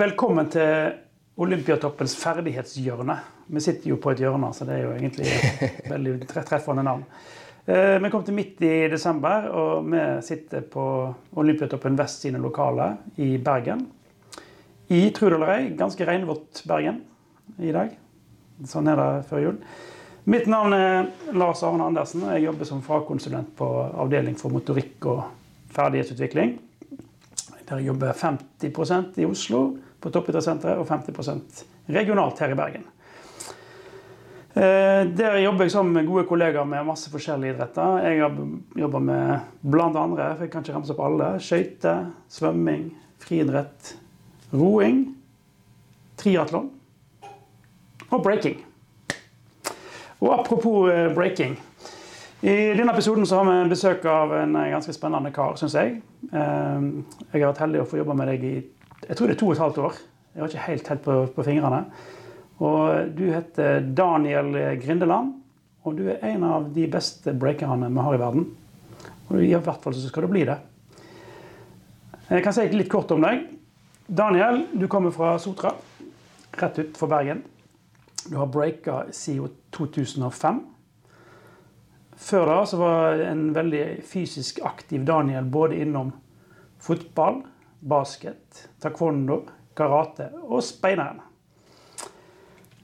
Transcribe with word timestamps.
Velkommen 0.00 0.46
til 0.48 0.94
Olympiatoppens 1.44 2.14
ferdighetshjørne. 2.16 3.14
Vi 3.52 3.60
sitter 3.60 3.90
jo 3.90 3.98
på 4.00 4.14
et 4.14 4.20
hjørne, 4.22 4.48
så 4.56 4.64
det 4.64 4.78
er 4.78 4.86
jo 4.86 4.92
egentlig 4.94 5.26
et 5.28 5.90
veldig 5.92 6.14
treffende 6.30 6.84
navn. 6.86 7.02
Eh, 7.68 7.98
vi 8.00 8.10
kom 8.12 8.22
til 8.24 8.36
midt 8.38 8.62
i 8.64 8.70
desember, 8.88 9.50
og 9.52 9.90
vi 9.92 10.04
sitter 10.24 10.64
på 10.72 10.84
Olympiatoppen 11.42 11.98
Vest 11.98 12.24
sine 12.24 12.40
lokaler 12.40 12.94
i 13.20 13.34
Bergen. 13.44 13.82
I, 14.88 15.02
tro 15.12 15.28
det 15.28 15.36
eller 15.36 15.52
ei, 15.58 15.68
ganske 15.76 16.08
regnvått 16.08 16.62
Bergen 16.70 17.02
i 17.60 17.74
dag. 17.76 17.92
Sånn 18.72 18.88
er 18.88 18.96
det 19.02 19.10
før 19.28 19.44
jul. 19.44 19.60
Mitt 20.32 20.48
navn 20.48 20.78
er 20.78 21.12
Lars 21.36 21.60
Arne 21.66 21.90
Andersen. 21.90 22.24
og 22.24 22.38
Jeg 22.38 22.46
jobber 22.46 22.70
som 22.72 22.80
fagkonsulent 22.88 23.52
på 23.60 23.68
avdeling 24.06 24.40
for 24.40 24.56
motorikk 24.56 25.12
og 25.12 25.22
ferdighetsutvikling. 25.76 26.56
Der 27.68 27.84
jeg 27.84 27.92
jobber 27.92 28.16
50% 28.16 29.20
i 29.20 29.28
Oslo 29.28 29.64
på 30.00 30.12
Toppidrettssenteret 30.12 30.80
og 30.80 30.88
50% 30.88 31.62
regionalt 31.92 32.40
her 32.40 32.54
i 32.54 32.58
Bergen. 32.58 32.88
Eh, 34.54 35.06
der 35.14 35.36
jobber 35.38 35.64
jeg 35.64 35.70
sammen 35.70 35.92
med 35.94 36.06
gode 36.06 36.24
kollegaer 36.26 36.66
med 36.66 36.86
masse 36.88 37.10
forskjellige 37.10 37.54
idretter. 37.54 38.00
Jeg 38.02 38.22
har 38.22 38.38
jobba 38.76 38.98
med 38.98 39.38
blant 39.62 39.96
andre, 39.96 40.32
for 40.34 40.44
jeg 40.44 40.50
kan 40.50 40.64
ikke 40.64 40.74
ramse 40.74 40.94
opp 40.96 41.04
alle, 41.06 41.28
skøyter, 41.38 42.08
svømming, 42.28 42.88
friidrett, 43.22 43.94
roing, 44.50 45.04
triatlon 46.18 46.70
og 48.10 48.22
breaking. 48.24 48.58
Og 50.20 50.34
apropos 50.40 50.90
eh, 50.90 51.14
breaking. 51.14 51.54
I 52.42 52.72
denne 52.74 52.90
episoden 52.90 53.28
har 53.30 53.46
vi 53.46 53.70
besøk 53.70 54.04
av 54.10 54.34
en 54.34 54.56
eh, 54.56 54.72
ganske 54.74 54.96
spennende 54.96 55.30
kar, 55.30 55.54
syns 55.60 55.78
jeg. 55.78 56.00
Jeg 56.32 57.38
har 57.38 57.46
vært 57.52 57.62
heldig 57.62 57.84
å 57.84 57.88
få 57.88 58.02
jobbe 58.02 58.18
med 58.18 58.28
deg 58.32 58.44
i 58.44 58.54
jeg 59.08 59.16
tror 59.16 59.28
det 59.28 59.36
er 59.36 59.40
to 59.40 59.50
og 59.50 59.52
et 59.56 59.62
halvt 59.64 59.78
år. 59.84 60.00
Jeg 60.34 60.42
har 60.42 60.50
ikke 60.50 60.66
helt 60.66 60.86
telt 60.86 61.04
på, 61.04 61.14
på 61.34 61.44
fingrene. 61.46 61.84
Og 62.60 63.12
du 63.16 63.24
heter 63.32 63.80
Daniel 63.96 64.52
Grindeland, 64.82 65.32
og 65.84 65.96
du 65.96 66.10
er 66.12 66.20
en 66.28 66.44
av 66.44 66.66
de 66.74 66.84
beste 66.92 67.32
breakerne 67.32 67.88
vi 67.88 68.04
har 68.04 68.16
i 68.16 68.20
verden. 68.20 68.50
Og 69.30 69.40
i 69.40 69.54
hvert 69.54 69.80
fall 69.82 69.96
så 69.96 70.10
skal 70.10 70.26
du 70.26 70.32
bli 70.32 70.44
det. 70.48 70.58
Jeg 72.30 72.44
kan 72.44 72.54
si 72.54 72.66
litt 72.74 72.90
kort 72.92 73.10
om 73.14 73.24
deg. 73.24 73.46
Daniel, 74.06 74.64
du 74.74 74.86
kommer 74.90 75.14
fra 75.14 75.36
Sotra, 75.42 75.72
rett 76.60 76.78
ut 76.78 76.98
for 76.98 77.10
Bergen. 77.10 77.40
Du 78.26 78.36
har 78.36 78.50
breaka 78.50 79.04
siden 79.14 79.50
2005. 79.74 80.60
Før 82.20 82.46
da 82.50 82.58
så 82.68 82.76
var 82.76 83.22
en 83.24 83.48
veldig 83.56 83.84
fysisk 84.04 84.60
aktiv 84.66 85.06
Daniel 85.08 85.46
både 85.48 85.78
innom 85.80 86.12
fotball, 86.82 87.40
basket, 87.80 88.68
taekwondo, 88.82 89.42
karate 89.76 90.30
og 90.42 90.62
speideren. 90.64 91.20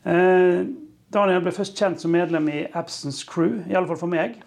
Eh, 0.07 0.67
Daniel 1.13 1.43
ble 1.45 1.55
først 1.55 1.79
kjent 1.79 2.03
som 2.03 2.13
medlem 2.15 2.49
i 2.51 2.67
Absence 2.77 3.27
Crew, 3.29 3.61
i 3.67 3.77
alle 3.77 3.89
fall 3.91 4.01
for 4.01 4.13
meg. 4.13 4.39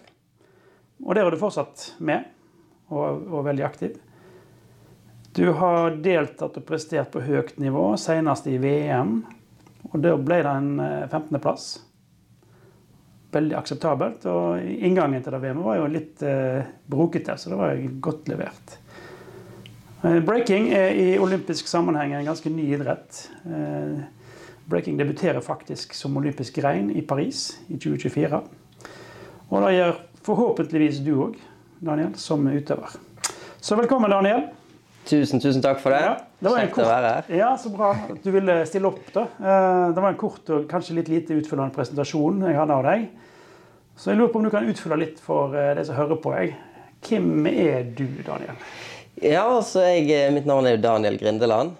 Og 1.04 1.14
der 1.16 1.24
er 1.24 1.32
du 1.32 1.40
fortsatt 1.40 1.94
med, 2.04 2.26
og, 2.90 3.26
og 3.30 3.46
veldig 3.48 3.66
aktiv. 3.66 3.98
Du 5.36 5.46
har 5.56 5.94
deltatt 6.02 6.58
og 6.58 6.66
prestert 6.66 7.12
på 7.14 7.22
høyt 7.22 7.54
nivå, 7.62 7.92
senest 8.00 8.48
i 8.50 8.58
VM. 8.60 9.20
Og 9.90 10.02
da 10.02 10.16
ble 10.18 10.40
det 10.42 10.50
en 10.50 10.72
15.-plass. 10.80 11.70
Eh, 11.78 11.86
veldig 13.32 13.56
akseptabelt. 13.56 14.26
Og 14.26 14.60
inngangen 14.60 15.22
til 15.22 15.34
det 15.34 15.42
VM 15.44 15.62
var 15.64 15.78
jo 15.80 15.90
litt 15.90 16.22
eh, 16.26 16.66
brokete, 16.90 17.36
så 17.38 17.52
det 17.52 17.60
var 17.60 17.82
godt 18.02 18.30
levert. 18.32 18.76
Eh, 20.04 20.20
breaking 20.24 20.70
er 20.72 20.94
i 20.96 21.18
olympisk 21.20 21.68
sammenheng 21.68 22.14
en 22.16 22.24
ganske 22.24 22.50
ny 22.50 22.70
idrett. 22.72 23.26
Eh, 23.44 23.98
breaking 24.70 24.96
debuterer 24.98 25.40
faktisk 25.44 25.92
som 25.94 26.16
olympisk 26.16 26.56
grein 26.56 26.88
i 26.96 27.02
Paris 27.04 27.58
i 27.68 27.76
2024. 27.76 28.40
Og 29.50 29.66
det 29.66 29.74
gjør 29.76 29.98
forhåpentligvis 30.24 31.02
du 31.04 31.12
òg, 31.26 31.36
Daniel, 31.84 32.14
som 32.16 32.46
utøver. 32.48 32.96
Så 33.60 33.76
velkommen, 33.76 34.10
Daniel. 34.10 34.46
Tusen, 35.04 35.40
tusen 35.40 35.60
takk 35.64 35.80
for 35.82 35.92
det. 35.92 36.00
Ja, 36.04 36.14
det 36.40 36.52
Kjekt 36.54 36.74
kort, 36.74 36.84
å 36.84 36.88
være 36.88 37.12
her. 37.14 37.36
Ja, 37.36 37.50
Så 37.56 37.72
bra 37.74 37.90
at 37.92 38.24
du 38.24 38.30
ville 38.30 38.64
stille 38.68 38.88
opp. 38.88 39.02
da. 39.12 39.26
Eh, 39.36 39.92
det 39.94 40.00
var 40.00 40.08
en 40.08 40.20
kort 40.20 40.48
og 40.48 40.68
kanskje 40.68 40.96
litt 40.96 41.08
lite 41.08 41.36
utfyllende 41.36 41.74
presentasjon 41.76 42.40
jeg 42.46 42.56
hadde 42.56 42.72
av 42.72 42.84
deg. 42.84 43.08
Så 43.96 44.10
jeg 44.12 44.18
lurer 44.20 44.32
på 44.32 44.38
om 44.40 44.44
du 44.44 44.50
kan 44.50 44.64
utfylle 44.64 44.96
litt 44.96 45.20
for 45.20 45.52
de 45.52 45.84
som 45.84 45.96
hører 45.96 46.16
på. 46.16 46.32
Jeg. 46.32 46.56
Hvem 47.04 47.46
er 47.46 47.82
du, 47.96 48.06
Daniel? 48.24 48.56
Ja, 49.20 49.42
altså 49.52 49.82
jeg, 49.84 50.06
eh, 50.16 50.30
Mitt 50.32 50.46
navn 50.48 50.64
er 50.64 50.78
Daniel 50.80 51.18
Grindeland. 51.20 51.74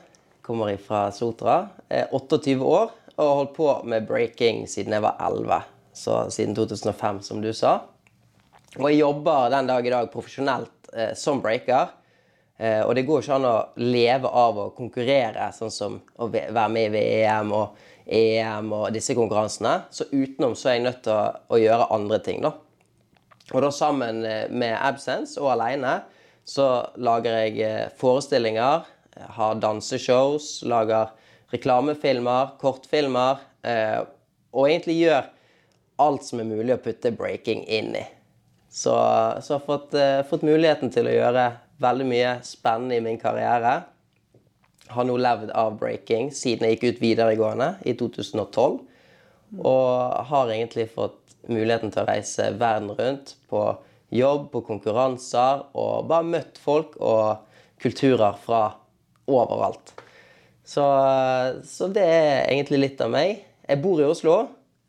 Kommer 0.45 0.75
fra 0.77 1.07
Sotra. 1.09 1.71
Jeg 1.89 2.03
er 2.05 2.11
28 2.13 2.61
år 2.61 2.91
og 3.15 3.23
har 3.23 3.39
holdt 3.39 3.55
på 3.57 3.69
med 3.89 4.05
breaking 4.05 4.67
siden 4.69 4.93
jeg 4.93 5.01
var 5.01 5.17
11. 5.25 5.63
Så 5.97 6.19
siden 6.37 6.53
2005, 6.55 7.23
som 7.25 7.41
du 7.41 7.49
sa. 7.57 7.79
Og 8.77 8.91
jeg 8.91 9.01
jobber 9.01 9.49
den 9.57 9.73
dag 9.73 9.89
i 9.89 9.95
dag 9.95 10.13
profesjonelt 10.13 10.93
eh, 10.93 11.15
som 11.17 11.41
breaker. 11.41 11.95
Eh, 12.59 12.85
og 12.85 12.93
det 12.95 13.07
går 13.09 13.25
ikke 13.25 13.41
an 13.41 13.49
å 13.49 13.57
leve 13.81 14.29
av 14.29 14.61
å 14.61 14.69
konkurrere, 14.77 15.49
sånn 15.57 15.73
som 15.73 15.97
å 16.21 16.29
være 16.29 16.69
med 16.69 16.91
i 16.91 16.95
VM 16.99 17.57
og 17.57 17.83
EM 18.05 18.73
og 18.83 18.89
disse 18.93 19.17
konkurransene. 19.17 19.79
Så 19.89 20.11
utenom 20.13 20.53
så 20.53 20.75
er 20.75 20.81
jeg 20.83 20.89
nødt 20.91 21.05
til 21.09 21.17
å, 21.17 21.25
å 21.57 21.65
gjøre 21.65 21.89
andre 21.97 22.21
ting, 22.21 22.45
da. 22.45 22.53
Og 23.55 23.65
da 23.65 23.73
sammen 23.73 24.27
eh, 24.29 24.49
med 24.53 24.77
Absence 24.77 25.41
og 25.41 25.55
aleine 25.57 26.03
så 26.49 26.67
lager 26.97 27.37
jeg 27.45 27.61
eh, 27.67 27.93
forestillinger, 28.01 28.87
har 29.37 29.59
danseshows, 29.61 30.61
lager 30.71 31.11
reklamefilmer, 31.53 32.55
kortfilmer. 32.61 33.43
Og 34.55 34.69
egentlig 34.69 34.95
gjør 35.01 35.27
alt 36.01 36.25
som 36.25 36.41
er 36.41 36.49
mulig 36.49 36.77
å 36.77 36.81
putte 36.81 37.11
breaking 37.13 37.65
inn 37.67 37.91
i. 37.99 38.05
Så, 38.71 38.95
så 39.43 39.53
jeg 39.53 39.59
har 39.59 39.67
fått, 39.67 39.97
fått 40.31 40.47
muligheten 40.47 40.95
til 40.95 41.11
å 41.11 41.17
gjøre 41.17 41.45
veldig 41.83 42.07
mye 42.07 42.37
spennende 42.47 42.97
i 42.97 43.05
min 43.05 43.19
karriere. 43.21 43.81
Har 44.95 45.07
nå 45.07 45.17
levd 45.21 45.53
av 45.59 45.77
breaking 45.81 46.31
siden 46.35 46.67
jeg 46.67 46.79
gikk 46.79 46.87
ut 46.87 47.03
videregående 47.03 47.73
i 47.83 47.95
2012. 47.99 48.79
Og 49.59 50.25
har 50.31 50.53
egentlig 50.55 50.91
fått 50.95 51.19
muligheten 51.51 51.93
til 51.93 52.05
å 52.05 52.11
reise 52.11 52.51
verden 52.61 52.93
rundt 52.99 53.35
på 53.51 53.65
jobb, 54.11 54.51
på 54.53 54.63
konkurranser, 54.67 55.65
og 55.79 56.09
bare 56.11 56.27
møtt 56.27 56.59
folk 56.61 56.97
og 56.99 57.47
kulturer 57.81 58.39
fra 58.43 58.63
overalt. 59.31 59.95
Så, 60.65 60.85
så 61.67 61.89
det 61.91 62.05
er 62.07 62.49
egentlig 62.51 62.83
litt 62.85 63.01
av 63.03 63.11
meg. 63.15 63.45
Jeg 63.67 63.83
bor 63.83 64.01
i 64.03 64.07
Oslo, 64.07 64.37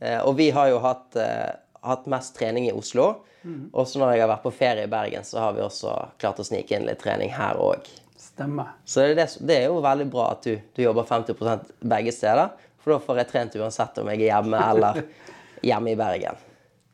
eh, 0.02 0.20
og 0.20 0.36
vi 0.38 0.52
har 0.54 0.70
jo 0.70 0.82
hatt, 0.84 1.16
eh, 1.18 1.50
hatt 1.86 2.10
mest 2.12 2.36
trening 2.38 2.68
i 2.70 2.76
Oslo. 2.76 3.24
Mm. 3.42 3.72
Og 3.74 3.88
så 3.90 4.02
når 4.02 4.14
jeg 4.14 4.24
har 4.24 4.32
vært 4.36 4.46
på 4.46 4.54
ferie 4.54 4.86
i 4.86 4.92
Bergen, 4.92 5.26
så 5.26 5.42
har 5.42 5.56
vi 5.58 5.64
også 5.66 5.96
klart 6.22 6.42
å 6.42 6.46
snike 6.46 6.78
inn 6.78 6.86
litt 6.86 7.02
trening 7.02 7.34
her 7.34 7.58
òg. 7.62 7.90
Stemmer. 8.22 8.76
Så 8.86 9.08
det, 9.18 9.26
det, 9.42 9.58
er 9.58 9.72
jo 9.72 9.82
veldig 9.82 10.08
bra 10.14 10.28
at 10.36 10.46
du, 10.46 10.54
du 10.76 10.84
jobber 10.84 11.08
50 11.10 11.66
begge 11.90 12.14
steder. 12.14 12.54
For 12.82 12.96
da 12.96 13.02
får 13.02 13.22
jeg 13.22 13.30
trent 13.32 13.58
uansett 13.62 14.00
om 14.02 14.10
jeg 14.14 14.24
er 14.24 14.30
hjemme 14.32 14.62
eller 14.70 15.02
hjemme 15.70 15.94
i 15.94 15.98
Bergen. 15.98 16.48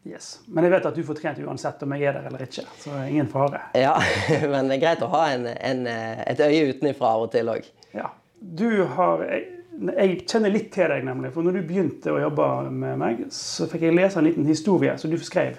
Yes. 0.07 0.39
Men 0.47 0.63
jeg 0.63 0.71
vet 0.71 0.85
at 0.87 0.95
du 0.95 1.03
får 1.03 1.17
trent 1.19 1.39
uansett 1.43 1.81
om 1.83 1.93
jeg 1.95 2.07
er 2.07 2.15
der 2.15 2.29
eller 2.29 2.45
ikke. 2.45 2.63
Så 2.79 2.93
ingen 3.09 3.27
fare. 3.31 3.65
Ja, 3.75 3.97
men 4.51 4.69
det 4.69 4.77
er 4.77 4.83
greit 4.85 5.03
å 5.03 5.11
ha 5.11 5.25
en, 5.33 5.47
en, 5.51 5.83
et 5.87 6.41
øye 6.43 6.71
utenfra 6.71 7.11
av 7.17 7.27
og 7.27 7.31
til 7.33 7.51
òg. 7.51 7.67
Ja. 7.97 8.11
Du 8.37 8.69
har 8.95 9.23
jeg, 9.25 9.43
jeg, 9.89 10.19
kjenner 10.29 10.53
litt 10.53 10.69
til 10.73 10.91
deg, 10.93 11.03
nemlig. 11.07 11.33
For 11.35 11.45
når 11.45 11.57
du 11.57 11.67
begynte 11.67 12.13
å 12.13 12.21
jobbe 12.21 12.47
med 12.69 13.01
meg, 13.01 13.25
så 13.33 13.67
fikk 13.69 13.87
jeg 13.89 13.97
lese 13.97 14.21
en 14.21 14.29
liten 14.29 14.47
historie 14.47 14.95
som 15.01 15.11
du 15.11 15.17
skrev 15.19 15.57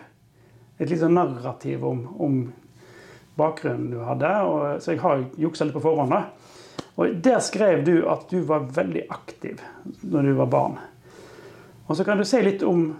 et 0.79 0.91
lite 0.91 1.11
narrativ 1.11 1.85
om, 1.85 2.05
om, 2.23 2.41
bakgrunnen 3.39 3.91
du 3.93 3.99
hadde. 4.03 4.31
Og, 4.49 4.63
så 4.83 4.95
jeg 4.95 5.03
har 5.03 5.27
juksa 5.39 5.67
litt 5.67 5.77
på 5.77 5.83
forhånd. 5.85 6.15
da. 6.15 6.87
Og 6.99 7.19
Der 7.23 7.43
skrev 7.45 7.85
du 7.87 8.01
at 8.11 8.31
du 8.31 8.41
var 8.47 8.71
veldig 8.75 9.05
aktiv 9.15 9.61
når 10.03 10.31
du 10.31 10.33
var 10.39 10.51
barn. 10.55 10.79
Og 11.87 11.97
så 11.97 12.05
kan 12.05 12.19
du 12.19 12.27
si 12.27 12.41
litt 12.43 12.65
om 12.67 12.91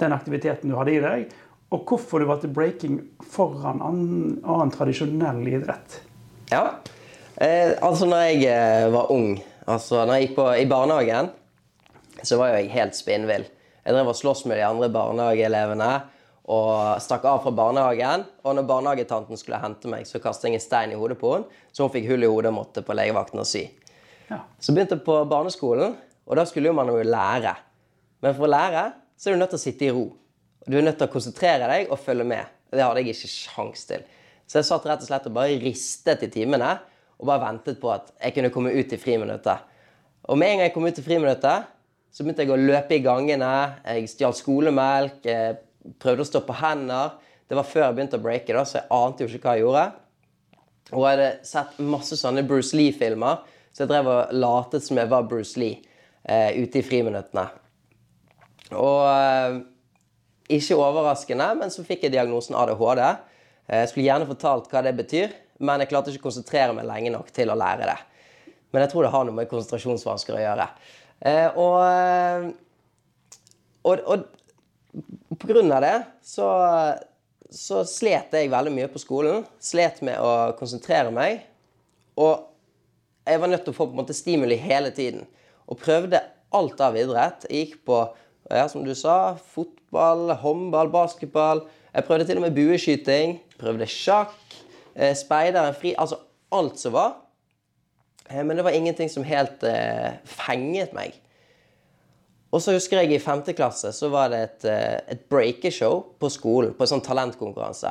den 0.00 0.14
aktiviteten 0.16 0.70
du 0.70 0.76
hadde 0.78 0.94
i 0.94 1.02
deg, 1.02 1.32
og 1.74 1.88
hvorfor 1.88 2.22
du 2.22 2.28
valgte 2.28 2.50
breaking 2.52 3.00
foran 3.30 3.82
annen, 3.82 4.36
annen 4.44 4.72
tradisjonell 4.74 5.42
idrett. 5.48 6.00
Ja, 6.52 6.78
eh, 7.36 7.74
altså 7.82 8.06
når 8.10 8.28
jeg 8.28 8.44
eh, 8.52 8.88
var 8.94 9.10
ung, 9.14 9.38
altså 9.66 10.04
når 10.04 10.18
jeg 10.18 10.28
gikk 10.28 10.36
på, 10.38 10.48
i 10.60 10.68
barnehagen, 10.70 11.32
så 12.24 12.38
var 12.40 12.54
jeg 12.54 12.72
helt 12.72 12.96
spinnvill. 12.96 13.46
Jeg 13.84 13.96
drev 13.96 14.10
og 14.12 14.16
sloss 14.16 14.44
med 14.48 14.60
de 14.60 14.66
andre 14.66 14.88
barnehageelevene 14.92 15.90
og 16.52 17.00
stakk 17.04 17.24
av 17.28 17.42
fra 17.44 17.52
barnehagen. 17.56 18.24
Og 18.44 18.56
når 18.56 18.68
barnehagetanten 18.68 19.40
skulle 19.40 19.60
hente 19.60 19.90
meg, 19.90 20.06
så 20.08 20.20
kastet 20.22 20.50
jeg 20.50 20.60
en 20.60 20.64
stein 20.64 20.94
i 20.94 20.98
hodet 20.98 21.18
på 21.20 21.34
henne, 21.34 21.62
så 21.72 21.84
hun 21.84 21.92
fikk 21.92 22.08
hull 22.12 22.24
i 22.24 22.30
hodet 22.30 22.52
og 22.52 22.58
måtte 22.60 22.84
på 22.84 22.96
legevakten 22.96 23.42
og 23.42 23.48
sy. 23.48 23.66
Ja. 24.30 24.40
Så 24.60 24.72
begynte 24.72 24.96
jeg 24.98 25.04
på 25.06 25.18
barneskolen, 25.28 25.96
og 26.24 26.38
da 26.38 26.46
skulle 26.48 26.72
man 26.76 26.88
jo 26.88 27.00
lære. 27.04 27.54
Men 28.24 28.36
for 28.36 28.46
å 28.46 28.52
lære 28.54 28.84
så 29.24 29.30
er 29.30 29.38
du 29.38 29.40
nødt 29.40 29.54
til 29.54 29.56
å 29.56 29.62
sitte 29.62 29.86
i 29.86 29.92
ro. 29.96 30.02
Du 30.68 30.74
er 30.76 30.84
nødt 30.84 30.98
til 31.00 31.08
å 31.08 31.12
konsentrere 31.12 31.64
deg 31.70 31.92
og 31.92 31.96
følge 31.96 32.26
med. 32.28 32.50
Det 32.68 32.82
hadde 32.84 33.00
jeg 33.00 33.14
ikke 33.14 33.30
sjans 33.32 33.86
til. 33.88 34.02
Så 34.44 34.58
jeg 34.58 34.66
satt 34.68 34.84
rett 34.84 35.00
og 35.00 35.08
slett 35.08 35.28
og 35.30 35.36
bare 35.38 35.54
ristet 35.62 36.26
i 36.26 36.28
timene 36.34 36.74
og 37.16 37.30
bare 37.30 37.40
ventet 37.46 37.78
på 37.80 37.88
at 37.94 38.10
jeg 38.18 38.34
kunne 38.36 38.50
komme 38.52 38.74
ut 38.76 38.92
i 38.92 38.98
friminuttet. 39.00 39.64
Og 40.28 40.36
med 40.36 40.50
en 40.50 40.60
gang 40.60 40.68
jeg 40.68 40.74
kom 40.74 40.84
ut 40.84 41.00
i 41.00 41.06
friminuttet, 41.06 41.72
så 42.12 42.20
begynte 42.20 42.44
jeg 42.44 42.52
å 42.52 42.60
løpe 42.60 42.98
i 42.98 43.00
gangene. 43.06 43.50
Jeg 43.80 44.12
stjal 44.12 44.36
skolemelk, 44.36 45.24
jeg 45.24 45.56
prøvde 46.04 46.28
å 46.28 46.30
stå 46.34 46.44
på 46.44 46.60
hender. 46.60 47.16
Det 47.48 47.56
var 47.56 47.68
før 47.72 47.86
jeg 47.86 47.96
begynte 47.96 48.20
å 48.20 48.26
breake, 48.28 48.52
da, 48.52 48.68
så 48.68 48.82
jeg 48.82 48.90
ante 48.92 49.24
jo 49.24 49.32
ikke 49.32 49.48
hva 49.48 49.56
jeg 49.56 49.64
gjorde. 49.64 49.88
Og 50.92 51.00
jeg 51.00 51.16
hadde 51.16 51.32
sett 51.48 51.82
masse 51.96 52.20
sånne 52.20 52.44
Bruce 52.44 52.76
Lee-filmer, 52.76 53.40
så 53.72 53.86
jeg 53.86 53.96
drev 53.96 54.12
og 54.18 54.36
latet 54.36 54.84
som 54.84 55.00
jeg 55.00 55.16
var 55.16 55.24
Bruce 55.32 55.56
Lee 55.56 55.80
eh, 56.28 56.60
ute 56.60 56.82
i 56.82 56.84
friminuttene. 56.84 57.48
Og 58.78 59.04
eh, 59.08 59.60
ikke 60.58 60.78
overraskende, 60.78 61.46
men 61.60 61.72
så 61.72 61.84
fikk 61.86 62.06
jeg 62.06 62.14
diagnosen 62.16 62.56
ADHD. 62.58 63.02
Eh, 63.04 63.80
jeg 63.82 63.92
skulle 63.92 64.08
gjerne 64.08 64.28
fortalt 64.28 64.68
hva 64.72 64.84
det 64.84 64.94
betyr, 64.98 65.32
men 65.64 65.82
jeg 65.82 65.92
klarte 65.92 66.12
ikke 66.12 66.26
å 66.26 66.28
konsentrere 66.28 66.76
meg 66.76 66.88
lenge 66.88 67.14
nok 67.14 67.32
til 67.34 67.52
å 67.52 67.58
lære 67.58 67.88
det. 67.88 67.98
Men 68.74 68.84
jeg 68.84 68.92
tror 68.92 69.06
det 69.06 69.14
har 69.14 69.26
noe 69.26 69.38
med 69.38 69.50
konsentrasjonsvansker 69.50 70.36
å 70.36 70.42
gjøre. 70.42 70.68
Eh, 71.24 71.58
og, 71.62 72.48
og, 73.86 74.06
og 74.12 75.36
på 75.38 75.50
grunn 75.50 75.72
av 75.72 75.84
det 75.84 75.94
så, 76.26 76.48
så 77.50 77.84
slet 77.88 78.34
jeg 78.34 78.52
veldig 78.52 78.72
mye 78.74 78.90
på 78.90 79.02
skolen. 79.02 79.44
Slet 79.62 80.02
med 80.06 80.18
å 80.20 80.54
konsentrere 80.58 81.14
meg. 81.14 81.44
Og 82.20 82.50
jeg 83.24 83.40
var 83.40 83.50
nødt 83.50 83.64
til 83.66 83.72
å 83.72 83.78
få 83.78 83.88
på 83.88 83.96
en 83.96 84.02
måte 84.02 84.16
stimuli 84.16 84.58
hele 84.60 84.92
tiden. 84.94 85.24
Og 85.70 85.80
prøvde 85.80 86.20
alt 86.54 86.82
av 86.84 86.98
idrett. 86.98 87.46
Jeg 87.48 87.68
gikk 87.68 87.80
på 87.88 88.02
ja, 88.50 88.68
som 88.68 88.84
du 88.84 88.92
sa, 88.94 89.36
fotball, 89.54 90.30
håndball, 90.42 90.90
basketball. 90.92 91.64
Jeg 91.94 92.04
prøvde 92.04 92.26
til 92.28 92.40
og 92.40 92.46
med 92.46 92.56
bueskyting. 92.56 93.38
Prøvde 93.60 93.88
sjakk, 93.88 94.38
eh, 94.96 95.14
speideren, 95.16 95.74
fri 95.74 95.94
Altså 95.98 96.20
alt 96.52 96.78
som 96.78 96.92
var. 96.92 97.16
Eh, 98.28 98.44
men 98.44 98.56
det 98.56 98.64
var 98.64 98.76
ingenting 98.76 99.10
som 99.10 99.24
helt 99.24 99.62
eh, 99.62 100.16
fenget 100.24 100.92
meg. 100.92 101.14
Og 102.54 102.62
så 102.62 102.76
husker 102.76 103.00
jeg 103.02 103.16
i 103.16 103.22
femte 103.22 103.54
klasse 103.56 103.90
så 103.92 104.08
var 104.12 104.30
det 104.30 104.42
et, 104.44 104.64
eh, 104.70 105.00
et 105.16 105.24
breakeshow 105.30 106.04
på 106.20 106.30
skolen. 106.30 106.74
På 106.74 106.86
en 106.86 106.92
sånn 106.92 107.02
talentkonkurranse. 107.04 107.90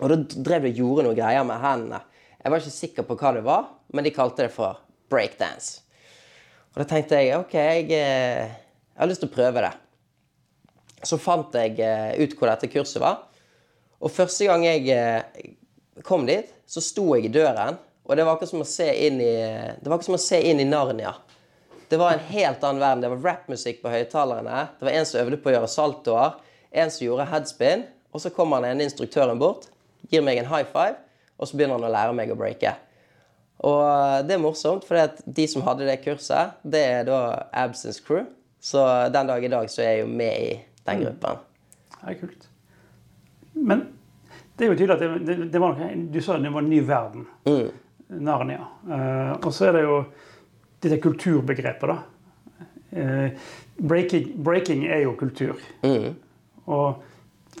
Og 0.00 0.08
da 0.08 0.16
drev 0.16 0.64
de 0.64 0.72
og 0.72 0.80
gjorde 0.80 1.04
noe 1.06 1.18
greier 1.18 1.44
med 1.44 1.60
hendene. 1.60 2.00
Jeg 2.42 2.50
var 2.50 2.62
ikke 2.62 2.74
sikker 2.74 3.06
på 3.06 3.16
hva 3.20 3.34
det 3.36 3.44
var, 3.46 3.68
men 3.92 4.04
de 4.06 4.14
kalte 4.14 4.46
det 4.46 4.54
for 4.54 4.80
breakdance. 5.12 5.82
Og 6.72 6.80
da 6.80 6.86
tenkte 6.88 7.20
jeg 7.20 7.36
OK, 7.36 7.52
jeg, 7.54 7.90
eh, 7.92 8.54
jeg 9.02 9.08
har 9.08 9.10
lyst 9.10 9.24
til 9.24 9.32
å 9.32 9.34
prøve 9.34 9.62
det. 9.64 9.72
Så 11.02 11.18
fant 11.18 11.56
jeg 11.58 11.80
eh, 11.82 12.12
ut 12.22 12.36
hvor 12.38 12.52
dette 12.52 12.70
kurset 12.70 13.02
var. 13.02 13.24
Og 13.98 14.12
første 14.14 14.46
gang 14.46 14.62
jeg 14.62 14.86
eh, 14.94 15.48
kom 16.06 16.22
dit, 16.28 16.52
så 16.70 16.78
sto 16.78 17.08
jeg 17.16 17.26
i 17.26 17.32
døren. 17.34 17.80
Og 18.06 18.14
det 18.14 18.22
var 18.22 18.36
akkurat 18.36 18.52
som 18.52 18.62
å 18.62 18.68
se 18.68 18.86
inn 19.08 19.18
i, 19.22 19.34
det 19.82 19.90
var 19.90 20.04
som 20.06 20.14
å 20.14 20.22
se 20.22 20.38
inn 20.38 20.62
i 20.62 20.68
Narnia. 20.68 21.16
Det 21.90 21.98
var 21.98 22.14
en 22.14 22.22
helt 22.30 22.62
annen 22.62 22.82
verden. 22.82 23.02
Det 23.02 23.10
var 23.16 23.26
rappmusikk 23.32 23.82
på 23.82 23.90
høyttalerne. 23.90 24.62
Det 24.78 24.86
var 24.86 24.94
en 24.94 25.10
som 25.10 25.20
øvde 25.24 25.40
på 25.42 25.50
å 25.50 25.56
gjøre 25.56 25.72
saltoer. 25.74 26.38
En 26.70 26.94
som 26.94 27.04
gjorde 27.04 27.26
headspin. 27.34 27.82
Og 28.14 28.22
så 28.22 28.30
kommer 28.30 28.62
den 28.62 28.76
ene 28.76 28.86
instruktøren 28.86 29.40
bort, 29.40 29.66
gir 30.12 30.22
meg 30.22 30.38
en 30.38 30.50
high 30.50 30.68
five, 30.68 30.98
og 31.40 31.48
så 31.48 31.56
begynner 31.56 31.78
han 31.78 31.88
å 31.88 31.92
lære 31.92 32.16
meg 32.16 32.30
å 32.30 32.36
breake. 32.38 32.74
Og 33.64 34.26
det 34.28 34.36
er 34.36 34.42
morsomt, 34.42 34.84
for 34.84 35.18
de 35.24 35.46
som 35.48 35.64
hadde 35.64 35.86
det 35.88 36.02
kurset, 36.04 36.58
det 36.60 36.82
er 36.82 37.06
da 37.08 37.20
Absence 37.56 38.02
Crew. 38.04 38.26
Så 38.62 38.82
den 39.10 39.26
dag 39.26 39.44
i 39.44 39.50
dag 39.50 39.70
så 39.70 39.82
er 39.82 39.96
jeg 39.96 40.04
jo 40.04 40.10
med 40.12 40.42
i 40.46 40.52
den 40.86 41.00
gruppen. 41.02 41.40
Det 41.96 42.12
er 42.12 42.18
kult. 42.20 42.44
Men 43.58 43.82
det 44.56 44.64
er 44.64 44.70
jo 44.70 44.76
tydelig 44.78 44.94
at 44.94 45.02
det, 45.02 45.26
det, 45.26 45.48
det 45.50 45.62
var 45.62 45.74
noe, 45.74 45.96
du 46.14 46.20
sa 46.22 46.36
det 46.38 46.52
var 46.54 46.62
en 46.62 46.70
ny 46.70 46.78
verden. 46.86 47.26
Narnia. 48.22 48.68
Uh, 48.86 49.32
og 49.40 49.50
så 49.54 49.70
er 49.70 49.78
det 49.78 49.82
jo 49.82 49.96
dette 50.84 51.00
kulturbegrepet, 51.02 51.90
da. 51.90 51.98
Uh, 52.92 53.50
breaking, 53.82 54.30
breaking 54.46 54.86
er 54.86 55.08
jo 55.08 55.16
kultur. 55.18 55.58
Og 56.70 57.02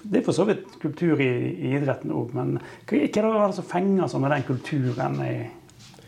det 0.02 0.20
er 0.20 0.26
for 0.26 0.38
så 0.38 0.46
vidt 0.46 0.78
kultur 0.82 1.18
i, 1.18 1.32
i 1.50 1.74
idretten 1.80 2.14
òg, 2.14 2.30
men 2.36 2.58
hva, 2.60 3.02
hva 3.02 3.26
er 3.26 3.48
det 3.50 3.58
som 3.58 3.66
fenger 3.66 4.10
sånn 4.10 4.22
med 4.22 4.36
den 4.36 4.46
kulturen? 4.46 5.18
I, 5.26 5.34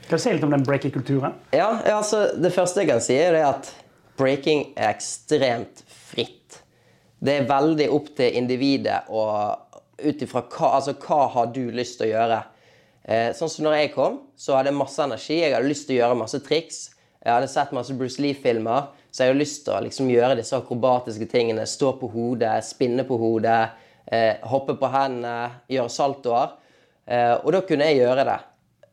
kan 0.05 0.20
du 0.20 0.23
si 0.23 0.35
litt 0.37 0.46
om 0.46 0.55
den 0.55 0.67
breaking-kulturen? 0.67 1.35
Ja, 1.50 1.81
ja, 1.82 1.96
altså 1.96 2.29
Det 2.38 2.55
første 2.55 2.85
jeg 2.85 2.93
kan 2.93 3.02
si, 3.02 3.19
er 3.19 3.35
det 3.35 3.43
at 3.49 3.75
breaking 4.19 4.72
er 4.76 4.93
ekstremt 4.93 5.84
fritt. 5.88 6.62
Det 7.25 7.38
er 7.40 7.49
veldig 7.49 7.87
opp 7.94 8.11
til 8.19 8.37
individet 8.38 9.06
og 9.08 9.64
ut 9.99 10.25
ifra 10.25 10.43
hva, 10.43 10.75
altså, 10.78 10.94
hva 11.00 11.28
har 11.32 11.52
du 11.55 11.62
lyst 11.75 11.99
til 12.00 12.11
å 12.11 12.12
gjøre. 12.12 12.40
Eh, 13.05 13.31
sånn 13.37 13.50
som 13.52 13.66
når 13.66 13.78
jeg 13.78 13.93
kom, 13.94 14.19
så 14.37 14.56
hadde 14.56 14.72
jeg 14.72 14.78
masse 14.78 15.05
energi. 15.05 15.38
Jeg 15.40 15.55
hadde 15.55 15.70
lyst 15.70 15.88
til 15.88 15.99
å 15.99 16.02
gjøre 16.02 16.20
masse 16.20 16.40
triks. 16.44 16.82
Jeg 17.25 17.32
hadde 17.32 17.49
sett 17.49 17.72
masse 17.72 17.96
Bruce 17.96 18.20
Lee-filmer, 18.20 18.90
så 19.08 19.22
jeg 19.22 19.32
hadde 19.32 19.40
lyst 19.40 19.62
til 19.64 19.72
å 19.72 19.82
liksom, 19.87 20.11
gjøre 20.12 20.37
disse 20.40 20.56
akrobatiske 20.58 21.28
tingene. 21.32 21.64
Stå 21.69 21.94
på 22.00 22.10
hodet, 22.12 22.58
spinne 22.67 23.06
på 23.08 23.17
hodet, 23.20 23.60
eh, 24.12 24.43
hoppe 24.50 24.76
på 24.81 24.90
hendene, 24.93 25.62
gjøre 25.72 25.93
saltoer. 25.93 26.58
Eh, 27.06 27.34
og 27.40 27.52
da 27.55 27.62
kunne 27.64 27.88
jeg 27.88 28.02
gjøre 28.02 28.26
det. 28.28 28.40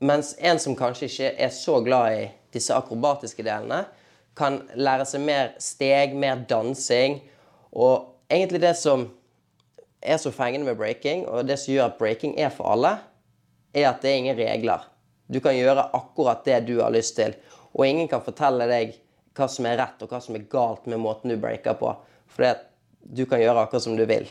Mens 0.07 0.33
en 0.39 0.59
som 0.59 0.75
kanskje 0.75 1.09
ikke 1.09 1.33
er 1.45 1.51
så 1.53 1.81
glad 1.83 2.21
i 2.21 2.29
disse 2.55 2.75
akrobatiske 2.75 3.43
delene, 3.43 3.83
kan 4.41 4.61
lære 4.73 5.05
seg 5.05 5.21
mer 5.23 5.53
steg, 5.61 6.15
mer 6.17 6.41
dansing. 6.49 7.19
Og 7.71 8.09
egentlig 8.31 8.63
det 8.63 8.73
som 8.79 9.05
er 10.01 10.17
så 10.17 10.33
fengende 10.33 10.71
med 10.71 10.79
breaking, 10.79 11.27
og 11.29 11.45
det 11.45 11.59
som 11.61 11.75
gjør 11.75 11.91
at 11.91 11.99
breaking 11.99 12.33
er 12.41 12.49
for 12.53 12.73
alle, 12.73 12.95
er 13.77 13.91
at 13.91 14.01
det 14.01 14.11
er 14.11 14.19
ingen 14.23 14.39
regler. 14.39 14.87
Du 15.31 15.39
kan 15.39 15.55
gjøre 15.55 15.91
akkurat 15.95 16.43
det 16.47 16.59
du 16.67 16.79
har 16.81 16.91
lyst 16.91 17.15
til. 17.19 17.37
Og 17.71 17.85
ingen 17.87 18.09
kan 18.11 18.23
fortelle 18.25 18.67
deg 18.67 18.97
hva 19.37 19.47
som 19.47 19.67
er 19.69 19.77
rett 19.79 20.01
og 20.03 20.11
hva 20.11 20.19
som 20.23 20.35
er 20.35 20.49
galt 20.51 20.89
med 20.91 20.99
måten 20.99 21.31
du 21.31 21.37
breaker 21.39 21.77
på. 21.79 21.93
For 22.27 22.57
du 23.01 23.23
kan 23.29 23.39
gjøre 23.39 23.63
akkurat 23.63 23.85
som 23.85 23.95
du 23.95 24.03
vil. 24.09 24.27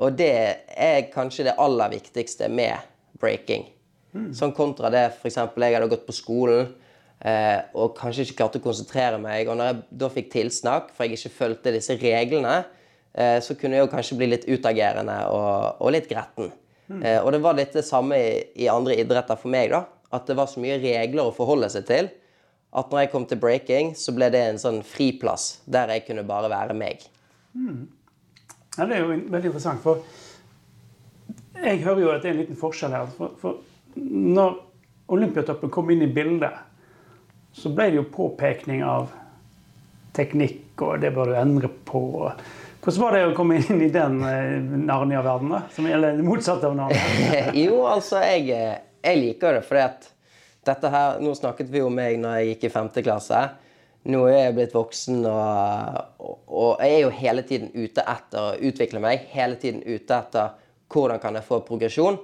Og 0.00 0.16
det 0.16 0.34
er 0.76 1.08
kanskje 1.12 1.48
det 1.48 1.56
aller 1.60 1.92
viktigste 1.92 2.50
med 2.52 2.76
breaking. 3.20 3.64
Sånn 4.34 4.52
kontra 4.56 4.90
det 4.92 5.06
f.eks. 5.14 5.38
jeg 5.38 5.74
hadde 5.76 5.90
gått 5.90 6.06
på 6.08 6.16
skolen 6.16 6.72
og 7.20 7.90
kanskje 7.98 8.24
ikke 8.24 8.38
klarte 8.38 8.60
å 8.60 8.64
konsentrere 8.64 9.18
meg. 9.20 9.48
Og 9.48 9.58
når 9.58 9.66
jeg 9.70 9.80
da 10.02 10.08
fikk 10.12 10.30
tilsnakk, 10.32 10.94
for 10.96 11.04
jeg 11.04 11.18
ikke 11.18 11.34
fulgte 11.36 11.74
disse 11.74 11.98
reglene, 12.00 12.62
eh, 13.12 13.36
så 13.44 13.56
kunne 13.60 13.76
jeg 13.76 13.84
jo 13.84 13.92
kanskje 13.92 14.16
bli 14.20 14.30
litt 14.30 14.46
utagerende 14.48 15.18
og, 15.28 15.82
og 15.84 15.92
litt 15.92 16.08
gretten. 16.08 16.48
Eh, 16.90 17.18
og 17.20 17.30
det 17.34 17.42
var 17.44 17.58
litt 17.58 17.76
det 17.76 17.84
samme 17.86 18.16
i, 18.18 18.30
i 18.64 18.70
andre 18.72 18.96
idretter 18.98 19.38
for 19.38 19.52
meg. 19.52 19.70
da, 19.74 19.84
At 20.16 20.26
det 20.26 20.38
var 20.38 20.48
så 20.50 20.62
mye 20.62 20.80
regler 20.82 21.28
å 21.28 21.36
forholde 21.36 21.70
seg 21.70 21.86
til 21.90 22.10
at 22.70 22.90
når 22.90 23.04
jeg 23.04 23.10
kom 23.10 23.24
til 23.26 23.40
breaking, 23.42 23.94
så 23.98 24.14
ble 24.14 24.28
det 24.30 24.40
en 24.46 24.60
sånn 24.62 24.80
friplass 24.86 25.60
der 25.66 25.90
jeg 25.90 26.04
kunne 26.06 26.22
bare 26.26 26.50
være 26.52 26.76
meg. 26.78 27.02
Ja, 28.76 28.86
det 28.86 28.94
er 28.94 29.00
jo 29.02 29.08
veldig 29.10 29.50
interessant, 29.50 29.82
for 29.82 30.04
jeg 31.60 31.82
hører 31.82 32.02
jo 32.04 32.12
at 32.12 32.22
det 32.22 32.30
er 32.30 32.36
en 32.36 32.42
liten 32.44 32.58
forskjell 32.58 32.94
her. 32.94 33.10
For, 33.16 33.34
for 33.40 33.98
når 33.98 34.60
Olympiatoppen 35.10 35.72
kom 35.74 35.90
inn 35.90 36.06
i 36.06 36.12
bildet, 36.14 36.54
så 37.52 37.72
ble 37.74 37.90
det 37.90 38.00
jo 38.00 38.08
påpekning 38.14 38.84
av 38.86 39.10
teknikk, 40.16 40.74
og 40.82 41.00
det 41.02 41.12
bør 41.14 41.32
du 41.32 41.38
endre 41.38 41.70
på. 41.86 42.02
Hvordan 42.80 43.02
var 43.02 43.16
det 43.16 43.24
å 43.28 43.34
komme 43.36 43.58
inn 43.60 43.82
i 43.84 43.90
den 43.92 44.22
eh, 44.24 44.54
Narnia-verdenen? 44.60 45.66
Gjelder 45.76 46.16
det 46.16 46.24
motsatte 46.24 46.70
av 46.70 46.78
Narnia? 46.78 47.42
jo, 47.64 47.82
altså, 47.90 48.22
jeg, 48.24 48.54
jeg 49.04 49.20
liker 49.20 49.60
det 49.60 49.82
at 49.84 50.08
dette 50.64 50.90
her 50.92 51.20
Nå 51.24 51.34
snakket 51.36 51.70
vi 51.72 51.82
om 51.84 51.94
meg 51.96 52.18
når 52.20 52.38
jeg 52.38 52.54
gikk 52.54 52.64
i 52.68 52.72
femte 52.72 53.04
klasse. 53.04 53.42
Nå 54.08 54.22
er 54.30 54.46
jeg 54.46 54.56
blitt 54.56 54.74
voksen, 54.76 55.20
og, 55.28 56.40
og 56.48 56.80
jeg 56.80 56.96
er 56.96 57.02
jo 57.02 57.12
hele 57.18 57.44
tiden 57.44 57.68
ute 57.74 58.04
etter 58.08 58.40
å 58.40 58.70
utvikle 58.70 59.02
meg. 59.04 59.26
Hele 59.34 59.60
tiden 59.60 59.82
ute 59.84 60.16
etter 60.16 60.54
hvordan 60.90 61.20
kan 61.20 61.36
jeg 61.36 61.48
få 61.48 61.60
progresjon. 61.66 62.16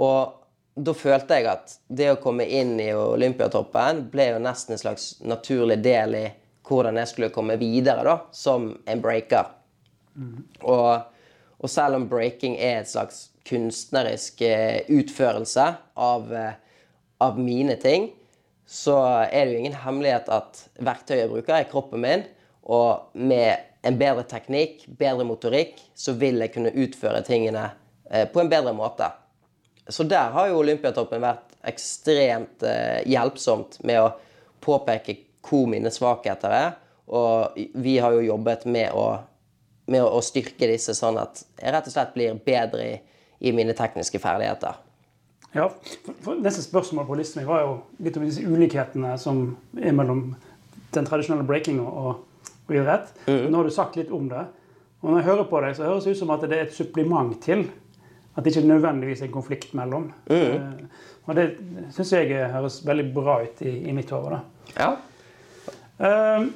Og 0.00 0.45
da 0.76 0.92
følte 0.92 1.38
jeg 1.38 1.48
at 1.48 1.76
det 1.88 2.10
å 2.12 2.18
komme 2.20 2.44
inn 2.44 2.74
i 2.82 2.90
Olympiatoppen 2.92 4.04
ble 4.12 4.28
jo 4.34 4.40
nesten 4.44 4.76
en 4.76 4.82
slags 4.82 5.06
naturlig 5.24 5.78
del 5.84 6.18
i 6.18 6.26
hvordan 6.66 6.98
jeg 7.00 7.12
skulle 7.12 7.32
komme 7.32 7.56
videre 7.60 8.04
da, 8.04 8.16
som 8.34 8.72
en 8.84 9.00
breaker. 9.00 9.48
Og, 10.66 10.90
og 11.56 11.70
selv 11.70 12.00
om 12.00 12.06
breaking 12.10 12.58
er 12.58 12.82
et 12.82 12.90
slags 12.90 13.28
kunstnerisk 13.46 14.42
eh, 14.44 14.82
utførelse 14.90 15.66
av, 15.94 16.32
eh, 16.34 16.54
av 17.22 17.38
mine 17.40 17.76
ting, 17.80 18.10
så 18.66 18.98
er 19.30 19.46
det 19.46 19.54
jo 19.54 19.62
ingen 19.62 19.78
hemmelighet 19.84 20.28
at 20.34 20.64
verktøyet 20.82 21.22
jeg 21.22 21.30
bruker, 21.30 21.54
er 21.54 21.70
kroppen 21.70 22.02
min. 22.02 22.24
Og 22.66 23.14
med 23.14 23.62
en 23.86 23.98
bedre 24.00 24.24
teknikk, 24.26 24.88
bedre 24.98 25.24
motorikk, 25.28 25.78
så 25.94 26.16
vil 26.18 26.42
jeg 26.42 26.52
kunne 26.56 26.74
utføre 26.74 27.22
tingene 27.26 27.68
eh, 28.10 28.26
på 28.26 28.42
en 28.42 28.50
bedre 28.50 28.74
måte. 28.76 29.12
Så 29.88 30.02
der 30.02 30.32
har 30.34 30.48
jo 30.50 30.60
Olympiatoppen 30.60 31.22
vært 31.22 31.54
ekstremt 31.66 32.64
eh, 32.66 33.02
hjelpsomt 33.06 33.78
med 33.86 34.02
å 34.02 34.10
påpeke 34.62 35.18
hvor 35.46 35.68
mine 35.70 35.92
svakheter 35.94 36.54
er. 36.54 36.72
Og 37.06 37.58
vi 37.78 37.98
har 38.02 38.16
jo 38.16 38.24
jobbet 38.26 38.66
med 38.66 38.90
å, 38.94 39.06
med 39.86 40.02
å, 40.02 40.18
styrke 40.24 40.66
disse, 40.66 40.94
sånn 40.98 41.20
at 41.22 41.44
jeg 41.60 41.74
rett 41.74 41.86
og 41.86 41.94
slett 41.94 42.16
blir 42.16 42.40
bedre 42.42 42.88
i, 42.88 42.96
i 43.46 43.54
mine 43.54 43.76
tekniske 43.78 44.18
ferdigheter. 44.22 44.82
Ja, 45.54 45.68
for, 46.02 46.18
for 46.24 46.42
Neste 46.42 46.64
spørsmål 46.66 47.06
på 47.06 47.20
listen 47.20 47.40
min 47.40 47.48
var 47.48 47.62
jo 47.62 47.76
litt 48.02 48.18
om 48.18 48.26
disse 48.26 48.42
ulikhetene 48.42 49.14
som 49.22 49.54
er 49.78 49.94
mellom 49.94 50.32
den 50.96 51.06
tradisjonelle 51.06 51.46
breaking 51.46 51.78
og, 51.84 52.26
og 52.66 52.74
idrett. 52.74 53.14
Mm. 53.28 53.46
Nå 53.52 53.60
har 53.60 53.70
du 53.70 53.74
sagt 53.74 53.98
litt 54.00 54.10
om 54.10 54.26
det. 54.32 54.42
Og 55.02 55.12
når 55.12 55.20
jeg 55.20 55.28
hører 55.28 55.48
på 55.48 55.62
deg, 55.62 55.76
så 55.78 55.86
høres 55.86 56.06
det 56.08 56.16
ut 56.16 56.20
som 56.24 56.32
at 56.34 56.44
det 56.44 56.56
er 56.56 56.66
et 56.66 56.74
supplement 56.74 57.36
til. 57.44 57.68
At 58.36 58.44
det 58.44 58.52
ikke 58.52 58.68
nødvendigvis 58.68 59.22
er 59.22 59.30
en 59.30 59.32
konflikt 59.32 59.74
mellom. 59.74 60.10
Mm. 60.28 60.36
Eh, 60.36 61.02
og 61.26 61.38
det 61.38 61.46
syns 61.96 62.12
jeg 62.12 62.52
høres 62.52 62.82
veldig 62.86 63.08
bra 63.14 63.40
ut 63.42 63.62
i, 63.64 63.72
i 63.88 63.94
mitt 63.96 64.12
hode. 64.12 64.40
Ja. 64.76 64.92
Eh, 65.98 66.46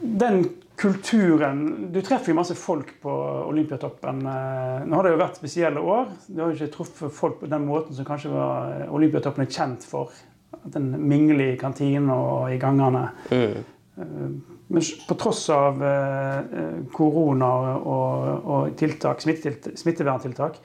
den 0.00 0.44
kulturen 0.80 1.90
Du 1.92 1.98
treffer 2.00 2.32
jo 2.32 2.38
masse 2.38 2.54
folk 2.56 2.94
på 3.02 3.12
Olympiatoppen. 3.50 4.22
Eh, 4.26 4.86
Nå 4.86 4.96
har 4.96 5.06
det 5.06 5.12
jo 5.12 5.20
vært 5.20 5.40
spesielle 5.42 5.82
år. 5.82 6.14
Du 6.28 6.40
har 6.40 6.52
jo 6.52 6.56
ikke 6.56 6.76
truffet 6.78 7.12
folk 7.18 7.42
på 7.42 7.50
den 7.50 7.66
måten 7.68 7.96
som 7.96 8.08
kanskje 8.08 8.32
var 8.32 8.86
Olympiatoppen 8.94 9.44
er 9.44 9.52
kjent 9.52 9.84
for. 9.84 10.14
At 10.60 10.78
en 10.78 10.88
mingler 11.08 11.52
i 11.52 11.58
kantinen 11.60 12.08
og 12.14 12.48
i 12.54 12.58
gangene. 12.62 13.08
Mm. 13.30 14.49
Men 14.70 14.82
på 15.08 15.14
tross 15.18 15.48
av 15.50 15.80
eh, 15.82 16.38
eh, 16.38 16.74
korona 16.94 17.50
og, 17.76 18.44
og 18.54 18.76
tiltak, 18.78 19.22
smitteverntiltak, 19.24 20.60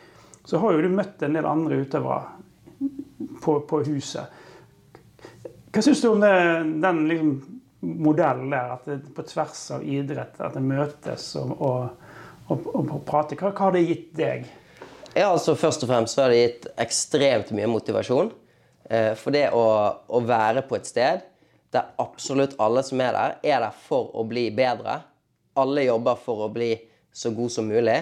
så 0.46 0.62
har 0.62 0.76
jo 0.76 0.84
du 0.86 0.94
møtt 0.94 1.24
en 1.26 1.34
del 1.34 1.48
andre 1.50 1.80
utøvere 1.82 2.20
på, 3.42 3.56
på 3.66 3.80
huset. 3.88 4.44
Hva 5.74 5.82
syns 5.82 6.04
du 6.04 6.12
om 6.12 6.22
det, 6.22 6.36
den 6.86 7.02
liksom, 7.10 7.32
modellen 8.06 8.54
der, 8.54 8.76
at 8.78 8.86
det 8.92 9.00
på 9.18 9.26
tvers 9.26 9.64
av 9.74 9.84
idrett 9.84 10.38
at 10.38 10.54
det 10.54 10.64
møtes 10.64 11.26
og, 11.42 11.58
og, 11.58 12.14
og, 12.54 12.70
og 12.76 12.96
prater? 13.10 13.42
Hva, 13.42 13.56
hva 13.56 13.68
har 13.72 13.76
det 13.76 13.88
gitt 13.88 14.12
deg? 14.22 14.46
Ja, 15.16 15.32
altså 15.32 15.58
Først 15.58 15.82
og 15.82 15.90
fremst 15.90 16.14
så 16.14 16.28
har 16.28 16.36
det 16.36 16.44
gitt 16.44 16.70
ekstremt 16.78 17.50
mye 17.58 17.74
motivasjon. 17.74 18.30
Eh, 18.86 19.14
For 19.18 19.34
det 19.34 19.48
å, 19.50 19.66
å 20.06 20.22
være 20.30 20.62
på 20.70 20.78
et 20.78 20.94
sted 20.94 21.26
der 21.74 21.94
absolutt 22.02 22.56
alle 22.62 22.84
som 22.84 23.02
er 23.02 23.16
der, 23.16 23.36
er 23.44 23.64
der 23.66 23.80
for 23.88 24.12
å 24.16 24.24
bli 24.28 24.50
bedre. 24.56 25.00
Alle 25.60 25.88
jobber 25.88 26.20
for 26.20 26.46
å 26.46 26.52
bli 26.52 26.74
så 27.16 27.32
god 27.36 27.52
som 27.52 27.68
mulig. 27.72 27.98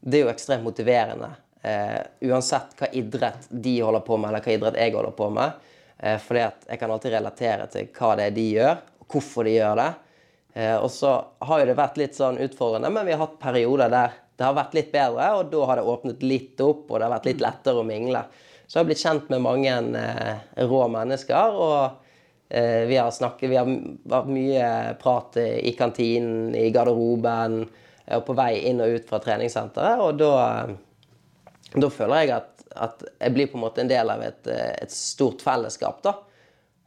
Det 0.00 0.18
er 0.18 0.26
jo 0.26 0.32
ekstremt 0.32 0.64
motiverende. 0.64 1.30
Eh, 1.64 2.00
uansett 2.28 2.74
hva 2.78 2.90
idrett 2.92 3.46
de 3.48 3.78
holder 3.80 4.04
på 4.04 4.18
med, 4.18 4.30
eller 4.30 4.44
hva 4.44 4.56
idrett 4.56 4.80
jeg 4.80 4.96
holder 4.96 5.16
på 5.16 5.30
med. 5.32 5.70
Eh, 5.98 6.18
fordi 6.20 6.42
at 6.44 6.66
jeg 6.68 6.80
kan 6.80 6.92
alltid 6.92 7.16
relatere 7.16 7.68
til 7.72 7.88
hva 7.96 8.10
det 8.18 8.28
er 8.28 8.36
de 8.36 8.48
gjør, 8.58 8.82
og 9.00 9.14
hvorfor 9.14 9.48
de 9.48 9.54
gjør 9.56 9.80
det. 9.80 9.88
Eh, 10.54 10.76
og 10.76 10.90
så 10.92 11.14
har 11.48 11.62
jo 11.62 11.70
det 11.70 11.78
vært 11.78 12.00
litt 12.00 12.18
sånn 12.18 12.40
utfordrende, 12.44 12.92
men 12.92 13.08
vi 13.08 13.16
har 13.16 13.24
hatt 13.24 13.40
perioder 13.42 13.92
der 13.92 14.20
det 14.34 14.42
har 14.42 14.56
vært 14.56 14.74
litt 14.74 14.90
bedre, 14.90 15.28
og 15.38 15.50
da 15.52 15.66
har 15.68 15.78
det 15.78 15.86
åpnet 15.86 16.24
litt 16.26 16.60
opp, 16.64 16.88
og 16.88 16.98
det 16.98 17.06
har 17.06 17.12
vært 17.12 17.28
litt 17.28 17.42
lettere 17.44 17.78
å 17.78 17.86
mingle. 17.86 18.24
Så 18.66 18.76
jeg 18.76 18.80
har 18.80 18.88
blitt 18.88 19.02
kjent 19.04 19.28
med 19.30 19.44
mange 19.44 19.74
eh, 20.00 20.40
rå 20.66 20.80
mennesker, 20.90 21.58
og 21.64 22.03
vi 22.88 22.96
har 22.96 23.10
snakket 23.10 23.50
Vi 23.50 23.56
har 23.58 23.70
vært 24.10 24.28
mye 24.30 24.66
prat 25.00 25.36
i 25.42 25.72
kantinen, 25.78 26.54
i 26.54 26.68
garderoben, 26.74 27.64
eh, 28.06 28.16
og 28.18 28.26
på 28.28 28.36
vei 28.38 28.52
inn 28.70 28.82
og 28.84 28.98
ut 28.98 29.08
fra 29.08 29.20
treningssenteret, 29.24 30.02
og 30.04 30.20
da, 30.20 30.34
eh, 30.68 31.72
da 31.74 31.90
føler 31.90 32.22
jeg 32.22 32.34
at, 32.36 32.64
at 32.86 33.04
jeg 33.08 33.34
blir 33.34 33.50
på 33.50 33.58
en 33.58 33.64
måte 33.64 33.82
en 33.82 33.90
del 33.90 34.12
av 34.12 34.22
et, 34.22 34.46
eh, 34.46 34.72
et 34.84 34.94
stort 34.94 35.42
fellesskap, 35.42 36.02
da. 36.06 36.16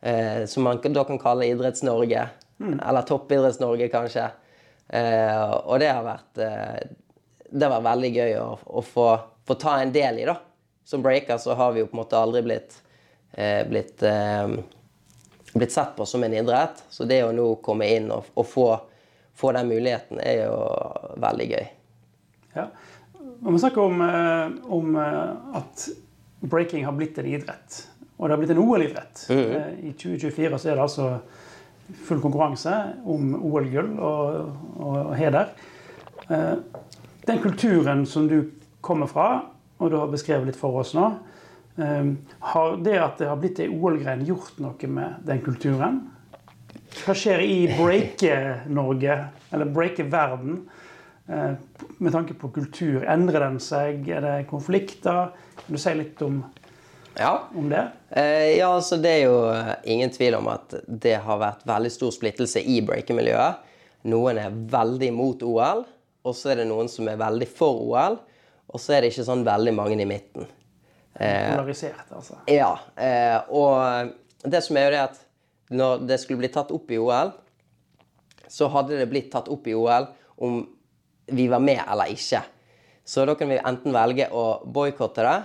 Eh, 0.02 0.46
som 0.46 0.64
man 0.64 0.80
da 0.84 1.04
kan 1.04 1.20
kalle 1.20 1.50
Idretts-Norge. 1.50 2.28
Eller 2.60 3.02
Toppidretts-Norge, 3.02 3.90
kanskje. 3.94 4.30
Eh, 4.90 5.52
og 5.68 5.80
det 5.82 5.90
har 5.92 6.06
vært 6.06 6.40
eh, 6.40 6.88
Det 7.52 7.68
vært 7.68 7.84
veldig 7.84 8.10
gøy 8.16 8.34
å, 8.40 8.48
å 8.80 8.82
få, 8.84 9.08
få 9.48 9.56
ta 9.60 9.78
en 9.82 9.92
del 9.92 10.22
i, 10.22 10.26
da. 10.28 10.38
Som 10.88 11.04
breaker 11.04 11.40
så 11.40 11.56
har 11.60 11.74
vi 11.76 11.82
jo 11.82 11.90
på 11.90 11.96
en 11.96 12.02
måte 12.02 12.20
aldri 12.20 12.42
blitt 12.46 12.76
eh, 13.32 13.64
blitt, 13.68 14.04
eh, 14.04 14.48
blitt 15.58 15.74
sett 15.76 15.96
på 15.98 16.06
som 16.06 16.24
en 16.24 16.34
idrett. 16.34 16.84
Så 16.90 17.06
det 17.10 17.24
å 17.26 17.34
nå 17.36 17.50
komme 17.66 17.88
inn 17.96 18.12
og, 18.14 18.30
og 18.34 18.48
få, 18.48 18.68
få 19.38 19.52
den 19.58 19.70
muligheten 19.72 20.22
er 20.24 20.46
jo 20.46 20.62
veldig 21.22 21.50
gøy. 21.52 21.68
Ja. 22.58 22.70
Vi 23.40 23.60
snakker 23.60 23.82
om, 23.82 24.02
eh, 24.02 24.72
om 24.74 24.96
eh, 24.96 25.58
at 25.58 25.90
breaking 26.40 26.86
har 26.86 26.92
blitt 26.92 27.18
en 27.18 27.26
idrett. 27.26 27.88
Og 28.18 28.28
det 28.28 28.34
har 28.34 28.42
blitt 28.42 28.54
en 28.56 28.64
OL-idrett. 28.64 29.28
Eh, 29.30 29.70
I 29.90 29.94
2024 29.94 30.60
så 30.60 30.70
er 30.70 30.76
det 30.76 30.86
altså 30.86 31.10
full 32.08 32.22
konkurranse 32.22 32.74
om 33.06 33.36
OL-gull 33.38 33.94
og, 34.04 34.56
og 34.84 35.14
heder. 35.16 35.54
Den 36.28 37.40
kulturen 37.40 38.04
som 38.10 38.26
du 38.28 38.42
kommer 38.84 39.08
fra, 39.08 39.28
og 39.78 39.92
du 39.92 39.96
har 39.96 40.10
beskrevet 40.12 40.50
litt 40.50 40.60
for 40.60 40.82
oss 40.82 40.92
nå, 40.98 41.06
har 41.78 42.78
det 42.84 42.98
at 42.98 43.20
det 43.22 43.28
har 43.30 43.38
blitt 43.38 43.60
ei 43.62 43.68
OL-grein, 43.70 44.24
gjort 44.26 44.58
noe 44.64 44.88
med 44.90 45.20
den 45.28 45.42
kulturen? 45.46 46.00
Hva 47.04 47.14
skjer 47.18 47.44
i 47.44 47.58
breike-Norge, 47.78 49.18
eller 49.54 49.70
breike-verden, 49.76 50.62
eh, 51.30 51.52
med 52.00 52.12
tanke 52.16 52.34
på 52.34 52.50
kultur? 52.56 53.04
Endrer 53.06 53.46
den 53.46 53.60
seg? 53.62 54.08
Er 54.10 54.22
det 54.26 54.48
konflikter? 54.50 55.34
Kan 55.60 55.76
du 55.76 55.78
si 55.78 55.94
litt 55.94 56.22
om, 56.22 56.44
Ja. 57.20 57.44
om 57.56 57.70
det? 57.70 57.92
Eh, 58.12 58.58
ja, 58.58 58.72
altså 58.74 58.98
det 59.02 59.10
er 59.10 59.24
jo 59.26 59.50
eh, 59.52 59.76
ingen 59.86 60.10
tvil 60.10 60.36
om 60.36 60.48
at 60.48 60.74
det 60.88 61.20
har 61.22 61.40
vært 61.40 61.66
veldig 61.66 61.92
stor 61.92 62.12
splittelse 62.12 62.62
i 62.66 62.82
breakermiljøet. 62.82 63.56
Noen 64.06 64.38
er 64.38 64.50
veldig 64.52 65.14
mot 65.14 65.44
OL, 65.44 65.86
og 66.24 66.36
så 66.36 66.52
er 66.52 66.56
det 66.62 66.68
noen 66.70 66.88
som 66.90 67.08
er 67.08 67.18
veldig 67.18 67.48
for 67.48 67.82
OL. 67.82 68.20
Og 68.70 68.80
så 68.80 68.94
er 68.98 69.02
det 69.02 69.14
ikke 69.14 69.26
sånn 69.28 69.46
veldig 69.48 69.74
mange 69.74 70.02
i 70.02 70.06
midten. 70.06 70.46
Polarisert, 71.18 72.08
altså. 72.14 72.38
Ja, 72.52 72.76
eh, 72.96 73.38
og 73.50 74.14
det 74.46 74.62
som 74.66 74.78
er 74.78 74.88
jo 74.88 74.94
det 74.94 75.04
at 75.04 75.20
når 75.74 76.06
det 76.08 76.20
skulle 76.22 76.44
bli 76.44 76.52
tatt 76.54 76.72
opp 76.72 76.92
i 76.94 77.00
OL, 77.02 77.34
så 78.48 78.70
hadde 78.72 79.00
det 79.00 79.10
blitt 79.12 79.32
tatt 79.34 79.50
opp 79.52 79.68
i 79.68 79.76
OL 79.76 80.08
om 80.46 80.62
vi 81.28 81.48
var 81.52 81.60
med 81.60 81.82
eller 81.84 82.14
ikke. 82.14 82.44
Så 83.08 83.26
da 83.28 83.36
kan 83.40 83.50
vi 83.52 83.60
enten 83.60 83.96
velge 83.96 84.30
å 84.32 84.46
boikotte 84.64 85.26
det, 85.26 85.38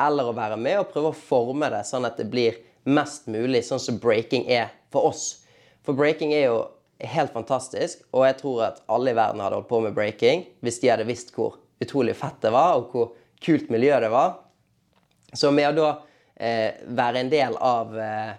eller 0.00 0.30
å 0.30 0.36
være 0.36 0.56
med 0.60 0.80
og 0.80 0.90
prøve 0.92 1.12
å 1.12 1.16
forme 1.16 1.68
det 1.72 1.82
sånn 1.88 2.06
at 2.08 2.16
det 2.20 2.28
blir 2.32 2.56
mest 2.88 3.28
mulig 3.28 3.62
sånn 3.66 3.82
som 3.82 3.98
breaking 4.00 4.46
er 4.48 4.70
for 4.92 5.10
oss. 5.10 5.42
For 5.84 5.96
breaking 5.96 6.32
er 6.36 6.46
jo 6.46 6.60
helt 7.00 7.32
fantastisk, 7.32 8.04
og 8.12 8.26
jeg 8.28 8.38
tror 8.40 8.62
at 8.68 8.82
alle 8.92 9.12
i 9.12 9.16
verden 9.16 9.40
hadde 9.40 9.58
holdt 9.58 9.70
på 9.70 9.80
med 9.84 9.96
breaking 9.96 10.44
hvis 10.64 10.80
de 10.82 10.92
hadde 10.92 11.08
visst 11.08 11.32
hvor 11.36 11.58
utrolig 11.80 12.16
fett 12.16 12.40
det 12.44 12.52
var, 12.52 12.76
og 12.76 12.92
hvor 12.92 13.12
kult 13.40 13.72
miljø 13.72 13.96
det 14.04 14.10
var. 14.12 14.36
Så 15.32 15.50
med 15.54 15.70
å 15.70 15.76
da 15.76 15.90
eh, 16.34 16.80
være 16.86 17.22
en 17.22 17.30
del 17.32 17.56
av, 17.56 17.94
eh, 17.98 18.32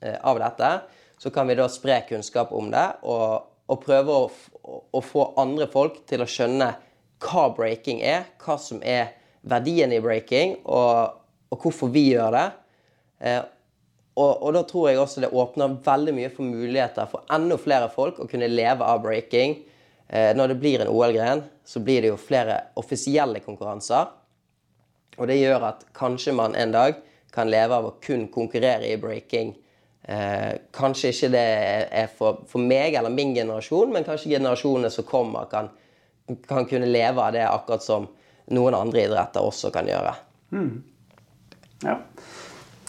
eh, 0.00 0.18
av 0.20 0.40
dette, 0.42 0.72
så 1.18 1.32
kan 1.34 1.48
vi 1.48 1.56
da 1.58 1.68
spre 1.72 2.02
kunnskap 2.08 2.52
om 2.54 2.68
det 2.70 2.86
og, 3.08 3.46
og 3.66 3.82
prøve 3.82 4.14
å, 4.14 4.80
å 4.92 5.02
få 5.02 5.30
andre 5.40 5.68
folk 5.72 6.02
til 6.08 6.22
å 6.22 6.28
skjønne 6.30 6.70
hva 7.24 7.48
breaking 7.56 8.02
er, 8.04 8.26
hva 8.44 8.58
som 8.60 8.82
er 8.84 9.14
verdien 9.46 9.92
i 9.94 10.02
breaking, 10.02 10.58
og, 10.64 11.16
og 11.50 11.62
hvorfor 11.62 11.90
vi 11.94 12.10
gjør 12.10 12.34
det. 12.36 12.46
Eh, 13.24 13.42
og, 14.16 14.30
og 14.42 14.52
da 14.56 14.62
tror 14.64 14.90
jeg 14.90 15.00
også 15.00 15.22
det 15.24 15.32
åpner 15.36 15.78
veldig 15.84 16.14
mye 16.16 16.30
for 16.32 16.48
muligheter 16.48 17.08
for 17.10 17.26
enda 17.32 17.58
flere 17.60 17.88
folk 17.92 18.20
å 18.20 18.28
kunne 18.30 18.48
leve 18.48 18.86
av 18.86 19.02
breaking. 19.04 19.58
Eh, 20.08 20.30
når 20.36 20.52
det 20.52 20.60
blir 20.62 20.84
en 20.84 20.92
OL-gren, 20.92 21.42
så 21.66 21.82
blir 21.84 22.04
det 22.04 22.12
jo 22.12 22.20
flere 22.20 22.60
offisielle 22.80 23.42
konkurranser. 23.44 24.08
Og 25.16 25.30
det 25.30 25.38
gjør 25.40 25.70
at 25.70 25.86
kanskje 25.96 26.34
man 26.36 26.56
en 26.58 26.74
dag 26.74 26.98
kan 27.32 27.50
leve 27.52 27.76
av 27.76 27.88
å 27.88 27.94
kun 28.02 28.26
konkurrere 28.32 28.88
i 28.90 28.98
breaking. 29.00 29.54
Eh, 30.02 30.52
kanskje 30.76 31.10
ikke 31.12 31.32
det 31.34 31.46
er 32.02 32.10
for, 32.14 32.44
for 32.48 32.62
meg 32.62 32.94
eller 32.94 33.12
min 33.12 33.34
generasjon, 33.36 33.92
men 33.92 34.06
kanskje 34.06 34.36
generasjonene 34.36 34.92
som 34.92 35.08
kommer, 35.08 35.48
kan, 35.50 35.72
kan 36.48 36.68
kunne 36.68 36.88
leve 36.90 37.22
av 37.22 37.34
det 37.34 37.46
akkurat 37.48 37.84
som 37.84 38.06
noen 38.54 38.76
andre 38.78 39.06
idretter 39.08 39.44
også 39.44 39.72
kan 39.74 39.88
gjøre. 39.90 40.14
Ja. 41.84 41.96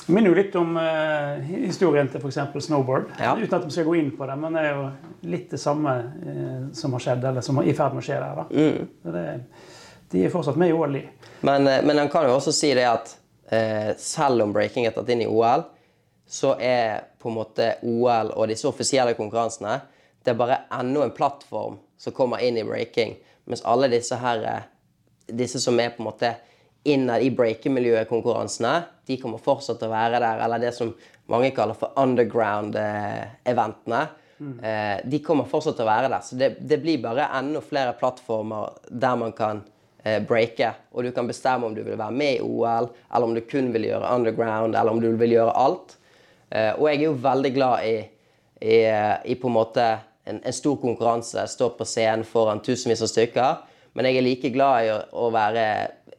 Det 0.08 0.14
minner 0.16 0.32
jo 0.32 0.38
litt 0.38 0.54
om 0.56 0.78
eh, 0.80 1.48
historien 1.66 2.08
til 2.08 2.22
f.eks. 2.22 2.38
snowboard. 2.64 3.10
Ja. 3.20 3.34
Uten 3.36 3.58
at 3.58 3.66
vi 3.66 3.74
skal 3.76 3.90
gå 3.90 3.98
inn 4.00 4.14
på 4.16 4.28
det, 4.30 4.38
men 4.40 4.56
det 4.56 4.62
er 4.64 4.78
jo 4.78 4.86
litt 5.28 5.50
det 5.52 5.60
samme 5.60 5.96
eh, 6.22 6.62
som 6.78 6.96
har 6.96 7.04
skjedd, 7.04 7.26
eller 7.32 7.44
som 7.44 7.60
er 7.60 7.68
i 7.68 7.76
ferd 7.76 7.98
med 7.98 8.06
å 8.06 8.08
skje 8.08 8.22
der. 8.22 8.40
Da. 8.40 8.46
Så 9.04 9.16
det, 9.18 9.26
de 10.12 10.26
er 10.26 10.30
fortsatt 10.32 10.58
med 10.60 10.70
i 10.72 10.74
OL, 10.74 10.94
de. 10.94 11.02
Men, 11.40 11.68
eh, 11.68 11.84
men 11.84 11.98
han 11.98 12.10
kan 12.10 12.26
jo 12.28 12.36
også 12.38 12.52
si 12.56 12.74
det 12.78 12.86
at 12.88 13.18
eh, 13.52 13.96
selv 14.00 14.42
om 14.46 14.54
breaking 14.56 14.86
er 14.88 14.92
tatt 14.96 15.10
inn 15.12 15.22
i 15.26 15.28
OL, 15.28 15.64
så 16.28 16.56
er 16.60 17.04
på 17.20 17.30
en 17.32 17.38
måte 17.38 17.76
OL 17.88 18.32
og 18.36 18.48
disse 18.52 18.68
offisielle 18.68 19.14
konkurransene 19.16 19.80
det 20.24 20.32
er 20.34 20.40
bare 20.40 20.66
enda 20.76 21.04
en 21.06 21.16
plattform 21.16 21.78
som 21.98 22.14
kommer 22.16 22.38
inn 22.44 22.58
i 22.60 22.68
breaking. 22.68 23.16
Mens 23.48 23.64
alle 23.64 23.88
disse 23.88 24.16
her, 24.20 24.44
eh, 24.44 24.62
disse 25.28 25.60
som 25.64 25.80
er 25.80 25.90
på 25.96 26.04
en 26.04 26.10
måte 26.10 26.36
innad 26.84 27.22
i 27.24 27.32
breakemiljøet-konkurransene, 27.32 28.84
de 29.08 29.18
kommer 29.22 29.40
fortsatt 29.44 29.80
til 29.80 29.88
å 29.88 29.96
være 29.96 30.20
der. 30.20 30.40
Eller 30.44 30.60
det 30.60 30.74
som 30.76 30.96
mange 31.32 31.52
kaller 31.56 31.76
for 31.80 31.90
underground-eventene. 31.96 34.08
Mm. 34.38 34.60
de 35.10 35.18
kommer 35.26 35.48
fortsatt 35.50 35.80
til 35.80 35.88
å 35.88 35.90
være 35.90 36.12
der. 36.14 36.22
Så 36.22 36.36
det, 36.38 36.62
det 36.62 36.78
blir 36.84 37.02
bare 37.02 37.26
enda 37.40 37.58
flere 37.62 37.94
plattformer 37.98 38.70
der 38.86 39.16
man 39.18 39.32
kan 39.34 39.64
eh, 39.64 39.77
breake. 40.28 40.72
Og 40.94 41.06
du 41.06 41.12
kan 41.16 41.30
bestemme 41.30 41.68
om 41.68 41.76
du 41.76 41.84
vil 41.86 42.00
være 42.00 42.16
med 42.16 42.40
i 42.40 42.44
OL, 42.44 42.90
eller 43.08 43.28
om 43.28 43.36
du 43.36 43.44
kun 43.46 43.72
vil 43.74 43.90
gjøre 43.90 44.12
underground, 44.16 44.76
eller 44.76 44.94
om 44.94 45.02
du 45.04 45.10
vil 45.20 45.38
gjøre 45.38 45.56
alt. 45.58 45.98
Eh, 46.50 46.74
og 46.74 46.88
jeg 46.90 47.02
er 47.02 47.08
jo 47.10 47.16
veldig 47.24 47.54
glad 47.56 47.88
i, 47.88 47.96
i, 48.62 48.78
i 49.32 49.38
på 49.40 49.50
en 49.50 49.58
måte 49.58 49.88
en, 50.28 50.40
en, 50.40 50.56
stor 50.56 50.78
konkurranse, 50.82 51.48
stå 51.48 51.72
på 51.78 51.88
scenen 51.88 52.26
foran 52.28 52.64
tusenvis 52.64 53.04
av 53.04 53.12
stykker. 53.12 53.64
Men 53.98 54.08
jeg 54.08 54.20
er 54.20 54.28
like 54.28 54.52
glad 54.54 54.86
i 54.86 54.92
å, 54.94 55.00
å 55.26 55.32
være 55.34 55.66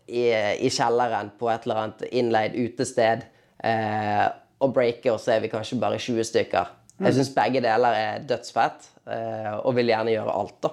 i, 0.08 0.26
i, 0.32 0.70
kjelleren 0.72 1.32
på 1.38 1.50
et 1.52 1.66
eller 1.66 1.82
annet 1.84 2.08
innleid 2.10 2.56
utested 2.58 3.24
eh, 3.64 4.26
og 4.58 4.74
breake, 4.74 5.12
og 5.12 5.20
så 5.22 5.36
er 5.36 5.44
vi 5.44 5.52
kanskje 5.52 5.78
bare 5.80 6.00
20 6.00 6.28
stykker. 6.32 6.74
Jeg 6.98 7.14
syns 7.14 7.30
begge 7.30 7.62
deler 7.62 7.94
er 7.94 8.24
dødsfett, 8.26 8.88
eh, 9.06 9.52
og 9.60 9.76
vil 9.78 9.92
gjerne 9.92 10.16
gjøre 10.16 10.34
alt, 10.34 10.56
da. 10.64 10.72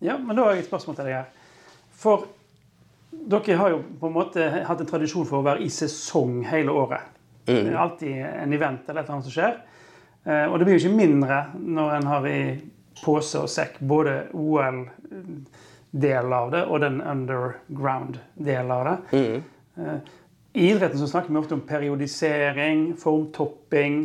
Ja, 0.00 0.14
men 0.16 0.38
da 0.38 0.46
har 0.46 0.54
jeg 0.54 0.64
et 0.64 0.70
spørsmål 0.70 0.96
til 0.96 1.10
deg 1.10 1.18
her. 1.18 1.56
For 1.98 2.28
dere 3.26 3.56
har 3.56 3.70
jo 3.74 3.82
på 4.00 4.06
en 4.06 4.14
måte 4.14 4.44
hatt 4.66 4.80
en 4.80 4.88
tradisjon 4.88 5.26
for 5.28 5.40
å 5.40 5.46
være 5.46 5.64
i 5.64 5.70
sesong 5.72 6.42
hele 6.48 6.72
året. 6.72 7.14
Mm. 7.48 7.64
Det 7.64 7.72
er 7.72 7.80
alltid 7.80 8.16
en 8.28 8.52
event 8.52 8.88
eller 8.88 9.00
et 9.00 9.06
eller 9.06 9.14
annet 9.16 9.28
som 9.28 9.34
skjer. 9.34 9.58
Eh, 10.24 10.44
og 10.46 10.58
det 10.58 10.68
blir 10.68 10.76
jo 10.76 10.84
ikke 10.84 10.98
mindre 10.98 11.40
når 11.58 11.94
en 11.96 12.08
har 12.10 12.28
i 12.28 12.40
pose 13.02 13.40
og 13.40 13.50
sekk 13.50 13.78
både 13.88 14.14
OL-delen 14.36 16.34
av 16.38 16.50
det 16.52 16.62
og 16.66 16.80
den 16.84 17.00
underground-delen 17.00 18.72
av 18.74 18.88
det. 18.88 18.96
Mm. 19.12 19.42
Eh, 19.78 19.98
I 20.58 20.70
idretten 20.72 21.00
så 21.00 21.08
snakker 21.08 21.32
vi 21.32 21.40
ofte 21.40 21.56
om 21.56 21.66
periodisering, 21.68 22.90
formtopping, 22.98 24.00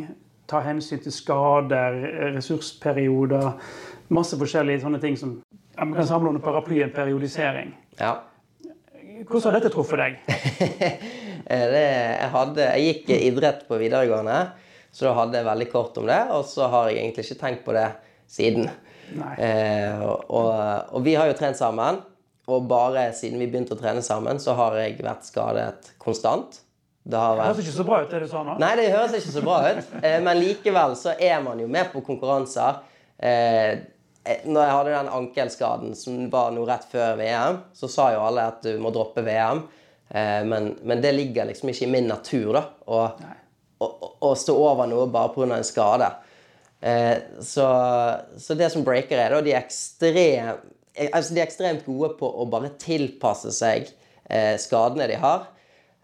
ta 0.48 0.62
hensyn 0.64 1.02
til 1.04 1.16
skader, 1.16 1.98
ressursperioder. 2.36 3.52
Masse 4.14 4.38
forskjellige 4.38 4.84
sånne 4.84 5.02
ting 5.02 5.18
som 5.20 5.40
man 5.80 5.96
kan 5.98 6.08
samle 6.08 6.30
under 6.30 6.44
paraplyen 6.44 6.92
periodisering. 6.94 7.74
Ja. 8.00 8.20
Hvordan 9.24 9.50
har 9.50 9.60
dette 9.60 9.72
truffet 9.74 10.00
deg? 10.02 10.18
det, 11.74 11.84
jeg, 11.84 12.30
hadde, 12.34 12.70
jeg 12.70 12.88
gikk 12.88 13.12
idrett 13.18 13.66
på 13.68 13.80
videregående, 13.82 14.40
så 14.94 15.08
da 15.08 15.14
hadde 15.18 15.40
jeg 15.40 15.48
veldig 15.48 15.70
kort 15.72 16.00
om 16.02 16.10
det. 16.10 16.20
Og 16.36 16.44
så 16.50 16.70
har 16.72 16.90
jeg 16.90 17.02
egentlig 17.02 17.28
ikke 17.28 17.40
tenkt 17.42 17.64
på 17.66 17.76
det 17.76 17.88
siden. 18.30 18.68
Eh, 19.38 20.02
og, 20.04 20.52
og, 20.92 21.00
vi 21.06 21.16
har 21.20 21.30
jo 21.30 21.38
trent 21.38 21.60
sammen. 21.60 22.02
Og 22.52 22.66
bare 22.68 23.08
siden 23.16 23.40
vi 23.40 23.48
begynte 23.48 23.78
å 23.78 23.80
trene 23.80 24.02
sammen, 24.04 24.40
så 24.44 24.56
har 24.60 24.76
jeg 24.82 24.98
vært 25.00 25.28
skadet 25.28 25.94
konstant. 26.02 26.60
Det, 27.04 27.16
vært... 27.16 27.38
det 27.40 27.46
høres 27.48 27.62
ikke 27.64 27.76
så 27.78 27.86
bra 27.88 28.00
ut, 28.04 28.10
det 28.12 28.20
du 28.24 28.30
sa 28.32 28.42
nå. 28.44 28.58
Nei, 28.60 28.72
det 28.80 28.90
høres 28.92 29.16
ikke 29.20 29.36
så 29.36 29.44
bra 29.46 29.60
ut. 29.70 29.94
Eh, 30.02 30.18
men 30.24 30.42
likevel 30.42 30.98
så 31.00 31.16
er 31.16 31.40
man 31.46 31.62
jo 31.64 31.70
med 31.72 31.92
på 31.94 32.04
konkurranser. 32.04 32.82
Eh, 33.16 33.32
eh, 33.32 33.80
når 34.24 34.62
jeg 34.64 34.76
hadde 34.78 34.92
den 34.94 35.14
ankelskaden 35.18 35.96
som 36.00 36.28
var 36.32 36.54
nå 36.56 36.64
rett 36.68 36.86
før 36.92 37.18
VM, 37.20 37.58
så 37.76 37.90
sa 37.92 38.12
jo 38.14 38.22
alle 38.24 38.46
at 38.54 38.62
du 38.64 38.78
må 38.80 38.92
droppe 38.96 39.24
VM. 39.26 39.66
Men, 40.48 40.70
men 40.86 41.02
det 41.02 41.12
ligger 41.16 41.50
liksom 41.50 41.72
ikke 41.72 41.88
i 41.88 41.90
min 41.92 42.08
natur 42.08 42.54
da, 42.56 42.62
å, 42.86 43.00
å, 43.82 43.88
å 44.24 44.30
stå 44.38 44.54
over 44.56 44.88
noe 44.88 45.08
bare 45.12 45.34
pga. 45.34 45.48
en 45.58 45.66
skade. 45.66 46.08
Så, 47.42 47.66
så, 48.38 48.58
det 48.60 48.70
som 48.72 48.86
breaker 48.86 49.18
er, 49.18 49.34
da, 49.34 49.42
de 49.44 49.56
er, 49.56 49.66
ekstrem, 49.66 50.62
altså 51.10 51.34
de 51.34 51.42
er 51.42 51.48
ekstremt 51.48 51.84
gode 51.88 52.14
på 52.20 52.30
å 52.30 52.46
bare 52.52 52.72
tilpasse 52.80 53.52
seg 53.58 53.90
skadene 54.62 55.10
de 55.12 55.20
har. 55.20 55.50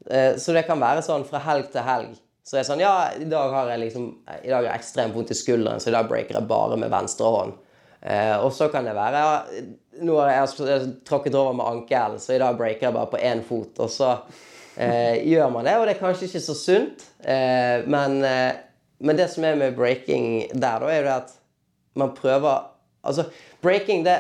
Eh, 0.06 0.38
så 0.38 0.54
det 0.56 0.66
kan 0.68 0.80
være 0.82 1.04
sånn 1.06 1.26
fra 1.28 1.42
helg 1.44 1.72
til 1.74 1.86
helg. 1.86 2.20
Så 2.44 2.58
det 2.58 2.64
er 2.64 2.70
sånn 2.70 2.82
Ja, 2.82 2.94
i 3.14 3.28
dag 3.30 3.52
har 3.54 3.70
jeg 3.74 3.84
liksom 3.84 4.06
I 4.26 4.50
dag 4.50 4.64
har 4.64 4.70
jeg 4.72 4.82
ekstremt 4.82 5.16
vondt 5.16 5.34
i 5.34 5.38
skulderen, 5.38 5.82
så 5.82 5.92
i 5.92 5.96
dag 5.96 6.08
breaker 6.10 6.40
jeg 6.40 6.50
bare 6.50 6.80
med 6.80 6.92
venstre 6.94 7.30
hånd. 7.30 7.58
Eh, 8.02 8.36
og 8.40 8.54
så 8.56 8.70
kan 8.72 8.86
det 8.88 8.96
være 8.96 9.20
ja, 9.20 9.64
Nå 10.00 10.14
har 10.22 10.30
jeg 10.32 10.92
tråkket 11.08 11.36
over 11.36 11.58
med 11.58 11.68
ankelen, 11.68 12.22
så 12.24 12.38
i 12.38 12.40
dag 12.40 12.56
breaker 12.56 12.88
jeg 12.88 12.96
bare 12.96 13.12
på 13.12 13.20
én 13.20 13.42
fot. 13.44 13.74
Og 13.84 13.92
så 13.92 14.14
eh, 14.80 15.20
gjør 15.32 15.52
man 15.52 15.68
det, 15.68 15.76
og 15.76 15.88
det 15.88 15.98
er 15.98 16.02
kanskje 16.02 16.30
ikke 16.30 16.44
så 16.46 16.56
sunt, 16.56 17.04
eh, 17.20 17.84
men, 17.84 18.22
eh, 18.24 18.62
men, 19.04 19.20
det 19.20 19.28
som 19.34 19.44
er 19.44 19.60
med 19.60 19.76
breaking 19.76 20.46
der, 20.54 20.80
da, 20.80 20.88
er 20.88 21.02
jo 21.02 21.08
det 21.10 21.18
at 21.18 21.36
man 22.00 22.16
prøver 22.16 22.68
Altså, 23.00 23.30
breaking, 23.64 24.02
det, 24.04 24.18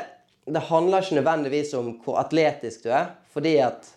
det 0.47 0.61
handler 0.69 1.03
ikke 1.03 1.17
nødvendigvis 1.17 1.73
om 1.75 1.89
hvor 1.99 2.21
atletisk 2.21 2.85
du 2.85 2.93
er, 2.95 3.09
fordi 3.27 3.57
at 3.59 3.89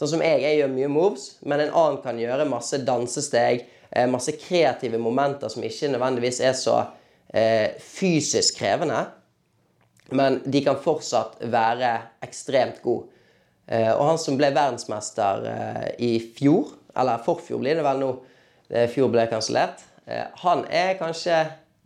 Sånn 0.00 0.14
som 0.14 0.22
jeg, 0.24 0.38
jeg 0.40 0.56
gjør 0.56 0.70
mye 0.72 0.86
moves, 0.88 1.24
men 1.44 1.60
en 1.60 1.74
annen 1.76 1.98
kan 2.00 2.16
gjøre 2.16 2.46
masse 2.48 2.78
dansesteg, 2.88 3.66
eh, 3.92 4.06
masse 4.08 4.32
kreative 4.40 4.96
momenter 4.96 5.52
som 5.52 5.66
ikke 5.66 5.90
nødvendigvis 5.92 6.38
er 6.40 6.54
så 6.56 6.76
eh, 7.36 7.76
fysisk 7.84 8.62
krevende. 8.62 9.02
Men 10.16 10.40
de 10.44 10.62
kan 10.64 10.78
fortsatt 10.82 11.38
være 11.52 11.94
ekstremt 12.26 12.80
gode. 12.84 13.08
Eh, 13.70 13.92
og 13.92 14.04
han 14.08 14.18
som 14.18 14.38
ble 14.38 14.50
verdensmester 14.50 15.46
eh, 15.50 15.88
i 16.02 16.12
fjor, 16.36 16.72
eller 16.98 17.22
forfjor 17.24 17.62
blir 17.62 17.78
det 17.78 17.86
vel 17.86 18.00
nå, 18.02 18.10
fjor 18.90 19.10
ble 19.10 19.26
kansellert, 19.30 19.84
eh, 20.06 20.26
han 20.42 20.64
er 20.66 20.96
kanskje 20.98 21.44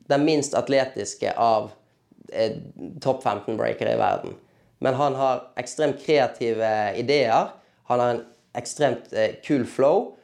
den 0.08 0.24
minst 0.24 0.56
atletiske 0.56 1.32
av 1.40 1.70
eh, 2.32 2.56
topp 3.04 3.24
15-breakere 3.24 3.96
i 3.96 4.00
verden. 4.00 4.38
Men 4.84 4.96
han 5.00 5.16
har 5.16 5.46
ekstremt 5.60 6.00
kreative 6.04 6.72
ideer 7.00 7.52
han 7.84 8.00
har 8.00 8.08
en 8.08 8.24
ekstremt 8.52 9.12
eh, 9.12 9.34
kul 9.44 9.66
flow, 9.66 10.14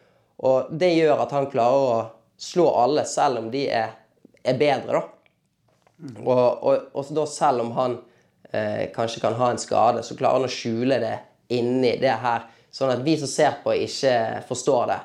og 0.40 0.72
det 0.72 0.94
gjør 0.94 1.24
at 1.26 1.32
han 1.36 1.48
klarer 1.52 1.86
å 1.86 1.98
slå 2.40 2.68
alle, 2.82 3.04
selv 3.04 3.42
om 3.42 3.50
de 3.52 3.66
er, 3.68 3.92
er 4.40 4.60
bedre, 4.60 4.96
da. 4.96 5.02
Og, 6.22 6.62
og, 6.64 6.88
og, 6.94 7.12
da 7.16 7.26
selv 7.28 7.64
om 7.64 7.74
han 7.76 7.98
eh, 8.52 8.88
kanskje 8.94 9.22
kan 9.22 9.36
ha 9.36 9.50
en 9.52 9.60
skade, 9.60 10.04
så 10.06 10.16
klarer 10.18 10.40
han 10.40 10.48
å 10.48 10.52
skjule 10.52 11.00
det 11.02 11.16
inni 11.52 11.96
det 12.00 12.14
her, 12.22 12.46
sånn 12.72 12.94
at 12.94 13.02
vi 13.04 13.16
som 13.20 13.30
ser 13.30 13.58
på, 13.64 13.74
ikke 13.86 14.44
forstår 14.48 14.92
det. 14.92 15.00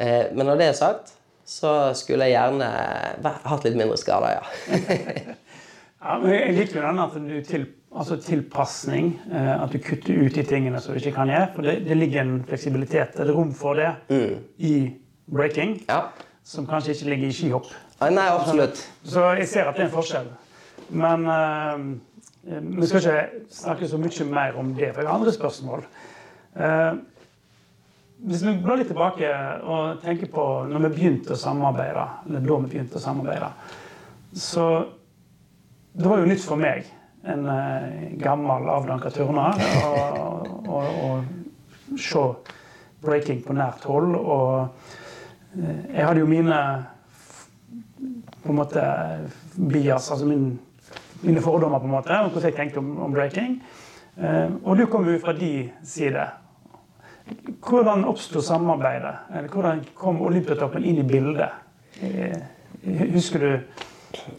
Eh, 0.00 0.22
men 0.32 0.46
når 0.46 0.60
det 0.60 0.70
er 0.70 0.78
sagt, 0.78 1.12
så 1.48 1.94
skulle 1.96 2.28
jeg 2.28 2.36
gjerne 2.36 2.68
hatt 3.24 3.66
litt 3.66 3.76
mindre 3.76 3.98
skader, 4.00 4.38
ja. 4.38 4.78
ja 6.04 6.16
men 6.22 6.32
jeg 6.36 6.56
liker 6.60 6.80
jo 6.80 6.86
den 6.86 7.04
at 7.04 7.18
du 7.18 7.36
til 7.48 7.68
altså 7.94 8.16
tilpasning. 8.20 9.12
Eh, 9.32 9.62
at 9.62 9.72
du 9.72 9.78
kutter 9.82 10.14
ut 10.14 10.34
de 10.34 10.44
tingene 10.46 10.80
som 10.80 10.94
du 10.94 11.00
ikke 11.00 11.16
kan 11.16 11.30
gjøre. 11.32 11.50
For 11.54 11.68
det, 11.68 11.76
det 11.88 11.98
ligger 11.98 12.24
en 12.24 12.38
fleksibilitet, 12.48 13.18
et 13.18 13.34
rom 13.34 13.52
for 13.56 13.78
det, 13.78 13.92
mm. 14.10 14.34
i 14.58 14.74
breaking. 15.32 15.78
Ja. 15.88 16.08
Som 16.44 16.68
kanskje 16.68 16.94
ikke 16.94 17.12
ligger 17.14 17.28
i 17.28 17.36
skihopp. 17.36 17.72
Nei, 17.98 18.28
absolutt. 18.30 18.78
Så 19.02 19.24
jeg 19.40 19.48
ser 19.50 19.66
at 19.66 19.74
det 19.74 19.82
er 19.82 19.88
en 19.88 19.94
forskjell. 19.94 20.28
Men 20.94 21.24
uh, 21.26 21.78
vi 22.78 22.86
skal 22.86 23.02
ikke 23.02 23.46
snakke 23.52 23.88
så 23.90 23.98
mye 23.98 24.26
mer 24.30 24.58
om 24.60 24.70
det, 24.76 24.92
for 24.92 25.02
jeg 25.02 25.10
har 25.10 25.18
andre 25.18 25.32
spørsmål. 25.34 25.82
Uh, 26.54 27.00
hvis 28.28 28.44
vi 28.46 28.54
går 28.62 28.80
litt 28.80 28.88
tilbake 28.90 29.30
og 29.62 29.98
tenker 30.02 30.30
på 30.30 30.44
når 30.70 30.86
vi 30.86 30.94
begynte 30.94 31.34
å 31.34 31.38
samarbeide, 31.38 32.06
eller 32.26 32.46
da 32.46 32.60
vi 32.62 32.70
begynte 32.72 32.98
å 32.98 33.02
samarbeide, 33.02 33.50
så 34.34 34.68
det 35.98 36.06
var 36.06 36.22
jo 36.22 36.30
nytt 36.30 36.44
for 36.44 36.60
meg 36.60 36.86
en 37.26 37.46
uh, 37.50 38.14
gammel, 38.22 38.70
avdanka 38.70 39.10
turner. 39.14 39.58
Og, 40.68 41.34
se 41.98 42.20
breaking 43.02 43.40
på 43.42 43.54
nært 43.56 43.86
hold. 43.88 44.12
Og 44.14 45.56
jeg 45.56 46.04
hadde 46.04 46.20
jo 46.20 46.28
mine 46.28 46.58
på 48.42 48.52
en 48.52 48.58
måte 48.58 48.82
bias, 49.54 50.10
altså 50.10 50.26
min, 50.26 50.50
mine 51.22 51.42
fordommer 51.42 51.82
på 51.82 51.88
en 51.88 51.96
måte, 51.96 52.18
om 52.18 52.30
hvordan 52.30 52.50
jeg 52.50 52.58
tenkte 52.58 52.82
om, 52.82 52.92
om 53.06 53.14
breaking. 53.14 53.58
Uh, 54.18 54.54
og 54.64 54.78
du 54.78 54.86
kom 54.90 55.06
jo 55.08 55.18
fra 55.22 55.34
de 55.36 55.52
side. 55.86 56.28
Hvordan 57.68 58.06
oppsto 58.08 58.40
samarbeidet? 58.42 59.14
Eller 59.36 59.52
hvordan 59.52 59.84
kom 59.94 60.22
Olympiatoppen 60.24 60.84
inn 60.84 61.02
i 61.02 61.06
bildet? 61.06 61.50
Husker 63.12 63.42
du 63.42 63.50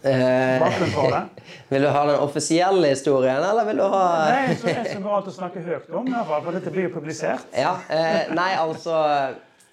bakgrunnen 0.03 0.93
for 0.95 1.13
det? 1.13 1.21
Vil 1.69 1.81
du 1.81 1.87
ha 1.87 2.05
den 2.05 2.19
offisielle 2.19 2.87
historien, 2.87 3.43
eller 3.43 3.65
vil 3.65 3.77
du 3.77 3.83
ha 3.83 4.05
Nei, 4.31 4.39
jeg 4.47 4.57
tror 4.61 4.69
det 4.69 4.93
er 4.93 5.03
går 5.03 5.17
an 5.19 5.27
å 5.29 5.33
snakke 5.33 5.61
høyt 5.61 5.91
om, 5.99 6.07
for 6.25 6.55
dette 6.55 6.73
blir 6.73 6.87
jo 6.87 6.93
publisert. 6.95 7.45
Ja, 7.53 7.75
eh, 7.93 8.31
Nei, 8.33 8.49
altså 8.57 8.95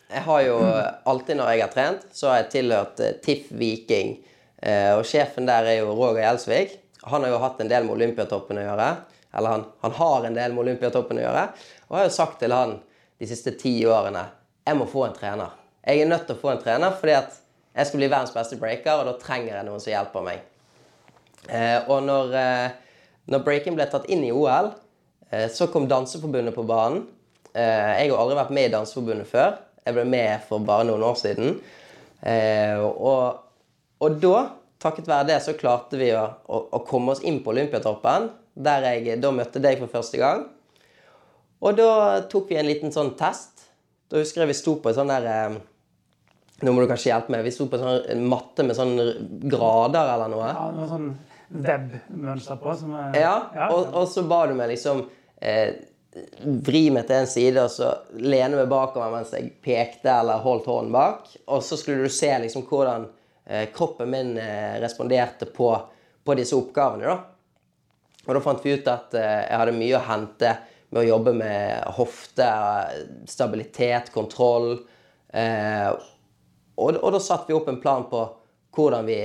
Jeg 0.06 0.22
har 0.22 0.42
jo 0.46 0.56
alltid 1.10 1.38
når 1.38 1.48
jeg 1.50 1.62
har 1.64 1.72
trent, 1.74 2.04
så 2.14 2.30
har 2.30 2.40
jeg 2.40 2.50
tilhørt 2.52 3.00
eh, 3.02 3.16
TIFF 3.22 3.50
Viking. 3.58 4.12
Eh, 4.62 4.92
og 4.94 5.02
sjefen 5.08 5.48
der 5.48 5.66
er 5.66 5.80
jo 5.80 5.96
Roger 5.96 6.22
Gjelsvik. 6.22 6.76
Han 7.10 7.26
har 7.26 7.34
jo 7.34 7.40
hatt 7.42 7.62
en 7.62 7.70
del 7.70 7.86
med 7.86 7.96
Olympiatoppen 7.96 8.60
å 8.62 8.66
gjøre. 8.68 8.86
Eller 9.36 9.56
han, 9.56 9.64
han 9.82 9.96
har 9.98 10.28
en 10.28 10.38
del 10.38 10.54
med 10.54 10.62
Olympiatoppen 10.62 11.18
å 11.18 11.24
gjøre. 11.24 11.42
Og 11.88 11.98
har 11.98 12.06
jo 12.06 12.14
sagt 12.14 12.38
til 12.42 12.54
han 12.54 12.78
de 13.18 13.30
siste 13.30 13.56
ti 13.58 13.74
årene 13.88 14.28
jeg 14.66 14.78
må 14.78 14.86
få 14.90 15.08
en 15.08 15.14
trener. 15.14 15.58
Jeg 15.86 16.02
er 16.02 16.08
nødt 16.10 16.24
til 16.26 16.34
å 16.34 16.40
få 16.40 16.54
en 16.54 16.62
trener 16.62 16.94
fordi 16.98 17.14
at 17.14 17.36
jeg 17.76 17.90
skal 17.90 18.00
bli 18.00 18.08
verdens 18.08 18.32
beste 18.34 18.56
breaker, 18.58 18.98
og 18.98 19.06
da 19.06 19.12
trenger 19.20 19.52
jeg 19.52 19.66
noen 19.66 19.82
som 19.82 19.92
hjelper 19.92 20.24
meg. 20.26 20.40
Eh, 21.46 21.76
og 21.92 22.00
når, 22.06 22.32
når 23.30 23.44
breaking 23.46 23.76
ble 23.78 23.86
tatt 23.90 24.08
inn 24.10 24.24
i 24.26 24.32
OL, 24.34 24.72
så 25.52 25.68
kom 25.70 25.86
Danseforbundet 25.90 26.54
på 26.56 26.64
banen. 26.66 27.04
Jeg 27.52 28.10
har 28.10 28.18
aldri 28.18 28.38
vært 28.38 28.52
med 28.56 28.68
i 28.68 28.72
Danseforbundet 28.72 29.28
før. 29.30 29.54
Jeg 29.86 29.94
ble 29.94 30.04
med 30.10 30.42
for 30.48 30.64
bare 30.66 30.88
noen 30.88 31.04
år 31.06 31.18
siden. 31.20 31.60
Eh, 32.26 32.80
og, 32.82 33.38
og, 34.02 34.16
da, 34.22 34.40
takket 34.82 35.06
være 35.06 35.28
det, 35.30 35.38
så 35.44 35.54
klarte 35.58 36.00
vi 36.00 36.10
å, 36.16 36.24
å, 36.50 36.62
å 36.74 36.82
komme 36.88 37.14
oss 37.14 37.22
inn 37.22 37.38
på 37.44 37.52
Olympiatoppen, 37.54 38.30
der 38.66 38.88
jeg 38.90 39.20
da 39.22 39.30
møtte 39.34 39.62
deg 39.62 39.78
for 39.82 39.92
første 39.92 40.18
gang. 40.18 40.46
Og 41.62 41.78
da 41.78 42.20
tok 42.30 42.50
vi 42.50 42.58
en 42.60 42.68
liten 42.68 42.92
sånn 42.92 43.14
test. 43.18 43.68
Da 44.10 44.20
husker 44.20 44.44
jeg 44.44 44.52
vi 44.52 44.58
sto 44.58 44.76
på 44.82 44.90
en 44.90 44.98
sånn 44.98 45.14
der 45.14 45.30
eh, 45.30 45.56
Nå 46.64 46.72
må 46.72 46.80
du 46.80 46.88
kanskje 46.88 47.10
hjelpe 47.10 47.34
meg. 47.34 47.42
Vi 47.44 47.52
sto 47.52 47.66
på 47.68 47.76
en 47.76 47.82
sånn 47.84 48.22
matte 48.32 48.64
med 48.64 48.78
sånn 48.78 48.94
grader 49.44 50.14
eller 50.14 50.30
noe. 50.32 50.46
Ja, 50.48 50.68
noe 50.72 50.86
sånn 50.88 51.10
web-mønster 51.52 52.56
på. 52.62 52.72
Som 52.80 52.94
er, 52.96 53.18
Ja, 53.20 53.34
og, 53.68 53.90
og 53.92 54.06
så 54.08 54.24
ba 54.28 54.46
du 54.48 54.54
meg 54.56 54.70
liksom 54.72 55.04
eh, 55.36 55.76
vri 56.66 56.86
meg 56.94 57.06
til 57.08 57.20
en 57.20 57.28
side 57.30 57.62
og 57.62 57.72
så 57.72 57.90
lene 58.18 58.56
meg 58.58 58.70
bakover 58.70 59.12
mens 59.12 59.34
jeg 59.34 59.52
pekte 59.64 60.12
eller 60.12 60.42
holdt 60.44 60.68
hånden 60.70 60.94
bak. 60.94 61.30
Og 61.52 61.64
så 61.64 61.78
skulle 61.78 62.06
du 62.06 62.12
se 62.12 62.30
liksom 62.42 62.66
hvordan 62.68 63.08
eh, 63.44 63.68
kroppen 63.74 64.12
min 64.12 64.36
eh, 64.40 64.78
responderte 64.82 65.48
på, 65.52 65.70
på 66.24 66.38
disse 66.38 66.56
oppgavene. 66.58 67.10
da. 67.10 67.18
Og 68.26 68.34
da 68.34 68.42
fant 68.42 68.64
vi 68.64 68.74
ut 68.74 68.90
at 68.90 69.14
eh, 69.14 69.42
jeg 69.46 69.60
hadde 69.62 69.76
mye 69.76 69.98
å 69.98 70.06
hente 70.08 70.56
med 70.90 71.02
å 71.02 71.08
jobbe 71.08 71.34
med 71.36 71.96
hofte, 71.98 72.48
stabilitet, 73.28 74.12
kontroll. 74.14 74.76
Eh, 75.34 75.88
og, 76.76 76.98
og 77.00 77.14
da 77.14 77.22
satte 77.22 77.50
vi 77.50 77.56
opp 77.58 77.70
en 77.70 77.80
plan 77.82 78.06
på 78.10 78.22
hvordan 78.76 79.08
vi 79.08 79.20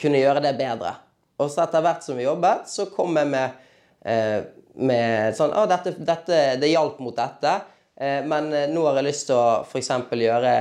kunne 0.00 0.20
gjøre 0.20 0.42
det 0.44 0.54
bedre. 0.58 0.94
Og 1.42 1.50
så 1.50 1.64
etter 1.64 1.82
hvert 1.84 2.04
som 2.06 2.18
vi 2.18 2.26
jobbet, 2.26 2.68
så 2.70 2.86
kom 2.94 3.16
jeg 3.18 3.30
med, 3.30 3.62
eh, 4.06 4.40
med 4.74 5.36
sånn 5.36 5.54
Å, 5.54 5.66
dette, 5.70 5.94
dette, 6.02 6.40
det 6.60 6.72
hjalp 6.72 6.98
mot 7.02 7.16
dette. 7.16 7.54
Eh, 7.96 8.24
men 8.26 8.52
eh, 8.52 8.70
nå 8.70 8.86
har 8.88 8.98
jeg 8.98 9.08
lyst 9.08 9.28
til 9.30 9.38
å 9.38 9.62
f.eks. 9.62 9.90
gjøre 10.18 10.54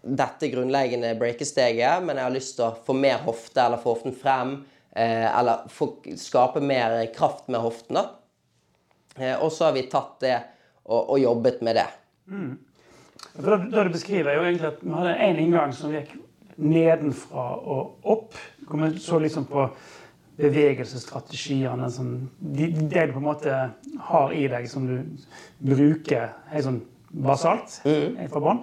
dette 0.00 0.48
grunnleggende 0.50 1.12
breakesteget, 1.20 2.02
men 2.02 2.18
jeg 2.18 2.26
har 2.26 2.34
lyst 2.34 2.56
til 2.58 2.66
å 2.66 2.74
få 2.86 2.96
mer 2.96 3.20
hofte, 3.26 3.62
eller 3.62 3.82
få 3.82 3.94
hoften 3.94 4.16
frem. 4.16 4.56
Eh, 4.90 5.28
eller 5.28 5.68
få, 5.70 5.92
skape 6.18 6.62
mer 6.64 7.04
kraft 7.14 7.50
med 7.52 7.62
hoften, 7.62 8.00
da. 8.00 8.08
Og 9.42 9.50
så 9.52 9.66
har 9.66 9.74
vi 9.74 9.82
tatt 9.90 10.20
det 10.22 10.36
og, 10.86 11.10
og 11.12 11.18
jobbet 11.20 11.58
med 11.66 11.76
det. 11.76 11.86
For 13.34 13.52
det, 13.52 13.58
det 13.74 13.82
du 13.84 13.90
beskriver, 13.92 14.30
er 14.30 14.38
jo 14.38 14.46
egentlig 14.46 14.68
at 14.70 14.78
vi 14.80 14.92
hadde 14.94 15.16
en 15.26 15.40
inngang 15.42 15.74
som 15.76 15.92
gikk 15.92 16.14
nedenfra 16.60 17.44
og 17.58 18.06
opp. 18.14 18.38
Kommer 18.68 18.94
så 19.02 19.18
liksom 19.20 19.44
på 19.50 19.66
bevegelsesstrategiene 20.40 21.90
som 21.92 22.12
de, 22.38 22.70
det 22.70 23.06
du 23.08 23.14
på 23.14 23.20
en 23.20 23.28
måte 23.28 23.58
har 24.10 24.32
i 24.32 24.46
deg, 24.50 24.68
som 24.70 24.86
du 24.88 24.96
bruker 25.72 26.32
helt 26.52 26.66
sånn 26.66 26.80
basalt 27.10 27.80
helt 27.84 28.30
fra 28.32 28.42
bånn. 28.42 28.62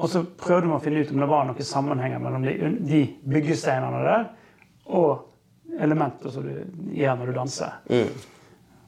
Og 0.00 0.08
så 0.08 0.22
prøvde 0.24 0.68
vi 0.68 0.74
å 0.76 0.82
finne 0.82 1.02
ut 1.04 1.10
om 1.12 1.20
det 1.20 1.28
var 1.28 1.48
noen 1.48 1.66
sammenhenger 1.66 2.22
mellom 2.22 2.44
de, 2.46 2.54
de 2.88 3.00
byggesteinene 3.28 4.04
der 4.06 4.28
og 4.90 5.26
elementer 5.80 6.32
som 6.32 6.46
du 6.46 6.94
gjør 6.96 7.18
når 7.18 7.30
du 7.30 7.36
danser. 7.36 7.74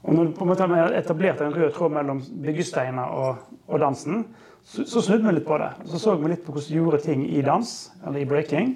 Og 0.02 0.16
når 0.16 0.30
du 0.30 0.32
på 0.38 0.46
en 0.46 0.50
måte 0.50 0.66
har 0.70 0.96
etablert 0.98 1.42
en 1.44 1.52
rød 1.54 1.74
tråd 1.76 1.92
mellom 1.94 2.22
byggesteiner 2.42 3.12
og, 3.18 3.44
og 3.68 3.82
dansen, 3.82 4.24
så, 4.64 4.86
så 4.88 5.02
snudde 5.04 5.28
vi 5.28 5.36
litt 5.36 5.46
på 5.46 5.58
det. 5.62 5.68
Så 5.90 6.00
så 6.02 6.16
vi 6.18 6.32
litt 6.32 6.42
på 6.46 6.54
hvordan 6.54 6.72
du 6.72 6.78
gjorde 6.80 7.02
ting 7.04 7.22
i 7.28 7.42
dans, 7.46 7.74
eller 8.06 8.22
i 8.22 8.26
breaking. 8.28 8.74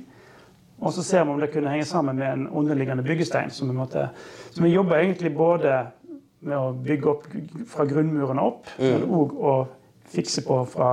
Og 0.81 0.93
så 0.93 1.03
ser 1.03 1.25
vi 1.25 1.33
om 1.33 1.41
det 1.41 1.51
kunne 1.55 1.73
henge 1.73 1.87
sammen 1.89 2.19
med 2.21 2.33
en 2.33 2.47
underliggende 2.49 3.05
byggestein. 3.07 3.51
Så 3.51 3.65
vi, 3.65 3.73
måtte, 3.73 4.09
så 4.53 4.63
vi 4.63 4.75
jobber 4.75 5.01
egentlig 5.01 5.33
både 5.37 5.87
med 6.47 6.57
å 6.59 6.75
bygge 6.85 7.11
opp 7.11 7.27
fra 7.71 7.87
grunnmurene 7.89 8.43
opp, 8.45 8.69
men 8.79 9.07
òg 9.09 9.33
å 9.41 9.55
fikse 10.13 10.45
på 10.47 10.61
fra 10.71 10.91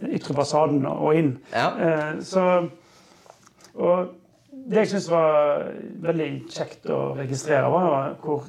den 0.00 0.12
ytre 0.16 0.36
fasaden 0.36 0.84
og 0.86 1.16
inn. 1.16 1.32
Ja. 1.52 1.70
Eh, 1.80 2.20
så, 2.24 2.44
og 3.74 4.12
det 4.50 4.84
jeg 4.84 4.92
syns 4.92 5.08
var 5.10 5.64
veldig 6.04 6.28
kjekt 6.52 6.88
å 6.92 7.00
registrere, 7.18 7.72
var 7.72 8.14
hvor 8.22 8.46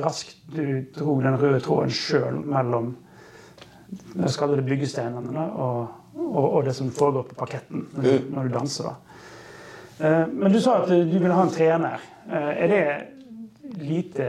raskt 0.00 0.42
du 0.54 0.86
dro 0.94 1.18
den 1.20 1.38
røde 1.40 1.60
tråden 1.64 1.92
sjøl 1.94 2.40
mellom 2.46 2.92
byggesteinene 4.14 5.46
og, 5.58 5.78
og, 6.14 6.44
og 6.44 6.60
det 6.66 6.76
som 6.78 6.92
foregår 6.94 7.26
på 7.30 7.38
parketten 7.38 7.88
når 7.94 8.06
du, 8.06 8.28
når 8.34 8.48
du 8.48 8.54
danser. 8.54 8.90
da. 8.90 9.09
Eh, 10.00 10.26
Men 10.32 10.52
du 10.52 10.60
sa 10.60 10.78
at 10.82 10.88
du 10.88 11.18
ville 11.18 11.34
ha 11.34 11.42
en 11.46 11.50
trener. 11.54 12.00
Eh, 12.30 12.62
Er 12.64 12.68
det 12.68 12.84
lite 13.80 14.26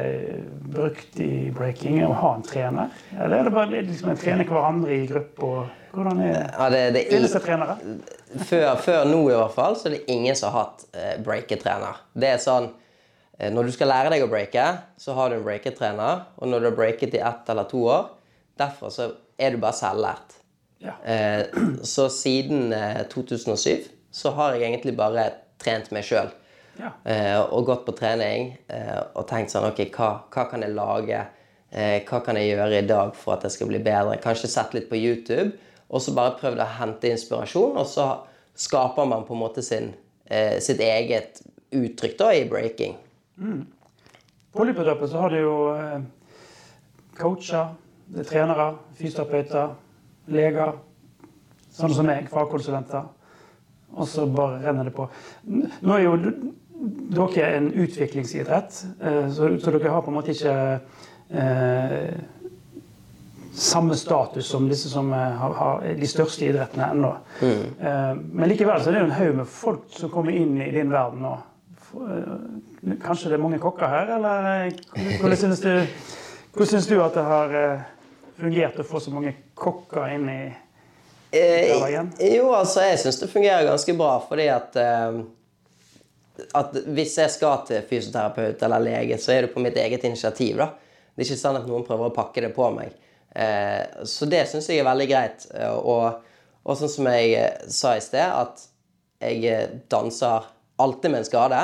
brukt 0.72 1.20
i 1.20 1.52
breaking 1.56 2.02
å 2.06 2.14
ha 2.14 2.34
en 2.36 2.44
trener? 2.46 2.90
Eller 3.18 3.40
er 3.40 3.44
det 3.50 3.54
bare 3.56 3.82
liksom 3.88 4.12
en 4.14 4.18
trener 4.20 4.46
hverandre 4.50 4.94
i 4.96 5.08
gruppe? 5.10 5.52
Hvordan 5.92 6.22
er 6.24 6.36
Ja, 6.58 6.70
det, 6.70 6.82
det, 6.96 7.06
Finnes 7.12 7.34
det 7.36 7.42
trenere? 7.44 7.76
før, 8.48 8.76
før 8.80 9.06
nå 9.10 9.24
i 9.30 9.36
hvert 9.36 9.56
fall, 9.56 9.76
så 9.76 9.90
er 9.90 9.98
det 9.98 10.06
ingen 10.14 10.36
som 10.40 10.54
har 10.54 10.66
hatt 10.68 10.86
eh, 10.96 11.18
breaketrener. 11.26 11.98
Det 12.14 12.30
er 12.30 12.38
sånn 12.44 12.70
eh, 13.40 13.50
Når 13.52 13.68
du 13.68 13.72
skal 13.76 13.92
lære 13.92 14.14
deg 14.14 14.24
å 14.24 14.30
breake, 14.32 14.68
så 15.02 15.14
har 15.18 15.30
du 15.34 15.40
en 15.40 15.44
breaketrener. 15.48 16.22
Og 16.38 16.48
når 16.48 16.60
du 16.64 16.70
har 16.70 16.78
breaket 16.78 17.18
i 17.18 17.24
ett 17.32 17.50
eller 17.52 17.68
to 17.72 17.84
år, 17.92 18.12
derfra 18.62 18.92
så 18.94 19.10
er 19.42 19.52
du 19.52 19.58
bare 19.64 19.74
selvlært. 19.76 20.38
Ja. 20.82 20.96
Eh, 21.04 21.44
så 21.84 22.08
siden 22.14 22.72
eh, 22.74 23.02
2007 23.10 23.90
så 24.12 24.32
har 24.38 24.54
jeg 24.56 24.70
egentlig 24.70 24.96
bare 24.98 25.28
trent 25.62 25.92
meg 25.96 26.06
sjøl. 26.08 26.32
Ja. 26.80 26.94
Eh, 27.04 27.38
og 27.42 27.68
gått 27.68 27.84
på 27.86 27.94
trening 27.98 28.54
eh, 28.72 29.00
og 29.20 29.26
tenkt 29.30 29.52
sånn 29.52 29.68
Ok, 29.68 29.82
hva, 29.92 30.24
hva 30.32 30.46
kan 30.50 30.64
jeg 30.64 30.74
lage? 30.74 31.20
Eh, 31.70 31.98
hva 32.08 32.22
kan 32.24 32.40
jeg 32.40 32.54
gjøre 32.54 32.80
i 32.80 32.88
dag 32.88 33.12
for 33.18 33.36
at 33.36 33.46
jeg 33.46 33.58
skal 33.58 33.70
bli 33.72 33.82
bedre? 33.84 34.20
Kanskje 34.24 34.50
sett 34.52 34.74
litt 34.76 34.90
på 34.90 35.00
YouTube, 35.00 35.52
og 35.92 36.04
så 36.04 36.16
bare 36.16 36.38
prøvd 36.40 36.64
å 36.64 36.70
hente 36.80 37.12
inspirasjon, 37.12 37.78
og 37.80 37.88
så 37.88 38.08
skaper 38.60 39.08
man 39.08 39.28
på 39.28 39.36
en 39.36 39.44
måte 39.44 39.64
sin, 39.66 39.94
eh, 40.26 40.58
sitt 40.64 40.82
eget 40.84 41.44
uttrykk 41.76 42.18
da 42.20 42.32
i 42.36 42.48
breaking. 42.50 42.98
På 44.52 44.64
Olympiatoppen 44.66 45.08
så 45.08 45.22
har 45.24 45.32
du 45.32 45.40
jo 45.40 45.56
coacher, 47.16 47.72
det 48.12 48.26
er 48.26 48.28
trenere, 48.28 48.68
fysioterapeuter, 49.00 49.76
leger, 50.32 50.76
sånne 51.72 51.96
som 51.96 52.08
meg, 52.10 52.28
fagkonsulenter. 52.32 53.08
Og 53.92 54.08
så 54.08 54.26
bare 54.32 54.62
renner 54.64 54.88
det 54.88 54.94
på. 54.96 55.08
Nå 55.52 55.96
er 55.98 56.06
jo 56.06 56.16
dere 57.12 57.50
en 57.58 57.72
utviklingsidrett, 57.84 58.78
eh, 59.04 59.26
så, 59.30 59.50
så 59.60 59.74
dere 59.76 59.92
har 59.94 60.02
på 60.06 60.10
en 60.14 60.16
måte 60.18 60.34
ikke 60.34 60.54
eh, 61.30 62.16
samme 63.54 63.96
status 64.00 64.48
som 64.48 64.70
disse 64.70 64.90
som 64.90 65.12
eh, 65.14 65.36
har, 65.42 65.54
har 65.60 65.84
de 66.00 66.08
største 66.10 66.48
idrettene 66.48 66.88
ennå. 66.96 67.12
Eh, 67.44 68.16
men 68.16 68.50
likevel 68.50 68.82
så 68.82 68.90
er 68.90 68.98
det 68.98 69.04
jo 69.04 69.10
en 69.12 69.18
haug 69.20 69.36
med 69.44 69.52
folk 69.52 69.86
som 69.94 70.10
kommer 70.14 70.36
inn 70.40 70.56
i 70.64 70.72
din 70.74 70.92
verden 70.94 71.22
nå. 71.28 71.36
Eh, 72.08 72.98
Kanskje 73.04 73.30
det 73.30 73.38
er 73.38 73.44
mange 73.44 73.60
kokker 73.62 73.92
her, 73.92 74.16
eller 74.16 74.72
hvordan 75.22 75.38
syns 75.38 75.60
du, 75.62 75.70
hvordan 76.56 76.72
syns 76.72 76.88
du 76.90 76.96
at 77.04 77.14
det 77.14 77.26
har 77.28 77.52
fungert 78.40 78.80
å 78.82 78.86
få 78.88 78.98
så 79.04 79.14
mange 79.14 79.36
kokker 79.54 80.08
inn 80.16 80.26
i 80.32 80.42
Eh, 81.32 82.36
jo, 82.36 82.50
altså, 82.54 82.82
jeg 82.84 83.00
syns 83.00 83.20
det 83.22 83.30
fungerer 83.32 83.68
ganske 83.70 83.94
bra, 83.98 84.18
fordi 84.28 84.48
at 84.52 84.76
eh, 84.82 85.22
at 86.58 86.74
hvis 86.90 87.18
jeg 87.20 87.30
skal 87.32 87.62
til 87.68 87.84
fysioterapeut 87.90 88.64
eller 88.66 88.82
lege, 88.82 89.18
så 89.22 89.32
er 89.36 89.46
det 89.46 89.54
på 89.54 89.62
mitt 89.62 89.78
eget 89.78 90.04
initiativ. 90.08 90.58
da. 90.58 90.72
Det 91.16 91.22
er 91.24 91.30
ikke 91.30 91.42
sånn 91.44 91.60
at 91.60 91.68
noen 91.70 91.86
prøver 91.86 92.10
å 92.10 92.16
pakke 92.16 92.42
det 92.42 92.54
på 92.56 92.70
meg. 92.74 92.96
Eh, 93.36 93.84
så 94.10 94.26
det 94.28 94.48
syns 94.50 94.68
jeg 94.72 94.82
er 94.82 94.88
veldig 94.90 95.08
greit. 95.12 95.46
Eh, 95.54 95.70
Og, 95.78 96.24
og 96.66 96.78
sånn 96.80 96.90
som 96.90 97.08
jeg 97.12 97.36
eh, 97.38 97.68
sa 97.72 97.94
i 97.98 98.02
sted, 98.04 98.26
at 98.26 98.66
jeg 99.22 99.46
eh, 99.52 99.70
danser 99.92 100.48
alltid 100.82 101.12
med 101.14 101.22
en 101.22 101.30
skade. 101.30 101.62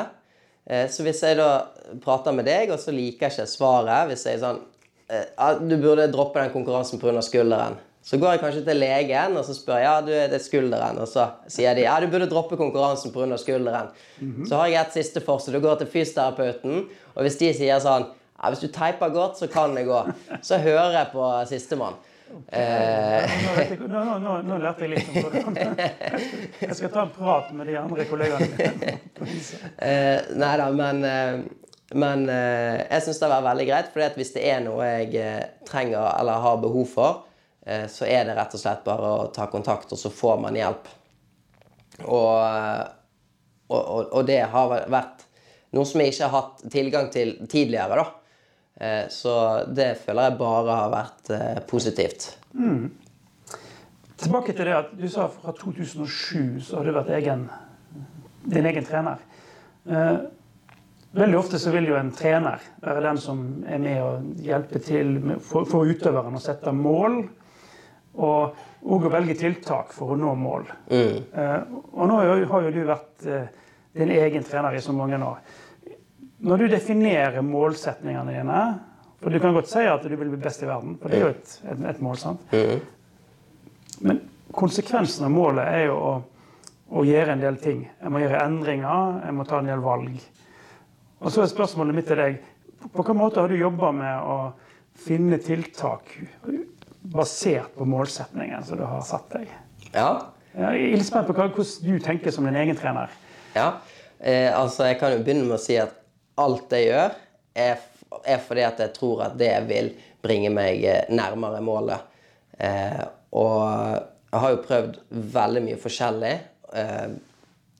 Eh, 0.69 0.85
Så 0.93 1.03
hvis 1.07 1.23
jeg 1.25 1.39
da 1.39 1.49
prater 2.03 2.35
med 2.35 2.45
deg, 2.45 2.69
og 2.71 2.79
så 2.79 2.93
liker 2.93 3.27
jeg 3.27 3.33
ikke 3.39 3.49
svaret 3.49 4.11
Hvis 4.11 4.25
jeg 4.27 4.37
er 4.37 4.43
sånn 4.43 4.61
eh, 5.09 5.59
Du 5.63 5.77
burde 5.81 6.09
droppe 6.11 6.43
den 6.43 6.53
konkurransen 6.53 6.99
pga. 7.01 7.21
skulderen. 7.25 7.79
Så 8.07 8.15
går 8.21 8.37
jeg 8.37 8.39
kanskje 8.39 8.61
til 8.63 8.77
legen 8.79 9.35
og 9.35 9.43
så 9.43 9.51
spør 9.55 9.81
ja, 9.83 9.95
du, 9.99 10.13
det 10.13 10.37
er 10.37 10.43
skulderen. 10.43 10.99
Og 11.03 11.09
så 11.11 11.25
sier 11.51 11.75
de 11.75 11.83
ja, 11.83 11.97
du 11.99 12.07
burde 12.11 12.29
droppe 12.31 12.55
konkurransen 12.59 13.11
pga. 13.11 13.35
skulderen. 13.41 13.89
Så 14.47 14.61
har 14.61 14.69
jeg 14.71 14.79
et 14.85 14.95
siste 15.01 15.23
forsøk. 15.23 15.57
Da 15.57 15.63
går 15.65 15.81
til 15.81 15.89
fysioterapeuten, 15.91 16.85
og 17.15 17.25
hvis 17.27 17.35
de 17.41 17.51
sier 17.57 17.81
sånn 17.83 18.07
ja, 18.37 18.51
hvis 18.53 18.61
du 18.63 18.69
teiper 18.69 19.09
godt, 19.11 19.39
så 19.41 19.49
kan 19.51 19.73
det 19.75 19.87
gå. 19.89 19.97
Så 20.45 20.59
hører 20.61 20.93
jeg 20.93 21.09
på 21.11 21.25
sistemann. 21.49 21.97
Eh, 22.51 23.35
Nå, 23.79 23.87
nå, 23.87 24.17
nå, 24.19 24.33
nå, 24.43 24.57
lærte 24.59 24.83
jeg 24.83 24.97
litt 24.97 25.07
om 25.07 25.29
hvordan 25.29 25.77
Jeg 26.59 26.75
skal 26.75 26.91
ta 26.91 27.05
en 27.05 27.13
prat 27.15 27.53
med 27.55 27.69
de 27.71 27.77
andre 27.79 28.05
kollegaene 28.09 28.49
mine. 28.55 28.97
Eh, 29.87 30.27
nei 30.37 30.51
da, 30.59 30.67
men, 30.75 30.99
eh, 31.07 31.39
men 31.97 32.27
eh, 32.29 32.83
jeg 32.83 33.05
syns 33.07 33.21
det 33.23 33.29
vært 33.31 33.47
veldig 33.47 33.67
greit. 33.71 33.89
For 33.95 34.19
hvis 34.19 34.35
det 34.35 34.43
er 34.51 34.61
noe 34.65 34.85
jeg 34.85 35.47
trenger 35.67 36.11
eller 36.19 36.43
har 36.43 36.61
behov 36.61 36.85
for, 36.91 37.23
så 37.91 38.05
er 38.07 38.27
det 38.27 38.35
rett 38.37 38.53
og 38.55 38.61
slett 38.61 38.85
bare 38.85 39.09
å 39.11 39.25
ta 39.35 39.47
kontakt, 39.51 39.91
og 39.91 39.99
så 39.99 40.11
får 40.13 40.37
man 40.45 40.55
hjelp. 40.55 40.87
Og, 42.05 42.31
eh, 42.45 42.83
og, 43.67 44.13
og, 44.13 44.21
det 44.27 44.43
har 44.53 44.75
vært 44.91 45.25
noe 45.75 45.87
som 45.87 46.01
jeg 46.01 46.13
ikke 46.13 46.29
har 46.29 46.35
hatt 46.37 46.63
tilgang 46.71 47.09
til 47.11 47.33
tidligere, 47.49 47.99
da. 47.99 48.07
Eh, 48.77 49.03
så 49.11 49.33
det 49.67 49.95
føler 50.05 50.29
jeg 50.29 50.39
bare 50.39 50.79
har 50.83 50.93
vært 50.93 51.33
positivt. 51.67 52.29
positivt. 52.53 53.03
Tilbake 54.17 54.53
til 54.57 54.65
det 54.65 54.73
at 54.73 54.95
du 54.97 55.05
sa 55.11 55.27
fra 55.29 55.53
2007 55.53 56.63
så 56.65 56.79
har 56.79 56.87
du 56.87 56.95
vært 56.95 57.11
egen, 57.19 57.45
din 58.49 58.65
egen 58.65 58.87
trener. 58.87 59.21
Eh, 59.89 60.17
Veldig 61.17 61.37
ofte 61.39 61.57
så 61.57 61.71
vil 61.71 61.87
jo 61.87 61.95
en 61.97 62.11
trener 62.13 62.61
være 62.83 63.01
den 63.01 63.19
som 63.21 63.39
er 63.65 63.79
med 63.81 64.01
og 64.03 64.41
hjelpe 64.43 64.81
til 64.83 65.15
for, 65.41 65.65
for 65.65 65.87
utøveren 65.87 66.35
å 66.35 66.41
sette 66.43 66.73
mål. 66.75 67.21
Og 68.17 68.55
òg 68.87 69.05
å 69.05 69.11
velge 69.13 69.35
tiltak 69.37 69.91
for 69.93 70.13
å 70.15 70.17
nå 70.17 70.31
mål. 70.39 70.65
Eh, 70.89 71.59
og 71.93 72.07
nå 72.09 72.17
har 72.49 72.61
jo- 72.63 72.71
du 72.71 72.79
vært 72.85 73.25
eh, 73.27 73.47
din 73.93 74.09
egen 74.11 74.43
trener 74.43 74.73
i 74.75 74.81
så 74.81 74.93
mange 74.93 75.19
år. 75.21 75.37
Når 76.41 76.57
du 76.57 76.67
definerer 76.67 77.41
målsetningene 77.41 78.33
dine 78.33 78.79
For 79.19 79.33
du 79.33 79.39
kan 79.41 79.53
godt 79.53 79.67
si 79.67 79.79
at 79.81 80.03
du 80.03 80.13
vil 80.15 80.29
bli 80.29 80.37
best 80.37 80.61
i 80.61 80.67
verden, 80.69 80.95
for 81.01 81.09
det 81.09 81.17
er 81.17 81.23
jo 81.23 81.29
et, 81.33 81.53
et, 81.71 81.79
et 81.89 82.01
mål. 82.05 82.17
sant? 82.21 82.41
Men 84.05 84.19
konsekvensen 84.53 85.25
av 85.25 85.31
målet 85.33 85.65
er 85.73 85.85
jo 85.87 85.95
å, 85.97 86.11
å 87.01 87.03
gjøre 87.03 87.33
en 87.33 87.41
del 87.41 87.57
ting. 87.57 87.79
Jeg 88.01 88.13
må 88.13 88.21
gjøre 88.21 88.43
endringer, 88.45 89.17
jeg 89.25 89.33
må 89.33 89.45
ta 89.49 89.57
en 89.57 89.71
del 89.71 89.81
valg. 89.81 90.19
Og 91.17 91.33
så 91.33 91.41
er 91.41 91.49
spørsmålet 91.49 91.97
mitt 91.97 92.05
til 92.11 92.21
deg 92.21 92.37
På 92.93 92.99
hvilken 93.01 93.17
måte 93.17 93.41
har 93.41 93.49
du 93.49 93.57
jobba 93.57 93.89
med 93.91 94.21
å 94.21 94.35
finne 94.97 95.37
tiltak 95.41 96.09
basert 97.07 97.75
på 97.77 97.85
målsetningen 97.87 98.65
som 98.65 98.79
du 98.79 98.85
har 98.87 99.05
satt 99.07 99.29
deg? 99.35 99.51
Ja. 99.93 100.09
Jeg 100.57 100.89
er 100.89 100.97
litt 100.97 101.07
spent 101.07 101.29
på 101.29 101.35
hvordan 101.37 101.53
du 101.85 101.99
tenker 102.03 102.33
som 102.33 102.47
din 102.47 102.57
egen 102.57 102.77
trener. 102.77 103.13
Ja, 103.53 103.77
eh, 104.19 104.49
altså 104.49 104.89
jeg 104.89 104.99
kan 105.01 105.13
jo 105.13 105.21
begynne 105.21 105.45
med 105.45 105.59
å 105.59 105.61
si 105.61 105.77
at 105.79 105.93
alt 106.41 106.73
jeg 106.73 106.89
gjør, 106.89 107.15
er, 107.57 107.85
er 108.25 108.43
fordi 108.43 108.65
at 108.65 108.81
jeg 108.81 108.93
tror 108.97 109.23
at 109.27 109.37
det 109.37 109.53
vil 109.69 109.91
bringe 110.25 110.51
meg 110.53 110.83
eh, 110.85 111.05
nærmere 111.13 111.61
målet. 111.65 112.17
Eh, 112.57 113.03
og 113.37 113.61
jeg 114.31 114.41
har 114.43 114.53
jo 114.53 114.63
prøvd 114.65 114.99
veldig 115.37 115.63
mye 115.69 115.79
forskjellig. 115.81 116.35
Eh, 116.73 117.07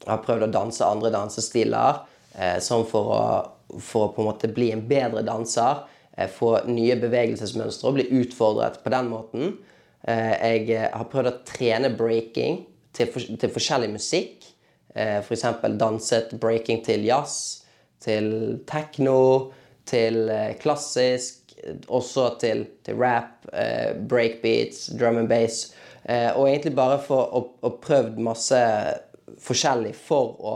jeg 0.05 0.13
har 0.13 0.23
prøvd 0.23 0.47
å 0.47 0.53
danse 0.53 0.87
andre 0.87 1.11
dansestiler, 1.13 2.01
eh, 2.37 2.57
sånn 2.63 2.85
for 2.87 3.13
å, 3.13 3.23
for 3.81 4.07
å 4.07 4.11
på 4.13 4.23
en 4.23 4.29
måte 4.29 4.53
bli 4.53 4.71
en 4.71 4.85
bedre 4.87 5.25
danser. 5.27 5.83
Eh, 6.17 6.29
få 6.33 6.55
nye 6.65 6.97
bevegelsesmønstre 6.97 7.89
og 7.89 7.99
bli 7.99 8.07
utfordret 8.21 8.81
på 8.81 8.93
den 8.93 9.11
måten. 9.11 9.53
Eh, 10.07 10.33
jeg 10.33 10.69
eh, 10.73 10.89
har 10.89 11.09
prøvd 11.11 11.29
å 11.29 11.37
trene 11.45 11.93
breaking 11.93 12.63
til, 12.97 13.11
for, 13.13 13.37
til 13.37 13.53
forskjellig 13.53 13.91
musikk. 13.93 14.53
F.eks. 14.97 15.43
For 15.61 15.73
danset 15.77 16.31
breaking 16.41 16.79
til 16.81 17.03
jazz, 17.05 17.67
til 18.01 18.31
techno, 18.65 19.51
til 19.85 20.31
klassisk, 20.57 21.53
også 21.85 22.31
til, 22.41 22.63
til 22.81 22.97
rap, 22.97 23.45
breakbeats, 24.09 24.87
drum 24.97 25.19
and 25.21 25.29
bass. 25.29 25.67
Og 26.07 26.47
egentlig 26.47 26.73
bare 26.79 26.97
for 27.03 27.29
å, 27.29 27.43
å 27.61 27.71
prøvd 27.83 28.17
masse 28.25 28.63
forskjellig 29.45 29.93
for 30.01 30.33
å, 30.41 30.55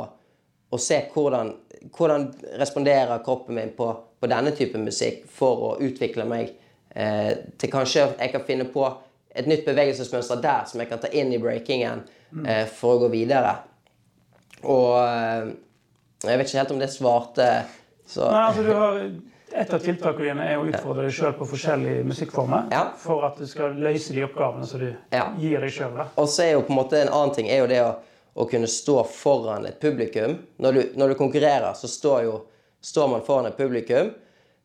å 0.74 0.82
se 0.82 1.04
hvordan, 1.14 1.54
hvordan 1.94 2.32
responderer 2.64 3.22
kroppen 3.22 3.60
min 3.60 3.76
på, 3.78 3.92
på 4.22 4.30
denne 4.30 4.54
type 4.56 4.78
musikk 4.82 5.24
for 5.34 5.64
å 5.66 5.72
utvikle 5.82 6.28
meg 6.30 6.52
eh, 6.94 7.32
til 7.58 7.72
kanskje 7.74 8.06
jeg 8.20 8.32
kan 8.36 8.46
finne 8.46 8.68
på 8.70 8.86
et 9.32 9.48
nytt 9.50 9.66
bevegelsesmønster 9.66 10.42
der 10.44 10.66
som 10.70 10.82
jeg 10.84 10.90
kan 10.92 11.02
ta 11.02 11.10
inn 11.16 11.32
i 11.34 11.40
breakingen 11.42 12.04
eh, 12.46 12.66
for 12.70 12.98
å 12.98 13.04
gå 13.06 13.12
videre. 13.16 13.56
Og 14.62 14.94
eh, 15.02 15.52
jeg 16.28 16.38
vet 16.38 16.48
ikke 16.52 16.62
helt 16.62 16.74
om 16.76 16.82
det 16.82 16.92
svarte 16.94 17.50
så 18.12 18.28
Nei, 18.30 18.42
altså 18.50 18.64
du 18.68 18.72
har, 18.76 18.98
et 19.56 19.74
av 19.74 19.82
tiltakene 19.84 20.28
dine 20.30 20.46
er 20.52 20.60
å 20.60 20.68
utfordre 20.68 21.08
deg 21.08 21.16
sjøl 21.16 21.34
på 21.40 21.48
forskjellige 21.50 22.04
musikkformer. 22.08 22.70
Ja. 22.76 22.84
For 23.00 23.24
at 23.28 23.40
du 23.40 23.48
skal 23.50 23.74
løse 23.80 24.14
de 24.16 24.26
oppgavene 24.28 24.68
som 24.68 24.84
du 24.84 24.90
Ja. 25.16 25.26
gir 25.40 25.64
deg 25.64 25.74
sjøl. 25.74 25.98
Og 26.20 26.30
så 26.30 26.46
er 26.46 26.52
jo 26.58 26.66
på 26.68 26.76
en 26.76 26.80
måte 26.82 27.02
en 27.02 27.12
annen 27.12 27.34
ting 27.36 27.50
er 27.50 27.64
jo 27.64 27.70
det 27.72 27.82
å, 27.84 27.92
å 28.36 28.48
kunne 28.52 28.70
stå 28.72 29.02
foran 29.08 29.66
et 29.68 29.80
publikum. 29.82 30.38
Når 30.62 30.78
du, 30.78 30.82
når 31.00 31.14
du 31.14 31.20
konkurrerer, 31.24 31.72
så 31.80 31.90
står, 31.92 32.24
jo, 32.28 32.38
står 32.82 33.08
man 33.12 33.24
foran 33.26 33.50
et 33.50 33.58
publikum. 33.58 34.12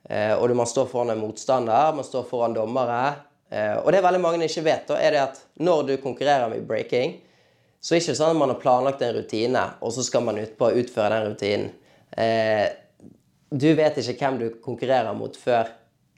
Eh, 0.09 0.35
og 0.35 0.55
man 0.57 0.69
står 0.69 0.87
foran 0.91 1.15
en 1.15 1.23
motstander, 1.23 1.95
man 1.95 2.07
står 2.07 2.27
foran 2.31 2.55
dommere. 2.55 3.15
Eh, 3.51 3.77
og 3.79 3.93
det 3.93 4.03
veldig 4.05 4.23
mange 4.23 4.47
ikke 4.47 4.67
vet, 4.67 4.87
da, 4.89 4.99
er 4.99 5.15
det 5.15 5.23
at 5.23 5.41
når 5.63 5.83
du 5.91 5.97
konkurrerer 6.03 6.51
med 6.51 6.67
breaking, 6.67 7.19
så 7.81 7.95
er 7.95 8.01
det 8.01 8.07
ikke 8.07 8.19
sånn 8.19 8.35
at 8.35 8.41
man 8.41 8.51
har 8.51 8.63
planlagt 8.63 9.03
en 9.07 9.15
rutine, 9.15 9.63
og 9.81 9.93
så 9.95 10.03
skal 10.07 10.25
man 10.27 10.41
utpå 10.43 10.71
å 10.71 10.81
utføre 10.81 11.13
den 11.15 11.29
rutinen. 11.31 11.69
Eh, 12.17 12.67
du 13.51 13.69
vet 13.79 13.99
ikke 14.03 14.17
hvem 14.19 14.41
du 14.41 14.47
konkurrerer 14.63 15.15
mot 15.15 15.37
før 15.39 15.69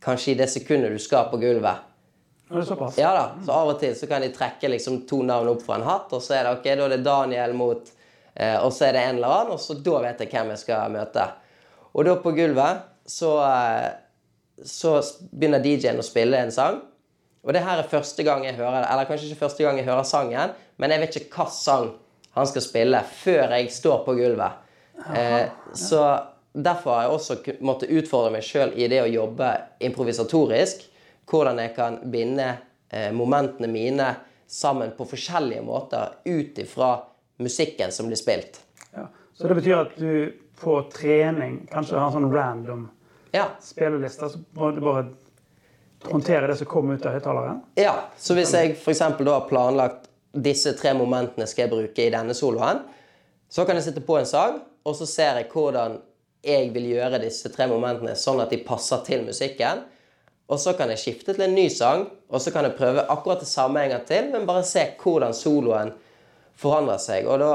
kanskje 0.04 0.32
i 0.32 0.38
det 0.38 0.48
sekundet 0.48 0.94
du 0.94 1.02
skal 1.02 1.28
på 1.28 1.40
gulvet. 1.42 1.84
Såpass. 2.48 2.96
Ja 2.96 3.10
da, 3.12 3.24
så 3.44 3.52
av 3.52 3.74
og 3.74 3.80
til 3.82 3.92
så 3.96 4.06
kan 4.08 4.24
de 4.24 4.30
trekke 4.32 4.70
liksom 4.72 5.02
to 5.08 5.20
navn 5.26 5.50
opp 5.50 5.60
fra 5.66 5.76
en 5.76 5.84
hatt, 5.84 6.14
og 6.16 6.24
så 6.24 6.38
er 6.38 6.46
det 6.46 6.54
ok, 6.56 6.68
da 6.70 6.86
er 6.86 6.94
det 6.94 7.04
Daniel 7.04 7.52
mot 7.56 7.90
eh, 8.32 8.56
Og 8.64 8.72
så 8.72 8.86
er 8.88 8.96
det 8.96 9.02
en 9.04 9.18
eller 9.18 9.34
annen, 9.34 9.58
og 9.58 9.60
så 9.60 9.76
da 9.76 10.00
vet 10.06 10.24
jeg 10.24 10.32
hvem 10.32 10.54
jeg 10.54 10.62
skal 10.62 10.94
møte. 10.94 11.26
Og 11.94 12.06
da 12.06 12.16
på 12.20 12.32
gulvet 12.36 12.84
så, 13.08 13.32
eh, 13.44 13.90
så 14.64 14.98
begynner 15.32 15.62
DJ-en 15.64 16.00
å 16.02 16.06
spille 16.06 16.40
en 16.40 16.52
sang. 16.54 16.80
Og 17.46 17.54
det 17.54 17.62
her 17.64 17.80
er 17.80 17.88
første 17.88 18.24
gang 18.26 18.44
jeg 18.44 18.58
hører 18.58 18.84
eller 18.84 19.08
kanskje 19.08 19.30
ikke 19.30 19.46
første 19.46 19.64
gang 19.64 19.78
jeg 19.80 19.88
hører 19.88 20.04
sangen, 20.04 20.54
men 20.76 20.92
jeg 20.92 21.00
vet 21.00 21.20
ikke 21.20 21.38
hva 21.38 21.46
sang 21.52 21.92
han 22.34 22.48
skal 22.50 22.64
spille 22.64 23.00
før 23.22 23.54
jeg 23.56 23.70
står 23.72 24.02
på 24.04 24.16
gulvet. 24.18 24.64
Eh, 25.14 25.48
så 25.72 26.02
derfor 26.52 26.94
har 26.94 27.06
jeg 27.06 27.16
også 27.16 27.38
måttet 27.64 27.92
utfordre 27.94 28.34
meg 28.34 28.46
sjøl 28.46 28.74
i 28.76 28.88
det 28.90 29.00
å 29.04 29.10
jobbe 29.10 29.50
improvisatorisk. 29.88 30.84
Hvordan 31.28 31.60
jeg 31.62 31.74
kan 31.76 31.98
binde 32.10 32.48
eh, 32.90 33.10
momentene 33.12 33.70
mine 33.70 34.08
sammen 34.48 34.94
på 34.96 35.06
forskjellige 35.08 35.64
måter 35.64 36.18
ut 36.24 36.58
ifra 36.58 36.94
musikken 37.38 37.92
som 37.92 38.08
blir 38.08 38.18
spilt. 38.18 38.60
Ja. 38.94 39.06
Så 39.36 39.48
det 39.48 39.58
betyr 39.60 39.76
at 39.82 39.98
du 40.00 40.32
på 40.60 40.80
trening 40.92 41.62
kanskje 41.72 41.98
ha 41.98 42.08
en 42.08 42.16
sånn 42.18 42.30
random 42.32 42.86
Ja, 43.34 43.50
spilleliste, 43.60 44.30
så 44.32 44.40
må 44.56 44.70
du 44.72 44.80
bare 44.80 45.06
håndtere 46.08 46.46
det 46.48 46.56
som 46.56 46.68
kommer 46.70 46.96
ut 46.96 47.06
av 47.06 47.16
høyttaleren? 47.18 47.60
Ja, 47.76 47.94
så 48.16 48.36
hvis 48.38 48.54
jeg 48.56 48.76
f.eks. 48.78 49.02
da 49.18 49.34
har 49.34 49.48
planlagt 49.50 50.08
disse 50.32 50.72
tre 50.78 50.94
momentene 50.96 51.46
skal 51.48 51.66
jeg 51.66 51.72
bruke 51.74 52.06
i 52.06 52.12
denne 52.14 52.36
soloen, 52.36 52.84
så 53.48 53.64
kan 53.66 53.78
jeg 53.78 53.88
sitte 53.88 54.04
på 54.04 54.18
en 54.18 54.28
sang, 54.28 54.60
og 54.84 54.96
så 54.96 55.08
ser 55.08 55.40
jeg 55.40 55.50
hvordan 55.52 55.98
jeg 56.44 56.72
vil 56.74 56.90
gjøre 56.94 57.20
disse 57.22 57.50
tre 57.52 57.66
momentene 57.68 58.14
sånn 58.16 58.40
at 58.44 58.52
de 58.52 58.60
passer 58.64 59.00
til 59.06 59.24
musikken. 59.26 59.82
Og 60.48 60.60
så 60.62 60.72
kan 60.78 60.88
jeg 60.92 61.00
skifte 61.02 61.34
til 61.34 61.44
en 61.44 61.56
ny 61.56 61.66
sang, 61.72 62.06
og 62.32 62.40
så 62.40 62.52
kan 62.54 62.64
jeg 62.64 62.78
prøve 62.78 63.04
akkurat 63.12 63.42
det 63.42 63.50
samme 63.50 63.82
en 63.82 63.92
gang 63.92 64.06
til, 64.08 64.30
men 64.32 64.46
bare 64.48 64.64
se 64.64 64.86
hvordan 65.02 65.34
soloen 65.36 65.92
forandrer 66.58 67.02
seg. 67.02 67.28
Og, 67.28 67.42
da, 67.42 67.50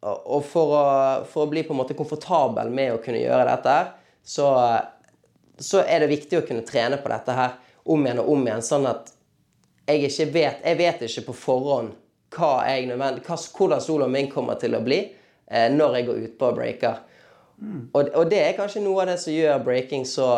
og 0.00 0.44
for, 0.46 0.74
å, 0.78 0.82
for 1.26 1.44
å 1.44 1.50
bli 1.50 1.64
på 1.66 1.74
en 1.74 1.80
måte 1.80 1.96
komfortabel 1.98 2.70
med 2.70 2.94
å 2.94 3.00
kunne 3.02 3.22
gjøre 3.22 3.48
dette, 3.48 3.76
så, 4.22 4.50
så 5.58 5.82
er 5.82 6.04
det 6.04 6.12
viktig 6.12 6.38
å 6.38 6.46
kunne 6.46 6.66
trene 6.66 7.00
på 7.02 7.10
dette 7.10 7.34
her 7.34 7.56
om 7.88 8.04
igjen 8.06 8.22
og 8.22 8.30
om 8.34 8.44
igjen, 8.46 8.64
sånn 8.64 8.86
at 8.90 9.14
jeg 9.88 10.04
ikke 10.04 10.24
vet 10.34 10.64
Jeg 10.68 10.76
vet 10.76 11.02
ikke 11.06 11.22
på 11.30 11.34
forhånd 11.46 11.94
hva 12.36 12.50
jeg 12.68 12.90
hva, 12.92 13.36
hvordan 13.56 13.80
soloen 13.80 14.12
min 14.12 14.26
kommer 14.30 14.58
til 14.60 14.76
å 14.76 14.82
bli 14.84 14.98
eh, 15.00 15.70
når 15.72 15.96
jeg 15.96 16.08
går 16.10 16.24
utpå 16.26 16.50
og 16.50 16.58
breaker. 16.58 16.98
Og, 17.96 18.10
og 18.12 18.28
det 18.30 18.42
er 18.44 18.58
kanskje 18.58 18.82
noe 18.84 19.02
av 19.02 19.08
det 19.10 19.16
som 19.22 19.32
gjør 19.32 19.64
breaking 19.64 20.04
så, 20.06 20.28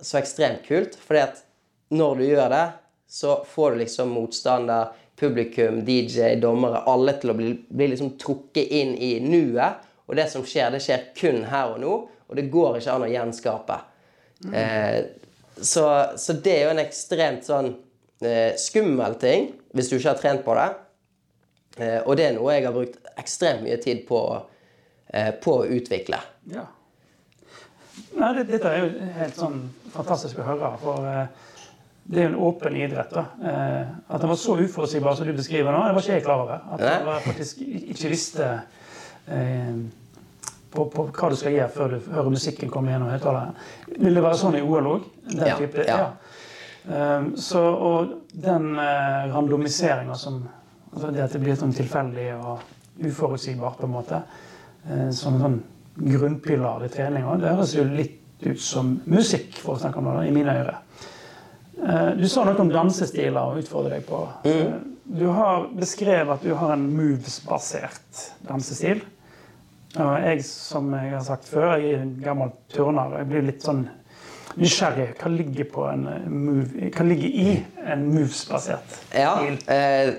så 0.00 0.18
ekstremt 0.18 0.64
kult. 0.66 0.96
fordi 0.96 1.20
at 1.20 1.42
når 1.94 2.16
du 2.18 2.24
gjør 2.24 2.48
det, 2.50 2.64
så 3.14 3.36
får 3.46 3.70
du 3.70 3.82
liksom 3.84 4.14
motstander, 4.16 4.96
publikum, 5.18 5.82
DJ, 5.86 6.34
dommere, 6.42 6.82
alle 6.90 7.16
til 7.20 7.32
å 7.32 7.36
bli, 7.38 7.52
bli 7.68 7.90
liksom 7.92 8.14
trukket 8.20 8.72
inn 8.74 8.94
i 8.98 9.16
nuet. 9.22 9.82
Og 10.08 10.18
det 10.18 10.28
som 10.32 10.44
skjer, 10.46 10.74
det 10.74 10.82
skjer 10.84 11.10
kun 11.16 11.44
her 11.48 11.74
og 11.76 11.82
nå, 11.82 11.92
og 12.28 12.38
det 12.38 12.48
går 12.52 12.80
ikke 12.80 12.96
an 12.96 13.06
å 13.06 13.10
gjenskape. 13.12 13.78
Eh, 14.52 15.00
så, 15.56 15.84
så 16.20 16.36
det 16.44 16.56
er 16.56 16.64
jo 16.66 16.72
en 16.74 16.82
ekstremt 16.82 17.46
sånn 17.46 17.70
eh, 18.24 18.56
skummel 18.60 19.14
ting 19.22 19.52
hvis 19.74 19.88
du 19.90 19.96
ikke 19.96 20.10
har 20.10 20.20
trent 20.20 20.44
på 20.46 20.56
det. 20.58 20.68
Eh, 21.78 22.00
og 22.02 22.18
det 22.18 22.28
er 22.28 22.36
noe 22.36 22.54
jeg 22.54 22.66
har 22.66 22.74
brukt 22.74 22.98
ekstremt 23.18 23.64
mye 23.64 23.78
tid 23.82 24.04
på, 24.08 24.20
eh, 25.08 25.30
på 25.40 25.60
å 25.62 25.68
utvikle. 25.78 26.20
Ja. 26.52 26.66
Nei, 28.14 28.30
det, 28.36 28.44
dette 28.50 28.70
er 28.70 28.84
jo 28.84 29.08
helt 29.16 29.38
sånn 29.38 29.58
fantastisk 29.94 30.38
å 30.42 30.46
høre. 30.46 30.70
For 30.82 31.08
eh, 31.10 31.50
det 32.04 32.20
er 32.20 32.26
jo 32.26 32.32
en 32.34 32.40
åpen 32.46 32.76
idrett. 32.76 33.12
da. 33.14 33.24
Eh, 33.50 33.92
at 34.08 34.20
den 34.20 34.30
var 34.30 34.36
så 34.36 34.56
uforutsigbar 34.60 35.14
som 35.16 35.26
du 35.26 35.32
beskriver 35.32 35.72
nå, 35.72 35.84
det 35.86 35.94
var 35.96 36.04
ikke 36.04 36.18
jeg 36.18 36.24
klar 36.26 36.42
over. 36.44 36.64
At 36.76 36.84
jeg 36.84 37.22
faktisk 37.24 37.62
ikke 37.64 38.10
visste 38.12 38.48
eh, 39.26 39.78
på, 40.74 40.84
på 40.90 41.06
hva 41.08 41.30
du 41.30 41.36
skal 41.38 41.56
gjøre 41.56 41.72
før 41.72 41.94
du 41.94 42.10
hører 42.12 42.34
musikken 42.34 42.72
komme 42.72 42.92
gjennom 42.92 43.12
høyttaleren. 43.14 43.56
Vil 43.94 44.18
det 44.18 44.24
være 44.24 44.40
sånn 44.40 44.58
i 44.58 44.64
OL 44.64 44.90
òg? 44.96 45.08
Ja, 45.38 45.56
ja. 45.88 46.00
Um, 46.84 47.30
så, 47.40 47.62
og 47.64 48.10
den 48.36 48.74
eh, 48.76 49.30
randomiseringa 49.32 50.18
som 50.20 50.42
altså 50.94 51.10
Det 51.10 51.22
at 51.24 51.32
det 51.32 51.40
blir 51.40 51.56
sånn 51.58 51.72
tilfeldig 51.74 52.26
og 52.36 52.60
uforutsigbart, 53.02 53.80
på 53.80 53.88
en 53.88 53.94
måte, 53.94 54.20
eh, 54.86 55.08
som 55.10 55.34
en 55.34 55.42
sånn 55.42 55.56
grunnpilar 56.12 56.84
i 56.86 56.90
treninga, 56.92 57.34
det 57.40 57.50
høres 57.50 57.72
jo 57.74 57.86
litt 57.88 58.44
ut 58.44 58.60
som 58.60 58.92
musikk, 59.10 59.56
for 59.58 59.74
å 59.74 59.80
snakke 59.80 59.98
om 59.98 60.10
det, 60.12 60.28
i 60.28 60.34
mine 60.36 60.54
ører. 60.60 60.78
Eh, 61.84 62.10
du 62.16 62.28
sa 62.28 62.44
noe 62.46 62.56
om 62.62 62.70
dansestiler 62.72 63.40
og 63.40 63.58
utfordre 63.62 63.96
deg 63.98 64.06
på. 64.08 64.22
Eh, 64.48 64.74
Du 65.04 65.26
har 65.28 65.66
beskrevet 65.76 66.30
at 66.32 66.42
du 66.42 66.54
har 66.56 66.70
en 66.72 66.86
moves-basert 66.96 68.22
dansestil. 68.48 69.02
Og 70.00 70.14
jeg, 70.24 70.40
som 70.48 70.88
jeg 70.96 71.10
har 71.12 71.20
sagt 71.26 71.44
før, 71.50 71.74
jeg 71.76 71.92
er 71.98 72.00
en 72.06 72.14
gammel 72.24 72.50
turner. 72.72 73.18
Jeg 73.20 73.28
blir 73.28 73.44
litt 73.50 73.60
sånn 73.62 73.82
nysgjerrig. 74.56 75.10
Hva 75.20 75.28
ligger, 75.34 75.68
på 75.74 75.84
en 75.90 76.06
move, 76.32 76.88
hva 76.96 77.04
ligger 77.06 77.36
i 77.44 77.52
en 77.84 78.06
moves-basert 78.14 78.96
Ja, 79.12 79.34
stil? 79.42 79.58
eh, 79.68 80.14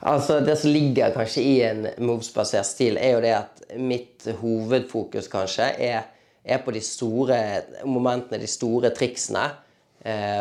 altså 0.00 0.40
Det 0.44 0.56
som 0.58 0.70
ligger 0.72 1.12
kanskje 1.14 1.42
i 1.44 1.54
en 1.68 1.86
moves-basert 2.00 2.64
stil, 2.66 2.96
er 2.96 3.12
jo 3.12 3.20
det 3.20 3.34
at 3.36 3.62
mitt 3.78 4.26
hovedfokus 4.40 5.28
kanskje 5.28 5.68
er, 5.78 6.08
er 6.44 6.58
på 6.64 6.72
de 6.72 6.80
store 6.80 7.38
momentene, 7.84 8.40
de 8.40 8.46
store 8.50 8.90
triksene. 8.96 9.44
Eh, 10.04 10.40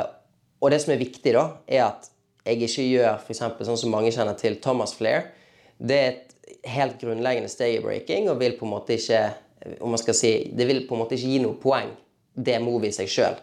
og 0.62 0.74
det 0.74 0.82
som 0.84 0.94
er 0.94 1.02
viktig, 1.02 1.34
da, 1.36 1.46
er 1.68 1.88
at 1.90 2.10
jeg 2.46 2.62
ikke 2.66 2.88
gjør 2.88 3.22
f.eks. 3.22 3.42
sånn 3.68 3.80
som 3.84 3.94
mange 3.94 4.12
kjenner 4.14 4.38
til 4.38 4.58
Thomas 4.62 4.94
Flair. 4.98 5.32
Det 5.78 5.98
er 5.98 6.12
et 6.12 6.68
helt 6.70 7.02
grunnleggende 7.02 7.50
steg 7.50 7.78
i 7.78 7.84
breaking 7.84 8.30
og 8.30 8.40
vil 8.42 8.56
på 8.58 8.68
en 8.68 8.76
måte 8.76 8.98
ikke 8.98 9.24
om 9.82 9.94
man 9.94 10.02
skal 10.02 10.16
si, 10.18 10.32
Det 10.58 10.66
vil 10.66 10.88
på 10.88 10.96
en 10.96 11.04
måte 11.04 11.14
ikke 11.14 11.30
gi 11.30 11.42
noe 11.44 11.58
poeng, 11.62 11.92
det 12.34 12.58
movet 12.64 12.90
i 12.90 12.96
seg 12.96 13.10
sjøl. 13.14 13.36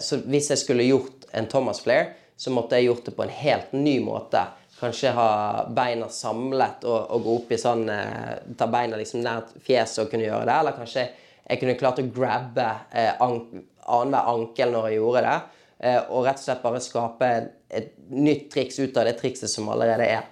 Så 0.00 0.22
hvis 0.24 0.48
jeg 0.48 0.60
skulle 0.62 0.86
gjort 0.86 1.26
en 1.36 1.48
Thomas 1.50 1.82
Flair, 1.84 2.14
så 2.36 2.50
måtte 2.50 2.78
jeg 2.78 2.88
gjort 2.88 3.08
det 3.08 3.14
på 3.16 3.24
en 3.26 3.34
helt 3.34 3.74
ny 3.76 3.98
måte. 4.04 4.42
Kanskje 4.78 5.12
ha 5.14 5.28
beina 5.70 6.08
samlet 6.10 6.84
og, 6.88 7.10
og 7.14 7.26
gå 7.26 7.34
opp 7.38 7.52
i 7.54 7.58
sånn 7.60 7.84
eh, 7.92 8.32
Ta 8.58 8.66
beina 8.68 8.98
liksom 8.98 9.22
nært 9.22 9.52
fjeset 9.64 10.02
og 10.02 10.10
kunne 10.10 10.26
gjøre 10.26 10.48
det. 10.48 10.56
Eller 10.56 10.76
kanskje 10.76 11.04
jeg 11.44 11.60
kunne 11.60 11.76
klart 11.78 12.00
å 12.02 12.06
grabbe 12.08 12.66
eh, 12.90 13.12
an, 13.22 13.38
annenhver 13.84 14.32
ankel 14.32 14.74
når 14.74 14.88
jeg 14.90 14.98
gjorde 14.98 15.22
det. 15.28 15.36
Eh, 15.84 16.00
og 16.08 16.24
rett 16.24 16.38
og 16.40 16.46
slett 16.46 16.62
bare 16.64 16.80
skape 16.80 17.28
et, 17.68 17.90
nytt 18.08 18.48
triks 18.54 18.78
ut 18.80 18.96
av 18.96 19.04
det 19.04 19.18
trikset 19.18 19.52
som 19.52 19.68
allerede 19.68 20.06
er. 20.08 20.22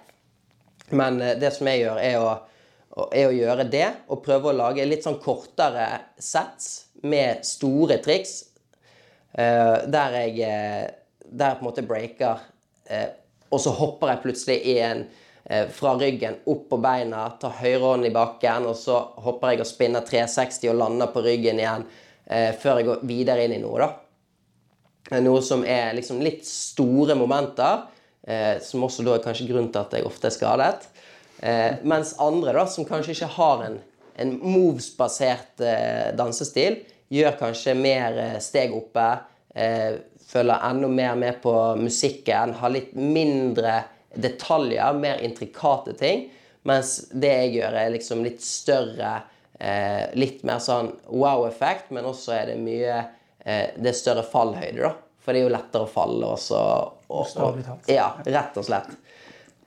Men 0.97 1.19
eh, 1.21 1.35
det 1.37 1.51
som 1.53 1.69
jeg 1.69 1.83
gjør, 1.83 1.99
er 2.01 2.17
å, 2.21 2.31
er 3.13 3.27
å 3.27 3.35
gjøre 3.35 3.67
det, 3.69 3.85
og 4.09 4.23
prøve 4.25 4.49
å 4.49 4.57
lage 4.57 4.87
litt 4.87 5.05
sånn 5.05 5.19
kortere 5.21 5.85
sets 6.17 6.71
med 7.05 7.45
store 7.45 7.99
triks. 8.01 8.39
eh, 9.33 9.85
der 9.85 10.19
jeg 10.23 10.41
der 11.33 11.49
jeg 11.49 11.57
på 11.57 11.63
en 11.63 11.65
måte 11.65 11.81
breaker, 11.87 12.41
og 13.49 13.61
så 13.63 13.71
hopper 13.73 14.11
jeg 14.11 14.21
plutselig 14.21 14.57
i 14.69 14.75
en 14.85 14.99
fra 15.73 15.95
ryggen 15.97 16.35
opp 16.51 16.67
på 16.69 16.77
beina, 16.83 17.23
tar 17.41 17.55
høyrehånden 17.57 18.11
i 18.11 18.13
bakken, 18.13 18.67
og 18.69 18.75
så 18.77 18.99
hopper 19.23 19.53
jeg 19.53 19.63
og 19.63 19.69
spinner 19.71 20.05
360 20.05 20.69
og 20.69 20.77
lander 20.77 21.09
på 21.15 21.23
ryggen 21.25 21.61
igjen 21.63 21.87
før 22.59 22.79
jeg 22.79 22.89
går 22.91 23.07
videre 23.09 23.47
inn 23.47 23.55
i 23.55 23.61
noe, 23.63 23.79
da. 23.81 23.89
Noe 25.11 25.41
som 25.43 25.65
er 25.67 25.91
liksom 25.97 26.21
litt 26.23 26.45
store 26.47 27.15
momenter, 27.19 27.83
eh, 28.23 28.55
som 28.63 28.85
også 28.85 29.03
da 29.03 29.17
er 29.17 29.25
kanskje 29.25 29.49
grunnen 29.49 29.71
til 29.73 29.83
at 29.83 29.97
jeg 29.97 30.07
ofte 30.07 30.29
er 30.29 30.35
skadet. 30.35 30.87
Eh, 31.43 31.81
mens 31.83 32.15
andre 32.23 32.53
da, 32.55 32.63
som 32.71 32.87
kanskje 32.87 33.17
ikke 33.17 33.33
har 33.35 33.65
en, 33.65 33.77
en 34.23 34.31
moves-basert 34.39 35.63
eh, 35.65 36.13
dansestil, 36.15 36.79
gjør 37.13 37.35
kanskje 37.41 37.75
mer 37.77 38.19
eh, 38.21 38.37
steg 38.41 38.73
oppe, 38.77 39.07
eh, 39.55 39.99
følger 40.23 40.63
enda 40.69 40.87
mer 40.87 41.19
med 41.19 41.41
på 41.43 41.53
musikken, 41.77 42.55
har 42.61 42.73
litt 42.73 42.95
mindre 42.95 43.81
detaljer, 44.15 44.95
mer 44.97 45.19
intrikate 45.25 45.97
ting. 45.99 46.29
Mens 46.63 46.95
det 47.11 47.33
jeg 47.33 47.51
gjør, 47.57 47.75
er 47.75 47.91
liksom 47.97 48.23
litt 48.23 48.39
større, 48.45 49.17
eh, 49.59 50.07
litt 50.15 50.45
mer 50.47 50.63
sånn 50.63 50.93
wow-effekt, 51.11 51.91
men 51.91 52.07
også 52.07 52.37
er 52.37 52.53
det 52.53 52.57
mye 52.63 53.01
Det 53.43 53.89
er 53.89 53.97
større 53.97 54.23
fallhøyde, 54.23 54.85
da. 54.85 54.93
For 55.23 55.35
det 55.35 55.39
er 55.39 55.47
jo 55.47 55.53
lettere 55.53 55.85
å 55.85 55.91
falle 55.91 56.29
også. 56.35 56.59
Og, 57.07 57.35
og, 57.43 57.59
ja, 57.91 58.09
rett 58.25 58.57
og 58.59 58.65
slett. 58.67 58.91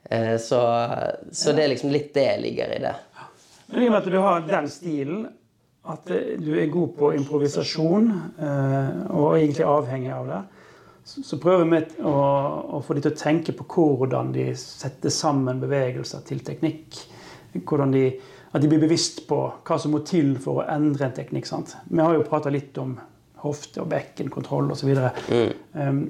Eh, 0.09 0.37
så, 0.37 0.61
så 1.31 1.53
det 1.53 1.63
er 1.63 1.73
liksom 1.73 1.91
litt 1.91 2.13
det 2.15 2.29
ligger 2.43 2.75
i 2.75 2.79
det. 2.83 2.93
Men 3.67 3.83
I 3.83 3.87
og 3.87 3.95
med 3.95 3.99
at 3.99 4.11
du 4.11 4.19
har 4.23 4.45
den 4.47 4.69
stilen, 4.71 5.25
at 5.87 6.11
eh, 6.13 6.37
du 6.39 6.53
er 6.59 6.69
god 6.71 6.93
på 6.99 7.11
improvisasjon, 7.17 8.07
eh, 8.37 8.93
og 9.11 9.35
egentlig 9.39 9.67
avhengig 9.67 10.13
av 10.15 10.31
det, 10.31 10.39
så, 11.07 11.23
så 11.23 11.41
prøver 11.41 11.67
vi 11.71 11.81
å, 12.05 12.15
å 12.77 12.81
få 12.83 12.95
de 12.95 13.05
til 13.07 13.15
å 13.15 13.19
tenke 13.19 13.55
på 13.57 13.89
hvordan 13.99 14.31
de 14.35 14.49
setter 14.59 15.13
sammen 15.13 15.61
bevegelser 15.63 16.23
til 16.27 16.43
teknikk. 16.45 17.01
Hvordan 17.57 17.93
de, 17.95 18.07
at 18.51 18.61
de 18.61 18.69
blir 18.69 18.83
bevisst 18.83 19.23
på 19.27 19.39
hva 19.65 19.77
som 19.79 19.95
må 19.95 20.03
til 20.07 20.35
for 20.43 20.61
å 20.61 20.67
endre 20.71 21.07
en 21.07 21.15
teknikk. 21.15 21.47
sant? 21.47 21.77
Vi 21.87 22.03
har 22.03 22.15
jo 22.15 22.27
prata 22.27 22.51
litt 22.53 22.75
om 22.83 22.97
hofte 23.43 23.83
og 23.83 23.91
bekkenkontroll 23.91 24.71
osv. 24.73 24.93
Mm. 25.29 25.51
Um, 25.73 26.01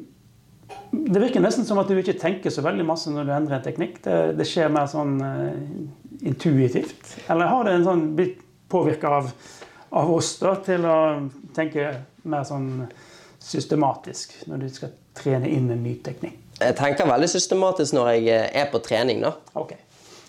det 0.92 1.22
virker 1.22 1.44
nesten 1.44 1.66
som 1.68 1.80
at 1.82 1.90
du 1.92 1.98
ikke 2.00 2.18
tenker 2.20 2.52
så 2.54 2.64
veldig 2.66 2.86
masse 2.88 3.12
når 3.12 3.28
du 3.28 3.34
endrer 3.36 3.60
en 3.60 3.66
teknikk. 3.66 4.02
Det, 4.06 4.18
det 4.40 4.48
skjer 4.48 4.72
mer 4.74 4.90
sånn 4.92 5.18
uh, 5.24 6.28
intuitivt. 6.28 7.18
Eller 7.28 7.52
har 7.52 7.68
det 7.68 7.78
en 7.78 7.88
sånn 7.88 8.06
blitt 8.18 8.40
påvirka 8.72 9.12
av, 9.20 9.32
av 9.90 10.12
oss 10.12 10.34
da, 10.42 10.56
til 10.64 10.88
å 10.88 10.98
tenke 11.56 11.92
mer 12.28 12.48
sånn 12.48 12.88
systematisk 13.40 14.34
når 14.48 14.66
du 14.66 14.70
skal 14.74 14.94
trene 15.18 15.50
inn 15.50 15.70
en 15.72 15.84
ny 15.84 15.96
teknikk? 16.04 16.40
Jeg 16.58 16.74
tenker 16.78 17.06
veldig 17.06 17.30
systematisk 17.30 17.94
når 17.94 18.14
jeg 18.16 18.30
eh, 18.34 18.48
er 18.64 18.72
på 18.72 18.82
trening. 18.84 19.22
da. 19.22 19.36
okay. 19.54 19.78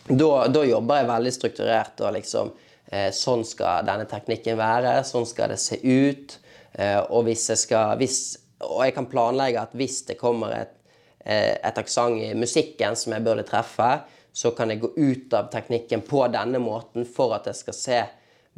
Da, 0.09 0.49
da 0.53 0.65
jobber 0.65 1.01
jeg 1.01 1.09
veldig 1.09 1.33
strukturert. 1.33 2.03
og 2.05 2.13
liksom 2.17 2.53
eh, 2.93 3.09
Sånn 3.17 3.45
skal 3.49 3.87
denne 3.89 4.09
teknikken 4.09 4.59
være, 4.61 4.99
sånn 5.09 5.27
skal 5.29 5.55
det 5.55 5.61
se 5.63 5.81
ut. 5.83 6.39
Eh, 6.73 7.01
og, 7.01 7.25
hvis 7.29 7.49
jeg 7.53 7.63
skal, 7.63 7.97
hvis, 8.01 8.21
og 8.65 8.83
jeg 8.87 8.95
kan 8.97 9.09
planlegge 9.11 9.63
at 9.63 9.75
hvis 9.79 10.03
det 10.09 10.19
kommer 10.21 10.55
et, 10.55 10.77
eh, 11.25 11.57
et 11.57 11.81
aksent 11.81 12.21
i 12.23 12.33
musikken 12.39 12.97
som 12.99 13.15
jeg 13.15 13.25
burde 13.27 13.47
treffe, 13.49 13.91
så 14.33 14.53
kan 14.55 14.71
jeg 14.71 14.83
gå 14.85 14.93
ut 14.97 15.35
av 15.35 15.49
teknikken 15.51 16.05
på 16.07 16.23
denne 16.31 16.61
måten 16.63 17.07
for 17.09 17.35
at 17.35 17.49
det 17.49 17.57
skal 17.59 17.75
se 17.75 18.01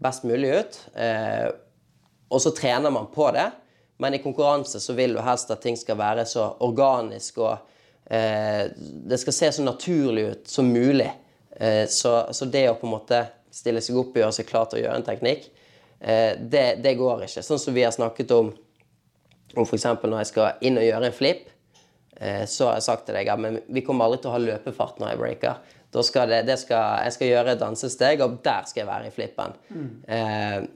best 0.01 0.27
mulig 0.29 0.53
ut. 0.59 0.79
Eh, 0.95 1.49
og 2.31 2.43
så 2.43 2.53
trener 2.55 2.93
man 2.93 3.09
på 3.15 3.31
det. 3.35 3.49
Men 4.01 4.17
i 4.17 4.23
konkurranse 4.23 4.81
så 4.81 4.95
vil 4.97 5.15
du 5.17 5.21
helst 5.25 5.51
at 5.53 5.63
ting 5.63 5.77
skal 5.77 5.99
være 6.01 6.25
så 6.29 6.55
organisk 6.65 7.43
og 7.43 7.67
Det 8.11 9.19
skal 9.23 9.33
se 9.33 9.49
så 9.53 9.63
naturlig 9.63 10.23
ut 10.33 10.49
som 10.49 10.67
mulig. 10.67 11.07
Så, 11.87 12.11
så 12.35 12.49
det 12.51 12.65
å 12.67 12.73
på 12.75 12.89
en 12.89 12.95
måte 12.97 13.21
stille 13.55 13.79
seg 13.85 13.99
opp 14.01 14.17
og 14.17 14.23
gjøre 14.23 14.35
seg 14.35 14.49
klar 14.49 14.67
til 14.67 14.81
å 14.81 14.83
gjøre 14.83 14.97
en 14.99 15.07
teknikk, 15.07 15.45
det, 16.01 16.81
det 16.81 16.95
går 16.97 17.27
ikke. 17.27 17.43
Sånn 17.45 17.61
som 17.61 17.75
vi 17.77 17.83
har 17.85 17.93
snakket 17.93 18.31
om 18.33 18.55
om 19.59 19.67
f.eks. 19.67 19.85
når 19.85 20.19
jeg 20.23 20.31
skal 20.31 20.67
inn 20.67 20.79
og 20.79 20.87
gjøre 20.87 21.11
en 21.11 21.17
flip, 21.17 21.49
eh, 22.17 22.45
så 22.49 22.69
har 22.69 22.79
jeg 22.79 22.87
sagt 22.87 23.07
til 23.09 23.19
deg 23.19 23.31
at 23.33 23.63
vi 23.69 23.85
kommer 23.87 24.07
aldri 24.07 24.23
til 24.23 24.33
å 24.33 24.35
ha 24.37 24.43
løpefart 24.43 25.01
når 25.01 25.13
jeg 25.13 25.23
breaker. 25.23 25.77
Skal 26.07 26.31
det, 26.31 26.45
det 26.47 26.59
skal, 26.61 27.01
jeg 27.07 27.17
skal 27.17 27.33
gjøre 27.33 27.55
et 27.55 27.63
dansesteg, 27.63 28.21
og 28.23 28.39
der 28.45 28.69
skal 28.69 28.85
jeg 28.85 28.91
være 28.91 29.09
i 29.09 29.15
flippen. 29.15 29.57
Mm. 29.75 30.69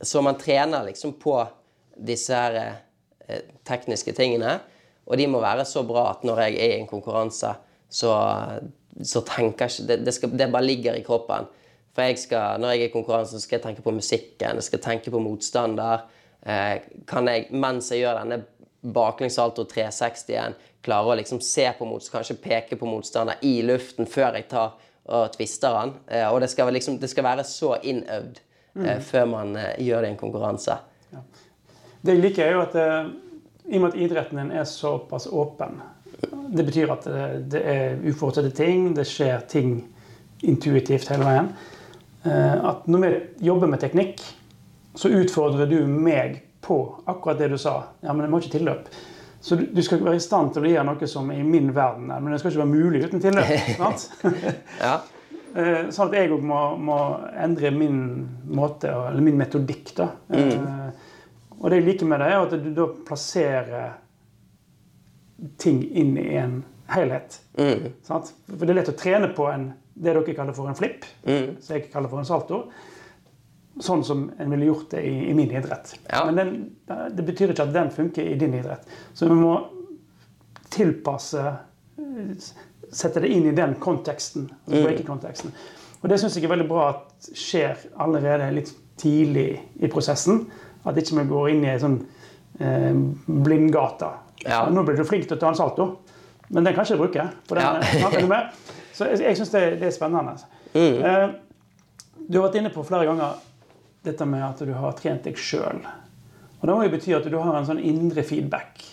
så 0.00 0.22
man 0.24 0.38
trener 0.40 0.86
liksom 0.86 1.18
på 1.20 1.36
disse 1.94 2.38
her 2.38 2.56
eh, 2.60 3.42
tekniske 3.68 4.14
tingene. 4.16 4.56
Og 5.04 5.20
de 5.20 5.26
må 5.28 5.42
være 5.44 5.66
så 5.68 5.82
bra 5.84 6.06
at 6.14 6.24
når 6.24 6.46
jeg 6.46 6.56
er 6.56 6.78
i 6.78 6.80
en 6.80 6.88
konkurranse, 6.88 7.50
så, 7.92 8.14
så 9.04 9.20
tenker 9.28 9.66
jeg 9.66 9.74
ikke 9.74 9.88
det, 9.90 9.98
det, 10.06 10.14
skal, 10.16 10.32
det 10.32 10.48
bare 10.54 10.64
ligger 10.64 10.96
i 10.96 11.04
kroppen. 11.04 11.44
For 11.94 12.08
jeg 12.08 12.18
skal, 12.18 12.60
når 12.60 12.74
jeg 12.74 12.82
er 12.82 12.90
i 12.90 12.92
konkurranse, 12.92 13.40
skal 13.40 13.58
jeg 13.58 13.64
tenke 13.68 13.84
på 13.84 13.94
musikken, 13.94 14.58
jeg 14.58 14.66
skal 14.66 14.82
tenke 14.82 15.12
på 15.14 15.20
motstander. 15.22 16.06
Eh, 16.42 16.80
kan 17.06 17.28
jeg, 17.30 17.46
mens 17.54 17.92
jeg 17.92 18.02
gjør 18.02 18.18
denne 18.18 18.40
baklengssalto 18.94 19.64
360-en, 19.70 20.56
klare 20.84 21.12
å 21.12 21.18
liksom 21.20 21.38
se 21.40 21.68
på 21.78 21.86
motstander, 21.88 22.18
kanskje 22.18 22.40
peke 22.42 22.78
på 22.80 22.88
motstander 22.88 23.38
i 23.46 23.60
luften 23.64 24.10
før 24.10 24.40
jeg 24.40 24.48
tar 24.50 24.74
og 25.04 25.30
tvister 25.36 25.76
den. 25.78 25.94
Eh, 26.10 26.26
og 26.26 26.40
det 26.42 26.50
skal, 26.50 26.72
liksom, 26.74 26.98
det 26.98 27.12
skal 27.12 27.28
være 27.28 27.46
så 27.46 27.76
innøvd 27.78 28.42
eh, 28.82 28.98
før 29.04 29.30
man 29.30 29.54
gjør 29.78 30.02
det 30.02 30.10
i 30.10 30.14
en 30.16 30.20
konkurranse. 30.20 30.80
Det 32.04 32.16
jeg 32.16 32.24
liker, 32.24 32.48
er 32.48 32.58
jo 32.58 32.64
at 32.66 32.74
i 33.64 33.78
og 33.78 33.84
med 33.84 33.94
at 33.94 34.00
idretten 34.02 34.40
din 34.42 34.50
er 34.52 34.66
såpass 34.68 35.24
åpen 35.32 35.78
Det 36.52 36.64
betyr 36.66 36.90
at 36.92 37.06
det, 37.08 37.28
det 37.54 37.62
er 37.64 38.02
uforutsette 38.04 38.50
ting, 38.56 38.90
det 38.96 39.06
skjer 39.08 39.46
ting 39.48 39.78
intuitivt 40.44 41.08
hele 41.08 41.24
veien. 41.24 41.48
Eh, 42.24 42.64
at 42.64 42.86
når 42.88 43.04
vi 43.04 43.12
jobber 43.48 43.70
med 43.70 43.80
teknikk, 43.82 44.22
så 44.94 45.10
utfordrer 45.12 45.68
du 45.68 45.80
meg 45.86 46.40
på 46.64 46.78
akkurat 47.10 47.38
det 47.38 47.50
du 47.52 47.58
sa. 47.60 47.82
Ja, 48.00 48.12
men 48.12 48.24
det 48.24 48.30
må 48.32 48.40
ikke 48.40 48.56
tilløp. 48.58 48.88
Så 49.44 49.58
du, 49.60 49.82
skal 49.84 50.00
være 50.00 50.16
i 50.16 50.24
stand 50.24 50.54
til 50.54 50.64
å 50.64 50.70
gjøre 50.70 50.86
noe 50.88 51.08
som 51.10 51.28
er 51.32 51.42
i 51.42 51.44
min 51.44 51.74
verden, 51.76 52.08
men 52.08 52.32
det 52.32 52.38
skal 52.40 52.54
ikke 52.54 52.62
være 52.62 52.70
mulig 52.70 53.02
uten 53.04 53.20
tilløp. 53.20 53.50
sant? 53.82 54.06
Ja. 54.80 54.94
Eh, 55.54 55.90
Sånn 55.92 56.08
at 56.08 56.16
jeg 56.16 56.32
òg 56.32 56.46
må, 56.48 56.60
må 56.80 56.96
endre 57.36 57.74
min 57.74 57.98
måte, 58.56 58.88
eller 58.88 59.20
min 59.26 59.36
metodikk. 59.38 59.92
da. 59.98 60.08
Mm. 60.32 60.94
Og 61.60 61.68
det 61.68 61.82
jeg 61.82 61.88
liker 61.90 62.08
med 62.08 62.24
det, 62.24 62.30
er 62.32 62.46
at 62.46 62.56
du 62.64 62.70
da 62.72 62.88
plasserer 63.04 63.92
ting 65.60 65.82
inn 65.92 66.16
i 66.18 66.38
en 66.40 66.62
helhet. 66.94 67.38
Mm. 67.58 67.92
Sant? 68.06 68.32
For 68.48 68.64
det 68.64 68.72
er 68.72 68.80
lett 68.80 68.92
å 68.92 68.96
trene 68.98 69.30
på 69.36 69.46
en, 69.52 69.72
det 69.94 70.12
dere 70.14 70.34
kaller 70.34 70.52
for 70.56 70.68
en 70.68 70.74
flip, 70.78 71.04
Mm. 71.26 71.56
som 71.62 71.76
jeg 71.76 71.90
kaller 71.92 72.08
for 72.10 72.18
en 72.18 72.26
salto. 72.28 72.64
Sånn 73.80 74.04
som 74.06 74.28
en 74.38 74.50
ville 74.50 74.66
gjort 74.68 74.90
det 74.90 75.00
i, 75.06 75.14
i 75.30 75.34
min 75.34 75.50
idrett. 75.50 75.94
Ja. 76.10 76.24
Men 76.28 76.36
den, 76.38 76.50
det 77.16 77.24
betyr 77.26 77.50
ikke 77.54 77.64
at 77.66 77.72
den 77.74 77.90
funker 77.90 78.22
i 78.22 78.36
din 78.38 78.54
idrett. 78.54 78.86
Så 79.14 79.26
vi 79.30 79.34
må 79.34 79.56
tilpasse 80.70 81.42
eh, 81.46 82.52
Sette 82.94 83.18
det 83.24 83.28
inn 83.34 83.46
i 83.48 83.54
den 83.56 83.72
konteksten. 83.82 84.44
Mm. 84.68 84.82
breaking-konteksten. 84.84 85.50
Og 86.04 86.10
det 86.12 86.18
syns 86.20 86.36
jeg 86.36 86.44
er 86.46 86.52
veldig 86.52 86.66
bra 86.70 86.84
at 86.92 87.28
skjer 87.34 87.80
allerede 88.04 88.50
litt 88.54 88.70
tidlig 89.00 89.56
i 89.82 89.88
prosessen. 89.90 90.44
At 90.86 90.98
ikke 91.00 91.16
vi 91.22 91.24
går 91.32 91.48
inn 91.54 91.64
i 91.64 91.70
ei 91.72 91.80
sånn 91.82 91.96
eh, 92.60 92.94
blindgate. 93.26 94.12
Ja. 94.44 94.60
Nå 94.70 94.84
blir 94.86 95.00
du 95.00 95.02
flink 95.08 95.26
til 95.26 95.38
å 95.38 95.40
ta 95.42 95.50
en 95.50 95.58
salto, 95.58 95.88
men 96.52 96.62
den 96.68 96.76
kan 96.76 96.84
ikke 96.86 97.00
bruke. 97.00 97.26
For 97.48 97.58
den, 97.58 97.82
Ja. 97.98 98.12
Er? 98.12 98.50
Så 98.94 99.10
jeg, 99.10 99.22
jeg 99.24 99.38
syns 99.40 99.52
det, 99.54 99.64
det 99.80 99.88
er 99.90 99.94
spennende. 99.94 100.36
Mm. 100.74 100.98
Eh, 101.02 101.26
du 102.28 102.38
har 102.38 102.46
vært 102.46 102.60
inne 102.60 102.72
på 102.72 102.86
flere 102.86 103.08
ganger 103.08 103.40
dette 104.04 104.26
med 104.28 104.44
at 104.46 104.60
du 104.64 104.72
har 104.76 104.96
trent 104.98 105.24
deg 105.26 105.38
sjøl. 105.40 105.80
Og 106.60 106.68
det 106.68 106.74
må 106.74 106.84
jo 106.86 106.92
bety 106.94 107.14
at 107.16 107.26
du 107.28 107.38
har 107.38 107.56
en 107.58 107.66
sånn 107.68 107.82
indre 107.82 108.24
feedback. 108.26 108.84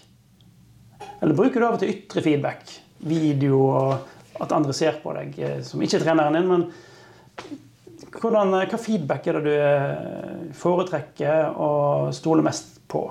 Eller 1.22 1.38
bruker 1.38 1.62
du 1.62 1.68
av 1.68 1.78
og 1.78 1.84
til 1.84 1.94
ytre 1.94 2.24
feedback? 2.26 2.66
Video 3.06 3.60
og 3.70 4.42
at 4.42 4.54
andre 4.56 4.74
ser 4.74 4.98
på 5.04 5.14
deg 5.16 5.38
eh, 5.40 5.60
som 5.66 5.82
ikke 5.84 6.00
er 6.00 6.06
treneren 6.06 6.38
din. 6.38 6.50
Men 6.50 8.12
hvordan, 8.18 8.56
eh, 8.58 8.68
hva 8.70 8.80
feedback 8.82 9.28
er 9.30 9.38
det 9.38 9.44
du 9.46 9.54
eh, 9.54 10.52
foretrekker 10.58 11.54
og 11.54 12.12
stoler 12.18 12.46
mest 12.46 12.80
på? 12.92 13.06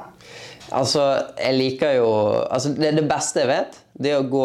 Altså, 0.76 1.02
jeg 1.34 1.56
liker 1.56 1.96
jo 1.98 2.10
altså 2.46 2.70
det, 2.76 2.92
det 2.98 3.06
beste 3.10 3.42
jeg 3.42 3.50
vet, 3.50 3.78
det 3.98 4.12
er 4.12 4.20
å 4.20 4.28
gå 4.30 4.44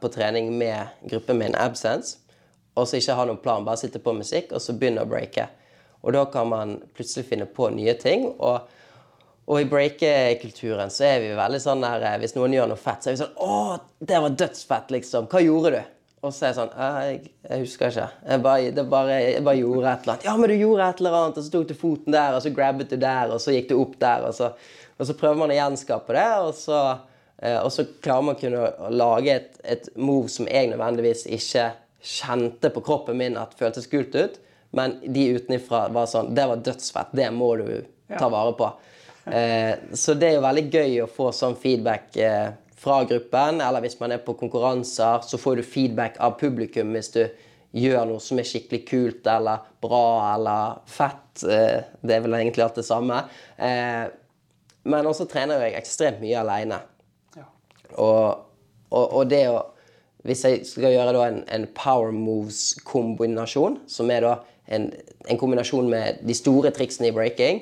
på 0.00 0.10
trening 0.14 0.48
med 0.56 0.94
gruppen 1.10 1.38
min 1.42 1.58
Absence, 1.60 2.16
og 2.76 2.88
så 2.88 2.98
ikke 2.98 3.16
ha 3.18 3.26
noen 3.28 3.40
plan, 3.42 3.64
bare 3.66 3.80
sitte 3.80 4.00
på 4.02 4.14
musikk, 4.16 4.54
og 4.56 4.62
så 4.62 4.76
begynne 4.76 5.04
å 5.04 5.10
breake. 5.10 5.48
Og 6.04 6.14
da 6.16 6.24
kan 6.32 6.48
man 6.48 6.76
plutselig 6.96 7.26
finne 7.28 7.48
på 7.48 7.70
nye 7.74 7.96
ting. 8.00 8.30
og 8.38 8.72
og 9.46 9.60
i 9.62 9.66
breakekulturen 9.70 10.90
så 10.90 11.04
er 11.06 11.20
vi 11.22 11.34
veldig 11.38 11.58
sånn 11.62 11.84
der 11.84 12.02
eh, 12.02 12.16
Hvis 12.18 12.34
noen 12.34 12.54
gjør 12.56 12.72
noe 12.72 12.80
fett, 12.80 13.04
så 13.04 13.12
er 13.12 13.14
vi 13.14 13.20
sånn 13.20 13.36
Å, 13.46 13.58
det 14.10 14.18
var 14.24 14.38
dødsfett, 14.42 14.90
liksom. 14.96 15.28
Hva 15.30 15.42
gjorde 15.44 15.70
du? 15.76 15.92
Og 16.26 16.32
så 16.34 16.46
er 16.46 16.50
jeg 16.50 16.56
sånn 16.56 16.72
«Eh, 16.72 16.96
Jeg, 17.04 17.20
jeg 17.46 17.62
husker 17.62 17.92
ikke. 17.92 18.06
Jeg 18.26 18.42
bare, 18.42 18.86
bare, 18.96 19.18
jeg 19.22 19.44
bare 19.46 19.60
gjorde 19.60 19.92
et 19.92 20.02
eller 20.02 20.14
annet. 20.16 20.26
Ja, 20.26 20.34
men 20.40 20.50
du 20.50 20.56
gjorde 20.56 20.88
et 20.88 21.02
eller 21.04 21.18
annet, 21.20 21.38
og 21.38 21.46
så 21.46 21.52
tok 21.54 21.68
du 21.68 21.76
foten 21.78 22.16
der, 22.16 22.34
og 22.34 22.42
så 22.42 22.52
grabbet 22.56 22.90
du 22.90 22.98
der, 23.04 23.36
og 23.36 23.44
så 23.44 23.54
gikk 23.54 23.70
du 23.70 23.76
opp 23.78 23.94
der, 24.02 24.26
og 24.26 24.34
så, 24.34 24.50
og 24.96 25.08
så 25.08 25.16
prøver 25.18 25.40
man 25.42 25.52
å 25.52 25.58
gjenskape 25.58 26.16
det, 26.16 26.28
og 26.44 26.54
så, 26.56 26.80
eh, 27.42 27.58
og 27.60 27.70
så 27.74 27.86
klarer 28.04 28.28
man 28.28 28.36
å 28.36 28.40
kunne 28.40 28.92
lage 28.94 29.34
et, 29.34 29.60
et 29.64 29.88
move 29.96 30.30
som 30.32 30.48
jeg 30.48 30.72
nødvendigvis 30.72 31.26
ikke 31.36 31.70
kjente 32.06 32.70
på 32.72 32.82
kroppen 32.86 33.18
min 33.18 33.38
at 33.40 33.56
føltes 33.58 33.88
kult 33.90 34.14
ut, 34.16 34.38
men 34.76 34.98
de 35.02 35.30
utenifra 35.36 35.86
var 35.94 36.08
sånn 36.10 36.34
Det 36.36 36.44
var 36.50 36.60
dødsfett. 36.60 37.14
Det 37.16 37.30
må 37.32 37.54
du 37.56 37.68
ta 38.10 38.28
vare 38.28 38.52
på. 38.58 38.68
Eh, 39.26 39.74
så 39.96 40.14
det 40.14 40.28
er 40.28 40.36
jo 40.36 40.44
veldig 40.44 40.64
gøy 40.70 41.00
å 41.02 41.10
få 41.10 41.30
sånn 41.34 41.56
feedback 41.58 42.16
eh, 42.20 42.50
fra 42.78 43.00
gruppen. 43.08 43.62
Eller 43.64 43.84
hvis 43.84 43.98
man 44.02 44.14
er 44.14 44.22
på 44.22 44.36
konkurranser, 44.38 45.24
så 45.26 45.40
får 45.40 45.58
du 45.58 45.66
feedback 45.66 46.20
av 46.22 46.36
publikum 46.40 46.94
hvis 46.96 47.12
du 47.16 47.22
gjør 47.76 48.06
noe 48.08 48.22
som 48.22 48.38
er 48.40 48.48
skikkelig 48.48 48.84
kult 48.88 49.26
eller 49.28 49.64
bra 49.82 50.04
eller 50.34 50.78
fett. 50.90 51.42
Eh, 51.42 51.80
det 52.02 52.18
er 52.18 52.26
vel 52.26 52.38
egentlig 52.38 52.66
alt 52.66 52.78
det 52.78 52.86
samme. 52.86 53.24
Men 54.86 55.08
også 55.08 55.26
trener 55.30 55.64
jeg 55.64 55.76
ekstremt 55.80 56.20
mye 56.22 56.36
aleine. 56.40 56.80
Ja. 57.36 57.46
Og, 58.02 58.44
og, 58.90 59.04
og 59.04 59.24
det 59.30 59.46
å 59.50 59.64
Hvis 60.26 60.40
jeg 60.42 60.64
skal 60.66 60.90
gjøre 60.90 61.20
en, 61.22 61.36
en 61.54 61.64
power 61.70 62.10
moves-kombinasjon, 62.10 63.76
som 63.86 64.08
er 64.10 64.24
en, 64.26 64.88
en 65.22 65.38
kombinasjon 65.38 65.86
med 65.86 66.18
de 66.26 66.34
store 66.34 66.72
triksene 66.74 67.12
i 67.12 67.14
breaking, 67.14 67.60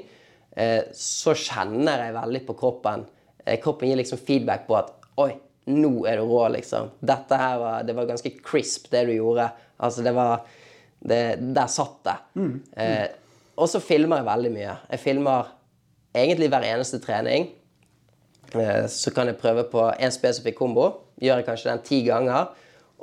eh, 0.56 0.86
så 0.96 1.34
kjenner 1.36 2.06
jeg 2.06 2.14
veldig 2.16 2.40
på 2.46 2.56
kroppen. 2.62 3.04
Eh, 3.44 3.58
kroppen 3.60 3.90
gir 3.90 4.00
liksom 4.00 4.22
feedback 4.24 4.64
på 4.70 4.78
at 4.80 4.94
Oi, 5.20 5.34
nå 5.76 6.06
er 6.08 6.18
du 6.18 6.24
rå, 6.24 6.40
liksom. 6.56 6.88
Dette 7.04 7.36
her 7.38 7.60
var, 7.60 7.84
det 7.84 7.98
var 7.98 8.08
ganske 8.08 8.32
crisp, 8.40 8.88
det 8.90 9.04
du 9.10 9.12
gjorde. 9.12 9.50
Altså, 9.76 10.02
det 10.02 10.14
var 10.16 10.46
det, 11.04 11.20
Der 11.54 11.68
satt 11.68 12.00
det. 12.08 12.16
Eh, 12.80 13.06
og 13.60 13.68
så 13.70 13.78
filmer 13.84 14.22
jeg 14.22 14.30
veldig 14.30 14.54
mye. 14.56 14.78
Jeg 14.90 15.04
filmer 15.04 15.52
egentlig 16.14 16.48
hver 16.52 16.66
eneste 16.68 17.00
trening. 17.02 17.48
Eh, 18.54 18.86
Så 18.88 19.10
kan 19.14 19.26
jeg 19.30 19.38
prøve 19.40 19.64
på 19.70 19.86
en 19.98 20.12
spesifikk 20.14 20.56
kombo. 20.58 20.88
Gjør 21.20 21.40
jeg 21.40 21.46
kanskje 21.48 21.70
den 21.72 21.82
ti 21.86 22.02
ganger. 22.06 22.48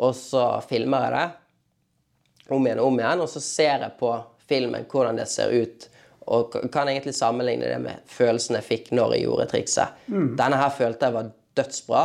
Og 0.01 0.15
så 0.15 0.61
filmer 0.67 1.07
jeg 1.07 1.11
det 1.17 2.51
om 2.55 2.65
igjen 2.67 2.79
og 2.79 2.87
om 2.91 2.99
igjen. 2.99 3.21
Og 3.23 3.29
så 3.29 3.41
ser 3.43 3.79
jeg 3.85 3.97
på 3.99 4.13
filmen 4.47 4.85
hvordan 4.91 5.19
det 5.19 5.27
ser 5.31 5.51
ut. 5.51 5.87
Og 6.31 6.53
kan 6.71 6.87
egentlig 6.87 7.15
sammenligne 7.17 7.67
det 7.67 7.79
med 7.81 8.03
følelsen 8.07 8.55
jeg 8.59 8.67
fikk 8.67 8.91
når 8.95 9.15
jeg 9.17 9.25
gjorde 9.25 9.47
trikset. 9.51 10.01
Denne 10.07 10.59
her 10.61 10.69
følte 10.75 11.07
jeg 11.09 11.15
var 11.17 11.31
dødsbra. 11.57 12.03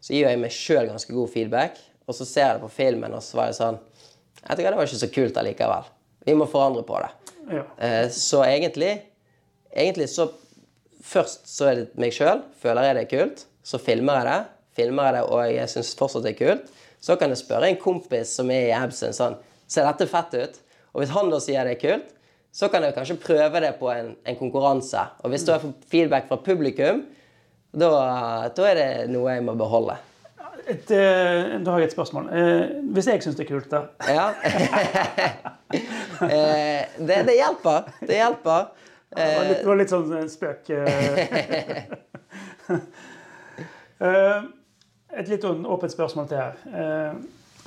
Så 0.00 0.14
gir 0.14 0.28
jeg 0.30 0.38
meg 0.40 0.52
sjøl 0.54 0.86
ganske 0.88 1.12
god 1.12 1.32
feedback. 1.32 1.78
Og 2.06 2.14
så 2.14 2.24
ser 2.28 2.46
jeg 2.46 2.58
det 2.58 2.62
på 2.62 2.70
filmen, 2.70 3.14
og 3.18 3.22
så 3.26 3.36
var 3.40 3.48
jeg 3.50 3.56
sånn 3.58 3.78
du 4.46 4.60
hva, 4.62 4.70
det 4.70 4.76
var 4.78 4.86
ikke 4.86 5.00
så 5.00 5.08
kult 5.10 5.38
allikevel. 5.40 5.88
Vi 6.22 6.34
må 6.38 6.46
forandre 6.46 6.84
på 6.86 7.00
det. 7.02 7.08
Ja. 7.56 7.62
Eh, 7.82 8.08
Så 8.14 8.44
egentlig 8.46 8.92
Egentlig 9.76 10.06
så 10.08 10.28
Først 11.06 11.46
så 11.50 11.70
er 11.70 11.80
det 11.80 12.00
meg 12.00 12.14
sjøl. 12.14 12.42
Føler 12.62 12.88
jeg 12.88 12.96
det 12.96 13.04
er 13.04 13.12
kult. 13.12 13.44
Så 13.66 13.78
filmer 13.82 14.20
jeg 14.20 14.28
det. 14.30 14.40
Filmer 14.76 15.08
jeg 15.08 15.16
det, 15.16 15.22
og 15.32 15.54
jeg 15.54 15.72
syns 15.72 15.94
fortsatt 15.98 16.26
det 16.26 16.34
er 16.34 16.40
kult. 16.40 16.72
Så 17.00 17.16
kan 17.20 17.32
jeg 17.32 17.40
spørre 17.40 17.70
en 17.70 17.78
kompis 17.80 18.34
som 18.38 18.50
er 18.50 18.70
i 18.70 18.74
Absen 18.76 19.14
sånn 19.16 19.36
Ser 19.66 19.82
dette 19.82 20.06
fett 20.06 20.34
ut? 20.38 20.58
Og 20.94 21.00
hvis 21.02 21.10
han 21.10 21.30
da 21.32 21.40
sier 21.42 21.66
det 21.66 21.72
er 21.74 21.80
kult, 21.80 22.12
så 22.54 22.68
kan 22.70 22.84
jeg 22.86 22.94
kanskje 22.94 23.16
prøve 23.18 23.60
det 23.64 23.72
på 23.80 23.88
en, 23.90 24.12
en 24.22 24.36
konkurranse. 24.38 25.02
Og 25.26 25.32
hvis 25.32 25.42
da 25.44 25.56
jeg 25.56 25.64
får 25.64 25.72
feedback 25.90 26.28
fra 26.30 26.38
publikum, 26.46 27.00
da, 27.74 27.88
da 28.54 28.68
er 28.70 28.78
det 28.78 28.86
noe 29.10 29.34
jeg 29.34 29.42
må 29.44 29.56
beholde. 29.58 29.98
Et, 30.66 30.88
eh, 30.94 31.58
da 31.62 31.74
har 31.74 31.82
jeg 31.82 31.90
et 31.90 31.96
spørsmål. 31.96 32.30
Eh, 32.30 32.62
hvis 32.94 33.10
jeg 33.10 33.26
syns 33.26 33.36
det 33.38 33.44
er 33.44 33.50
kult, 33.50 33.70
da 33.74 33.82
Ja. 34.06 34.30
Eh, 36.16 36.86
det, 36.96 37.16
det 37.26 37.34
hjelper. 37.36 37.88
Det 38.06 38.16
hjelper. 38.16 38.68
Det 39.14 39.26
var 39.36 39.44
litt, 39.48 39.58
det 39.62 39.66
var 39.70 39.76
litt 39.80 39.92
sånn 39.92 40.12
eh, 40.18 40.26
spøk. 40.28 40.70
eh. 40.70 41.84
Eh, 43.96 44.42
Et 45.16 45.28
litt 45.30 45.40
sånn 45.46 45.62
åpent 45.64 45.92
spørsmål 45.94 46.26
til 46.28 46.36
her. 46.36 47.14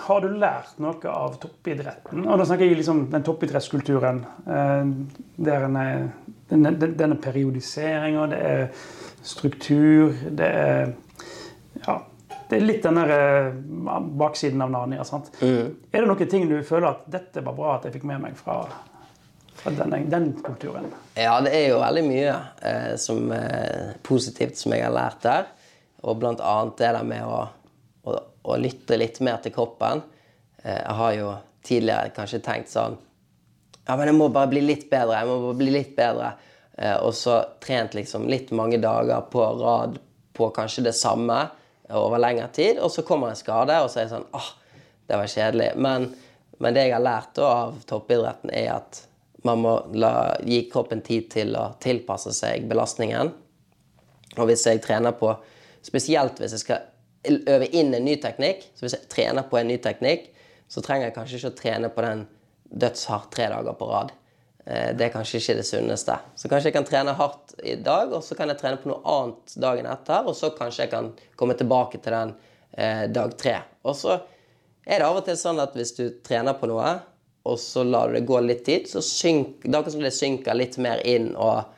Har 0.06 0.20
du 0.22 0.28
lært 0.38 0.76
noe 0.84 1.10
av 1.10 1.40
toppidretten? 1.42 2.22
Og 2.30 2.38
da 2.38 2.46
snakker 2.46 2.68
jeg 2.70 2.78
liksom 2.78 3.00
den 3.10 3.24
toppidrettskulturen. 3.26 4.20
er, 4.46 5.66
denne, 6.52 6.72
denne 6.78 7.18
periodiseringa, 7.24 8.28
det 8.30 8.42
er 8.52 8.68
struktur, 9.26 10.14
det 10.30 10.52
er 10.52 10.94
Ja. 11.88 11.98
Det 12.50 12.58
er 12.58 12.66
litt 12.66 12.84
den 12.86 12.96
der 12.98 13.52
baksiden 14.18 14.62
av 14.62 14.72
Narnia. 14.74 15.04
sant? 15.06 15.32
Er 15.42 15.74
det 16.02 16.06
noen 16.08 16.30
ting 16.30 16.48
du 16.50 16.60
føler 16.66 16.88
at 16.92 17.04
dette 17.10 17.42
var 17.46 17.54
bra 17.58 17.76
at 17.80 17.84
jeg 17.86 17.94
fikk 17.98 18.06
med 18.10 18.22
meg 18.22 18.38
fra 18.38 18.64
den, 19.64 20.10
den 20.10 20.34
kulturen? 20.44 20.90
Ja, 21.16 21.40
det 21.44 21.54
er 21.56 21.68
jo 21.74 21.82
veldig 21.82 22.04
mye 22.08 22.36
eh, 22.64 22.94
som 23.02 23.32
eh, 23.36 23.96
positivt 24.06 24.58
som 24.58 24.76
jeg 24.76 24.86
har 24.86 24.96
lært 24.96 25.22
der. 25.26 25.50
Og 26.08 26.20
blant 26.22 26.42
annet 26.42 26.78
det 26.80 26.92
der 26.96 27.08
med 27.08 27.26
å, 27.28 27.42
å, 28.08 28.16
å 28.44 28.58
lytte 28.60 28.98
litt 29.00 29.20
mer 29.26 29.42
til 29.44 29.54
kroppen. 29.56 30.04
Eh, 30.64 30.80
jeg 30.80 30.98
har 31.02 31.16
jo 31.18 31.34
tidligere 31.66 32.14
kanskje 32.16 32.44
tenkt 32.44 32.72
sånn 32.72 32.96
Ja, 33.86 33.96
men 33.98 34.08
jeg 34.08 34.16
må 34.16 34.30
bare 34.32 34.52
bli 34.52 34.62
litt 34.64 34.88
bedre. 34.92 35.18
Jeg 35.18 35.28
må 35.28 35.40
bare 35.48 35.60
bli 35.60 35.74
litt 35.74 35.96
bedre. 35.98 36.34
Eh, 36.78 36.96
og 36.96 37.12
så 37.18 37.42
trent 37.64 37.98
liksom 37.98 38.30
litt 38.30 38.54
mange 38.56 38.80
dager 38.80 39.26
på 39.32 39.44
rad 39.60 40.00
på 40.38 40.50
kanskje 40.56 40.86
det 40.88 40.96
samme 40.96 41.42
over 41.90 42.22
lengre 42.22 42.48
tid. 42.56 42.80
Og 42.80 42.92
så 42.94 43.04
kommer 43.04 43.32
en 43.34 43.40
skade, 43.40 43.76
og 43.82 43.92
så 43.92 44.00
er 44.00 44.08
jeg 44.08 44.14
sånn 44.14 44.30
åh, 44.38 44.50
det 45.10 45.20
var 45.20 45.32
kjedelig. 45.34 45.70
Men, 45.76 46.08
men 46.62 46.76
det 46.76 46.86
jeg 46.88 46.96
har 46.96 47.04
lært 47.04 47.42
av 47.44 47.82
toppidretten, 47.90 48.54
er 48.54 48.76
at 48.78 49.02
man 49.48 49.62
må 49.64 49.76
la, 49.96 50.36
gi 50.44 50.64
kroppen 50.72 51.02
tid 51.06 51.30
til 51.32 51.56
å 51.56 51.70
tilpasse 51.80 52.34
seg 52.36 52.68
belastningen. 52.70 53.32
Og 54.38 54.50
hvis 54.50 54.66
jeg 54.68 54.84
trener 54.84 55.16
på 55.18 55.36
Spesielt 55.80 56.40
hvis 56.42 56.52
jeg 56.52 56.60
skal 56.60 56.82
øve 57.48 57.68
inn 57.76 57.94
en 57.94 58.06
ny 58.06 58.16
teknikk. 58.22 58.66
Så 58.76 58.86
hvis 58.86 58.96
jeg 58.98 59.10
trener 59.12 59.46
på 59.48 59.60
en 59.60 59.70
ny 59.70 59.78
teknikk, 59.82 60.30
så 60.70 60.84
trenger 60.86 61.10
jeg 61.10 61.16
kanskje 61.18 61.40
ikke 61.40 61.52
å 61.52 61.60
trene 61.60 61.92
på 61.94 62.06
den 62.06 62.26
dødshardt 62.70 63.32
tre 63.34 63.50
dager 63.52 63.78
på 63.80 63.88
rad. 63.90 64.12
Eh, 64.66 64.96
Det 64.96 65.06
er 65.06 65.14
kanskje 65.14 65.42
ikke 65.42 65.56
det 65.60 65.66
sunneste. 65.66 66.20
Så 66.36 66.50
kanskje 66.50 66.70
jeg 66.70 66.78
kan 66.78 66.86
trene 66.86 67.16
hardt 67.18 67.56
i 67.64 67.76
dag, 67.76 68.14
og 68.14 68.24
så 68.24 68.36
kan 68.36 68.50
jeg 68.50 68.60
trene 68.60 68.78
på 68.78 68.92
noe 68.92 69.02
annet 69.04 69.56
dagen 69.56 69.86
etter. 69.90 70.28
Og 70.28 70.36
så 70.36 70.52
kanskje 70.56 70.86
jeg 70.86 70.92
kan 70.92 71.14
komme 71.36 71.58
tilbake 71.58 71.98
til 71.98 72.14
den 72.14 72.36
eh, 72.78 73.08
dag 73.08 73.38
tre. 73.38 73.60
Og 73.84 73.96
så 73.96 74.20
er 74.86 75.00
det 75.00 75.08
av 75.08 75.18
og 75.18 75.26
til 75.26 75.38
sånn 75.38 75.60
at 75.60 75.76
hvis 75.76 75.96
du 75.98 76.06
trener 76.24 76.54
på 76.54 76.70
noe, 76.70 77.00
og 77.48 77.60
så 77.62 77.84
lar 77.88 78.10
du 78.10 78.20
det 78.20 78.28
gå 78.28 78.40
litt 78.44 78.66
tid, 78.68 78.88
så 78.90 79.02
synk, 79.06 79.62
det 79.64 79.72
er 79.72 79.80
akkurat 79.80 79.96
som 79.96 80.06
det 80.06 80.16
synker 80.16 80.58
litt 80.58 80.76
mer 80.82 81.04
inn. 81.08 81.32
og 81.36 81.76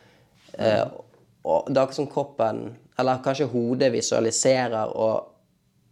Eh, 0.54 0.88
og 1.42 1.68
det 1.68 1.78
er 1.80 1.84
akkurat 1.84 1.96
som 1.96 2.08
kroppen, 2.08 2.62
eller 3.00 3.24
kanskje 3.26 3.50
hodet, 3.50 3.92
visualiserer 3.94 4.94
og, 4.94 5.28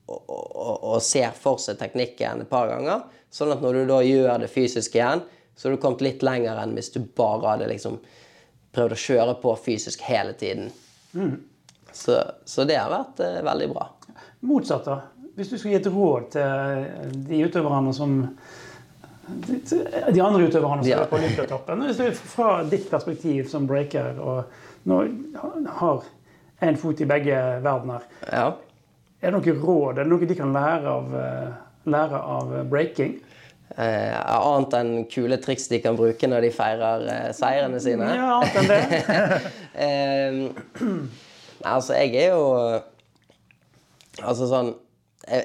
og, 0.06 0.84
og, 0.84 1.02
ser 1.04 1.34
for 1.38 1.62
seg 1.62 1.80
teknikken 1.80 2.44
et 2.44 2.52
par 2.52 2.70
ganger. 2.70 3.06
Sånn 3.34 3.54
at 3.54 3.62
når 3.64 3.80
du 3.80 3.84
da 3.90 4.00
gjør 4.06 4.44
det 4.44 4.52
fysisk 4.54 4.98
igjen, 4.98 5.24
så 5.56 5.68
har 5.68 5.76
du 5.76 5.82
kommet 5.82 6.04
litt 6.06 6.24
lenger 6.26 6.60
enn 6.62 6.76
hvis 6.78 6.94
du 6.94 7.02
bare 7.02 7.56
hadde 7.56 7.70
liksom 7.72 8.00
prøvd 8.76 8.96
å 8.96 9.04
kjøre 9.04 9.38
på 9.42 9.56
fysisk 9.66 10.04
hele 10.06 10.36
tiden. 10.38 10.70
Så, 11.92 12.20
så 12.46 12.66
det 12.70 12.78
har 12.78 12.92
vært 12.94 13.24
eh, 13.26 13.42
veldig 13.46 13.72
bra. 13.74 13.88
Motsatt, 14.46 14.86
da. 14.86 15.00
Hvis 15.36 15.50
du 15.50 15.58
skulle 15.58 15.74
gi 15.74 15.80
et 15.80 15.90
råd 15.94 16.26
til 16.36 17.24
de 17.30 17.40
utøverne 17.48 17.94
som 17.96 18.20
de 20.14 20.22
andre 20.24 20.48
utøverne 20.48 20.84
som 20.84 20.90
Ja. 20.90 21.02
er 21.04 21.06
på 21.12 21.18
Olympiatoppen. 21.20 21.84
Hvis 21.88 21.98
du 21.98 22.12
Fra 22.12 22.64
ditt 22.64 22.90
perspektiv 22.92 23.50
som 23.50 23.68
breaker 23.68 24.20
og 24.20 24.44
nå 24.86 25.00
har 25.80 26.04
én 26.62 26.78
fot 26.78 27.00
i 27.02 27.06
begge 27.06 27.36
verdener, 27.64 28.02
Ja. 28.32 28.54
er 29.22 29.32
det 29.32 29.34
noe 29.34 29.56
råd? 29.56 29.98
Er 30.00 30.04
det 30.04 30.08
noe 30.08 30.26
de 30.26 30.36
kan 30.36 30.54
lære 30.54 30.86
av, 30.88 31.16
eh, 31.16 31.54
lære 31.86 32.14
av 32.24 32.70
breaking? 32.70 33.20
Eh, 33.78 34.16
annet 34.26 34.74
enn 34.74 35.06
kule 35.06 35.38
triks 35.38 35.68
de 35.70 35.80
kan 35.80 35.96
bruke 35.96 36.28
når 36.28 36.42
de 36.42 36.50
feirer 36.52 37.08
eh, 37.08 37.32
seirene 37.32 37.80
sine. 37.80 38.08
Ja, 38.16 38.42
annet 38.42 38.56
enn 38.56 38.68
det. 38.68 39.42
Eh, 39.80 40.50
altså, 41.64 41.94
jeg 41.94 42.16
er 42.16 42.34
jo 42.34 42.82
Altså 44.22 44.48
sånn 44.50 44.74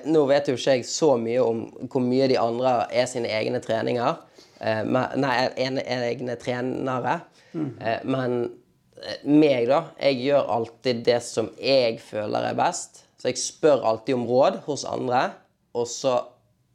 Nå 0.08 0.24
vet 0.30 0.48
jo 0.48 0.56
ikke 0.58 0.78
jeg 0.78 0.86
så 0.88 1.14
mye 1.20 1.42
om 1.44 1.64
hvor 1.90 2.04
mye 2.04 2.28
de 2.30 2.38
andre 2.40 2.74
er 2.94 3.08
sine 3.10 3.30
egne 3.32 3.60
treninger. 3.64 4.20
Eh, 4.60 4.82
nei, 5.20 5.34
egne 5.58 6.36
trenere. 6.40 7.20
Mm. 7.54 7.68
men 8.10 8.32
eh, 8.98 9.20
meg, 9.30 9.68
da. 9.70 9.84
Jeg 10.02 10.22
gjør 10.24 10.48
alltid 10.56 11.04
det 11.06 11.20
som 11.22 11.52
jeg 11.60 12.00
føler 12.02 12.50
er 12.50 12.56
best. 12.58 13.04
Så 13.20 13.30
jeg 13.30 13.38
spør 13.40 13.84
alltid 13.88 14.18
om 14.18 14.26
råd 14.28 14.58
hos 14.66 14.82
andre. 14.88 15.28
Og 15.78 15.86
så, 15.90 16.18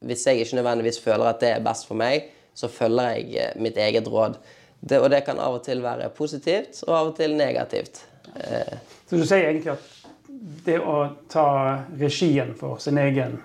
hvis 0.07 0.25
jeg 0.27 0.45
ikke 0.45 0.59
nødvendigvis 0.61 1.01
føler 1.03 1.29
at 1.29 1.43
det 1.43 1.51
er 1.55 1.65
best 1.65 1.87
for 1.89 1.99
meg, 1.99 2.31
så 2.55 2.71
følger 2.71 3.17
jeg 3.17 3.35
eh, 3.37 3.59
mitt 3.61 3.77
eget 3.77 4.07
råd. 4.07 4.39
Det, 4.79 5.01
og 5.03 5.09
det 5.11 5.25
kan 5.27 5.39
av 5.43 5.57
og 5.57 5.63
til 5.65 5.83
være 5.83 6.07
positivt, 6.15 6.79
og 6.87 6.95
av 6.95 7.11
og 7.11 7.17
til 7.19 7.35
negativt. 7.35 8.05
Eh, 8.39 8.77
Så 9.09 9.17
du 9.19 9.25
sier 9.27 9.49
egentlig 9.49 9.73
at 9.73 9.87
det 10.65 10.79
å 10.79 10.97
ta 11.31 11.47
regien 11.99 12.53
for 12.57 12.79
sin 12.83 12.97
egen 12.97 13.37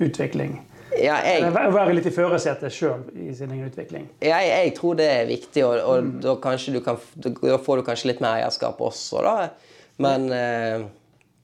utvikling 0.00 0.60
ja, 0.98 1.20
jeg, 1.22 1.50
være 1.54 1.92
litt 1.94 2.08
i 2.10 2.12
førersetet 2.12 2.74
sjøl 2.74 3.04
i 3.14 3.30
sin 3.36 3.52
egen 3.54 3.68
utvikling. 3.68 4.08
jeg, 4.24 4.46
jeg 4.50 4.72
tror 4.74 4.96
det 4.98 5.06
er 5.06 5.28
viktig, 5.28 5.62
og, 5.66 5.76
og 5.86 6.08
da, 6.24 6.34
du 6.74 6.80
kan, 6.84 6.98
da 7.22 7.58
får 7.62 7.80
du 7.80 7.84
kanskje 7.86 8.10
litt 8.10 8.22
mer 8.24 8.40
eierskap 8.40 8.80
også, 8.82 9.22
da. 9.24 9.34
Men 10.00 10.26
eh, 10.34 10.88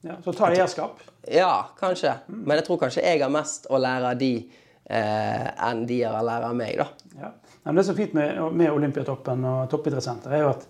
Ja, 0.06 0.18
så 0.24 0.34
ta 0.34 0.50
eierskap. 0.50 1.00
Ja, 1.30 1.68
kanskje. 1.78 2.12
Men 2.26 2.58
jeg 2.58 2.66
tror 2.66 2.80
kanskje 2.82 3.04
jeg 3.04 3.22
har 3.22 3.32
mest 3.32 3.66
å 3.70 3.80
lære 3.82 4.12
av 4.12 4.20
de 4.20 4.32
eh, 4.42 5.46
enn 5.68 5.86
de 5.88 6.02
har 6.04 6.18
å 6.18 6.26
lære 6.26 6.50
av 6.50 6.58
meg, 6.58 6.82
da. 6.82 7.16
Ja. 7.22 7.32
Men 7.66 7.78
det 7.78 7.86
som 7.86 7.96
er 7.96 8.02
fint 8.02 8.14
med, 8.14 8.38
med 8.54 8.70
Olympiatoppen 8.70 9.46
og 9.50 9.70
toppidrettssenter, 9.70 10.36
er 10.36 10.44
jo 10.44 10.52
at 10.52 10.66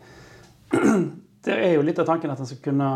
det 1.48 1.56
er 1.56 1.74
jo 1.76 1.84
litt 1.84 2.00
av 2.00 2.08
tanken 2.08 2.32
at 2.32 2.40
en 2.40 2.48
skal 2.48 2.62
kunne, 2.64 2.90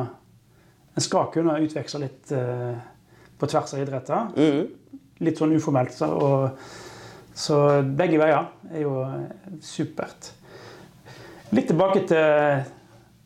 en 0.95 1.03
skal 1.05 1.31
kunne 1.35 1.59
utveksle 1.65 2.01
litt 2.03 2.33
eh, 2.35 2.75
på 3.39 3.47
tvers 3.47 3.75
av 3.75 3.83
idretter. 3.83 4.21
Mm. 4.37 4.67
Litt 5.25 5.39
sånn 5.41 5.57
uformelt. 5.57 5.93
Så, 5.97 6.07
og, 6.11 6.49
så 7.37 7.57
begge 7.85 8.19
veier 8.21 8.45
er 8.73 8.81
jo 8.85 8.93
eh, 9.07 9.31
supert. 9.65 10.23
Litt 11.55 11.69
tilbake 11.71 12.01
til 12.11 12.27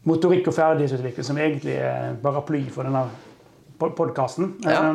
motorikk 0.08 0.44
og 0.48 0.56
ferdighetsutvikling, 0.56 1.26
som 1.26 1.38
egentlig 1.40 1.76
er 1.80 2.16
paraply 2.22 2.62
for 2.72 2.82
denne 2.86 3.04
podkasten. 3.80 4.46
Ja. 4.64 4.92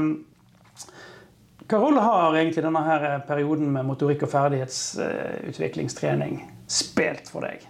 Hva 1.70 1.78
rolle 1.78 2.02
har 2.02 2.34
egentlig 2.34 2.64
denne 2.66 2.82
perioden 3.30 3.70
med 3.74 3.86
motorikk 3.86 4.24
og 4.26 4.32
ferdighetsutviklingstrening 4.32 6.34
spilt 6.70 7.30
for 7.30 7.42
deg? 7.46 7.62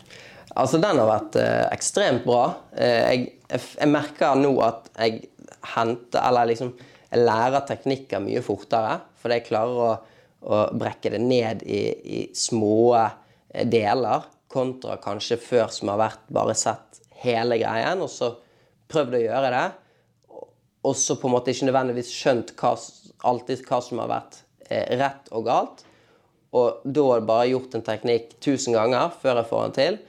Altså, 0.58 0.80
den 0.82 0.98
har 0.98 1.10
vært 1.10 1.38
eh, 1.40 1.66
ekstremt 1.74 2.26
bra. 2.26 2.44
Eh, 2.74 3.02
jeg, 3.06 3.26
jeg, 3.52 3.90
merker 3.92 4.38
nå 4.40 4.56
at 4.66 4.90
jeg 4.96 5.28
henter 5.76 6.24
Eller 6.24 6.50
liksom 6.50 6.72
jeg 7.10 7.26
lærer 7.26 7.66
teknikker 7.66 8.22
mye 8.24 8.42
fortere. 8.46 9.00
Fordi 9.20 9.40
jeg 9.40 9.48
klarer 9.50 9.82
å, 9.84 9.92
å 10.46 10.60
brekke 10.78 11.14
det 11.16 11.22
ned 11.24 11.64
i, 11.66 11.82
i 11.90 12.20
små 12.38 12.96
eh, 12.98 13.66
deler. 13.70 14.28
Kontra 14.50 14.98
kanskje 15.02 15.40
før 15.42 15.74
som 15.74 15.92
har 15.94 16.02
vært 16.02 16.30
bare 16.34 16.56
sett 16.58 17.02
hele 17.20 17.60
greien, 17.60 18.00
og 18.02 18.10
så 18.10 18.32
prøvd 18.90 19.18
å 19.18 19.24
gjøre 19.26 19.52
det. 19.54 19.66
Og 20.88 20.96
så 20.96 21.18
på 21.20 21.28
en 21.28 21.36
måte 21.36 21.52
ikke 21.52 21.68
nødvendigvis 21.68 22.14
skjønt 22.16 22.54
hva, 22.58 22.72
alltid 23.28 23.66
hva 23.68 23.82
som 23.84 24.02
har 24.02 24.12
vært 24.14 24.40
eh, 24.70 24.86
rett 25.02 25.30
og 25.36 25.46
galt. 25.50 25.84
Og 26.56 26.86
da 26.86 27.20
bare 27.22 27.50
gjort 27.52 27.76
en 27.78 27.86
teknikk 27.86 28.38
tusen 28.42 28.74
ganger 28.74 29.12
før 29.22 29.42
jeg 29.42 29.50
får 29.52 29.66
den 29.66 29.76
til. 29.76 30.00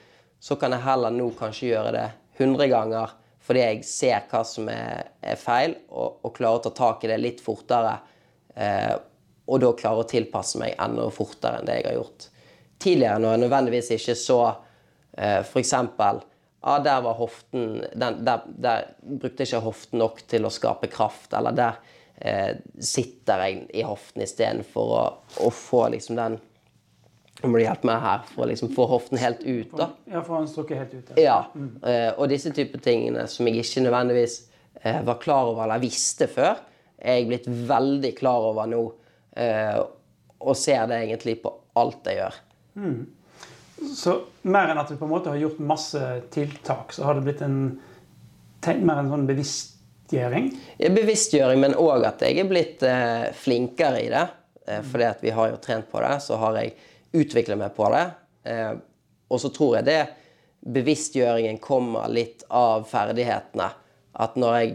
Så 0.40 0.56
kan 0.56 0.72
jeg 0.72 0.86
heller 0.86 1.12
nå 1.14 1.28
kanskje 1.38 1.74
gjøre 1.74 1.92
det 1.96 2.06
100 2.40 2.70
ganger 2.72 3.16
fordi 3.44 3.62
jeg 3.62 3.84
ser 3.88 4.26
hva 4.30 4.42
som 4.46 4.68
er, 4.70 5.08
er 5.24 5.38
feil, 5.40 5.72
og, 5.88 6.20
og 6.22 6.34
klarer 6.36 6.60
å 6.60 6.64
ta 6.68 6.70
tak 6.76 7.04
i 7.04 7.08
det 7.10 7.16
litt 7.18 7.40
fortere. 7.42 7.96
Eh, 8.54 8.92
og 9.50 9.62
da 9.64 9.70
klarer 9.74 10.04
å 10.04 10.08
tilpasse 10.08 10.60
meg 10.60 10.76
enda 10.78 11.08
fortere 11.10 11.58
enn 11.58 11.66
det 11.66 11.80
jeg 11.80 11.88
har 11.88 11.96
gjort 11.96 12.26
tidligere, 12.80 13.20
når 13.20 13.34
jeg 13.34 13.42
nødvendigvis 13.44 13.90
ikke 13.96 14.16
så 14.18 14.40
eh, 15.16 15.40
f.eks. 15.40 15.72
Ja, 16.60 16.76
der 16.84 17.00
var 17.02 17.16
hoften 17.16 17.80
den, 17.96 18.20
der, 18.24 18.44
der 18.46 18.92
brukte 19.00 19.42
jeg 19.42 19.50
ikke 19.50 19.64
hoften 19.64 20.02
nok 20.02 20.22
til 20.28 20.46
å 20.46 20.52
skape 20.52 20.90
kraft, 20.92 21.32
eller 21.36 21.56
der 21.56 21.80
eh, 22.20 22.60
sitter 22.76 23.46
jeg 23.46 23.64
i 23.80 23.86
hoften 23.88 24.24
istedenfor 24.24 24.94
å, 24.94 25.02
å 25.40 25.50
få 25.54 25.86
liksom 25.96 26.20
den 26.20 26.38
Må 27.42 27.56
du 27.56 27.62
hjelpe 27.64 27.88
meg 27.88 28.02
her 28.04 28.24
for 28.28 28.44
å 28.44 28.48
liksom 28.50 28.72
få 28.74 28.84
hoften 28.90 29.20
helt 29.20 29.40
ut, 29.46 29.70
da. 29.76 29.90
Ja, 30.10 30.20
for 30.20 30.36
han 30.36 30.48
strukket 30.50 30.82
helt 30.82 30.94
ut. 30.94 31.12
Ja. 31.20 31.38
Mm. 31.54 31.70
og 32.16 32.26
disse 32.28 32.52
type 32.56 32.80
tingene 32.84 33.24
som 33.30 33.48
jeg 33.48 33.62
ikke 33.62 33.84
nødvendigvis 33.86 34.34
eh, 34.82 35.00
var 35.06 35.20
klar 35.22 35.48
over 35.52 35.64
eller 35.64 35.80
visste 35.82 36.28
før, 36.30 36.60
er 37.00 37.20
jeg 37.20 37.30
blitt 37.30 37.48
veldig 37.48 38.12
klar 38.18 38.50
over 38.50 38.68
nå. 38.68 38.82
eh, 39.40 39.80
og 40.40 40.56
ser 40.56 40.86
det 40.88 41.02
egentlig 41.04 41.40
på 41.42 41.52
alt 41.76 42.06
jeg 42.08 42.16
gjør. 42.20 42.36
Så 43.96 44.14
mer 44.48 44.72
enn 44.72 44.80
at 44.80 44.88
du 44.88 44.96
på 44.96 45.04
en 45.04 45.12
måte 45.12 45.32
har 45.32 45.40
gjort 45.40 45.60
masse 45.64 46.00
tiltak, 46.32 46.92
så 46.96 47.04
har 47.04 47.18
det 47.18 47.26
blitt 47.26 47.42
en 47.44 47.60
mer 48.84 49.00
en 49.00 49.10
sånn 49.12 49.26
bevisstgjøring. 49.28 50.50
Ja, 50.80 50.90
Bevisstgjøring, 50.92 51.60
men 51.62 51.76
òg 51.80 52.04
at 52.08 52.24
jeg 52.24 52.40
er 52.42 52.48
blitt 52.48 52.84
eh, 52.84 53.30
flinkere 53.36 54.02
i 54.04 54.10
det. 54.12 54.26
Eh, 54.68 54.82
fordi 54.84 55.06
at 55.08 55.24
vi 55.24 55.32
har 55.36 55.52
jo 55.52 55.60
trent 55.62 55.88
på 55.92 56.02
det, 56.04 56.16
så 56.24 56.36
har 56.40 56.58
jeg 56.60 56.74
utviklet 57.16 57.58
meg 57.58 57.74
på 57.76 57.88
det. 57.94 58.06
Eh, 58.50 58.72
og 59.30 59.42
så 59.42 59.50
tror 59.54 59.78
jeg 59.78 59.88
det 59.88 60.00
bevisstgjøringen 60.60 61.60
kommer 61.62 62.10
litt 62.12 62.44
av 62.48 62.84
ferdighetene. 62.90 63.68
At 64.20 64.36
når 64.40 64.56
jeg, 64.58 64.72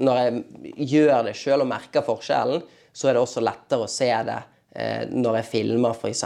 når 0.00 0.20
jeg 0.20 0.88
gjør 0.94 1.28
det 1.28 1.36
sjøl 1.38 1.64
og 1.64 1.70
merker 1.70 2.06
forskjellen, 2.06 2.64
så 2.92 3.08
er 3.08 3.16
det 3.16 3.22
også 3.22 3.44
lettere 3.44 3.86
å 3.86 3.90
se 3.90 4.10
det 4.28 4.40
eh, 4.76 5.04
når 5.12 5.40
jeg 5.40 5.50
filmer, 5.52 5.96
f.eks. 5.96 6.24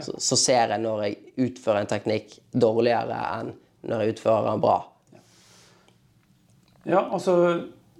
Så, 0.00 0.16
så 0.18 0.38
ser 0.38 0.74
jeg 0.74 0.82
når 0.82 1.04
jeg 1.06 1.20
utfører 1.48 1.84
en 1.84 1.92
teknikk 1.92 2.38
dårligere 2.50 3.20
enn 3.36 3.54
når 3.84 4.00
jeg 4.00 4.14
utfører 4.14 4.48
den 4.48 4.62
bra. 4.64 4.78
Ja, 6.88 7.02
altså 7.12 7.34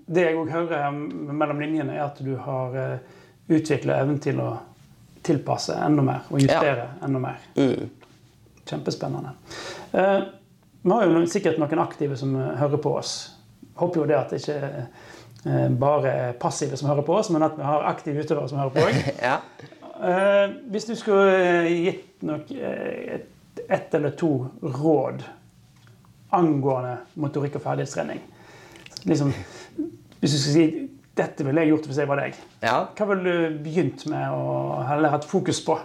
Det 0.06 0.20
jeg 0.26 0.36
òg 0.36 0.50
hører 0.52 0.90
mellom 0.92 1.60
linjene, 1.62 1.94
er 1.96 2.06
at 2.08 2.18
du 2.20 2.34
har 2.40 2.74
uh, 2.76 3.20
utvikla 3.48 4.02
evnen 4.02 4.18
til 4.20 4.40
å 4.42 4.50
tilpasse 5.24 5.76
enda 5.86 6.04
mer 6.04 6.30
og 6.30 6.42
justere 6.42 6.88
enda 7.04 7.20
mer. 7.22 7.44
Kjempespennende. 8.64 9.34
Eh, 9.92 10.20
vi 10.84 10.92
har 10.92 11.06
jo 11.08 11.24
sikkert 11.28 11.60
noen 11.60 11.80
aktive 11.84 12.16
som 12.20 12.34
eh, 12.36 12.54
hører 12.60 12.80
på 12.80 12.94
oss. 12.98 13.14
Håper 13.80 14.02
jo 14.02 14.08
det 14.08 14.16
at 14.18 14.32
det 14.32 14.40
ikke 14.42 14.58
eh, 15.44 15.68
bare 15.80 16.12
er 16.12 16.34
passive 16.40 16.76
som 16.80 16.90
hører 16.90 17.06
på 17.06 17.16
oss, 17.16 17.30
men 17.32 17.44
at 17.46 17.56
vi 17.58 17.64
har 17.64 17.86
aktive 17.88 18.24
utøvere 18.24 18.50
som 18.50 18.60
hører 18.62 18.74
på 18.74 18.84
òg. 18.88 19.00
Ja. 19.30 19.38
Eh, 19.94 20.56
hvis 20.72 20.88
du 20.88 20.96
skulle 20.98 21.36
eh, 21.38 21.72
gitt 21.86 22.24
nok 22.26 22.50
eh, 22.50 23.14
et, 23.16 23.60
ett 23.68 23.94
eller 23.94 24.16
to 24.18 24.32
råd 24.60 25.22
angående 26.34 26.96
motorikk 27.22 27.60
og 27.60 27.62
ferdighetstrening 27.62 28.18
liksom, 29.06 29.30
Hvis 30.18 30.32
du 30.32 30.38
skulle 30.40 30.54
si 30.56 30.64
dette 31.14 31.46
ville 31.46 31.62
jeg 31.62 31.70
gjort 31.70 31.88
hvis 31.88 32.00
jeg 32.02 32.10
var 32.10 32.20
deg, 32.22 32.38
ja. 32.64 32.76
hva 32.96 33.06
ville 33.10 33.34
du 33.34 33.58
begynt 33.64 34.04
med 34.10 34.34
å 34.34 34.82
heller 34.88 35.14
hatt 35.14 35.26
fokus 35.28 35.60
på? 35.64 35.76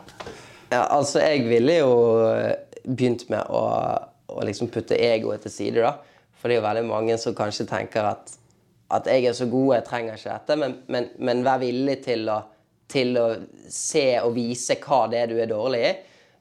Ja, 0.72 0.86
altså 0.86 1.22
jeg 1.22 1.46
ville 1.50 1.80
jo 1.80 1.94
eh, 2.30 2.56
begynt 2.86 3.28
med 3.30 3.46
å, 3.54 3.64
å 4.30 4.46
liksom 4.46 4.72
putte 4.74 4.98
egoet 4.98 5.46
til 5.46 5.54
side, 5.54 5.86
da. 5.86 5.96
For 6.40 6.50
det 6.50 6.56
er 6.56 6.62
jo 6.62 6.68
veldig 6.68 6.86
mange 6.88 7.18
som 7.20 7.36
kanskje 7.38 7.68
tenker 7.70 8.06
at, 8.14 8.32
at 8.96 9.10
jeg 9.12 9.28
er 9.28 9.36
så 9.38 9.50
god, 9.52 9.74
jeg 9.76 9.88
trenger 9.90 10.18
ikke 10.18 10.36
dette. 10.38 10.60
Men, 10.62 10.78
men, 10.88 11.10
men 11.20 11.44
vær 11.46 11.60
villig 11.62 11.98
til 12.06 12.30
å, 12.32 12.38
til 12.90 13.18
å 13.20 13.26
se 13.74 14.08
og 14.22 14.32
vise 14.38 14.80
hva 14.82 15.04
det 15.12 15.24
er 15.24 15.34
du 15.34 15.36
er 15.42 15.52
dårlig 15.52 15.82
i. 15.84 15.92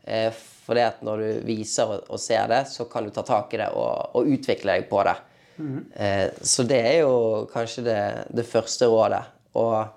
Eh, 0.08 0.44
for 0.68 0.76
det 0.76 0.84
at 0.84 1.00
når 1.04 1.24
du 1.24 1.46
viser 1.48 1.88
og, 1.88 2.06
og 2.12 2.20
ser 2.20 2.46
det, 2.52 2.62
så 2.70 2.86
kan 2.92 3.08
du 3.08 3.12
ta 3.12 3.24
tak 3.26 3.56
i 3.56 3.60
det 3.60 3.70
og, 3.72 4.14
og 4.20 4.30
utvikle 4.36 4.76
deg 4.76 4.88
på 4.90 5.02
det. 5.08 5.16
Eh, 5.58 6.28
så 6.42 6.64
det 6.68 6.80
er 6.86 6.98
jo 7.02 7.46
kanskje 7.52 7.86
det, 7.86 8.00
det 8.36 8.46
første 8.46 8.88
rådet. 8.90 9.24
Og 9.58 9.94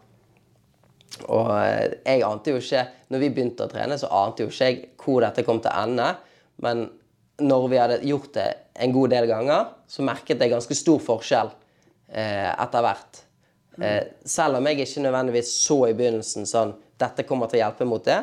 og 1.30 1.50
eh, 1.60 1.98
jeg 2.06 2.24
ante 2.26 2.54
jo 2.54 2.62
ikke 2.62 2.86
Når 3.12 3.22
vi 3.22 3.30
begynte 3.34 3.66
å 3.68 3.72
trene, 3.72 3.98
så 4.00 4.10
ante 4.22 4.46
jo 4.46 4.52
ikke 4.52 4.70
jeg 4.70 4.82
hvor 5.02 5.26
dette 5.26 5.44
kom 5.46 5.60
til 5.62 5.72
å 5.74 5.84
ende. 5.84 6.08
Men 6.64 6.86
når 7.42 7.66
vi 7.72 7.80
hadde 7.82 8.04
gjort 8.08 8.32
det 8.38 8.48
en 8.82 8.94
god 8.94 9.12
del 9.12 9.28
ganger, 9.30 9.74
så 9.90 10.06
merket 10.06 10.40
jeg 10.42 10.54
ganske 10.54 10.78
stor 10.78 11.02
forskjell 11.04 11.50
eh, 12.14 12.52
etter 12.54 12.86
hvert. 12.86 13.24
Eh, 13.82 14.04
selv 14.28 14.60
om 14.60 14.70
jeg 14.70 14.86
ikke 14.86 15.04
nødvendigvis 15.04 15.52
så 15.64 15.78
i 15.88 15.96
begynnelsen 15.98 16.48
sånn 16.48 16.74
Dette 17.02 17.24
kommer 17.26 17.50
til 17.50 17.58
å 17.58 17.64
hjelpe 17.64 17.88
mot 17.90 18.04
det. 18.06 18.20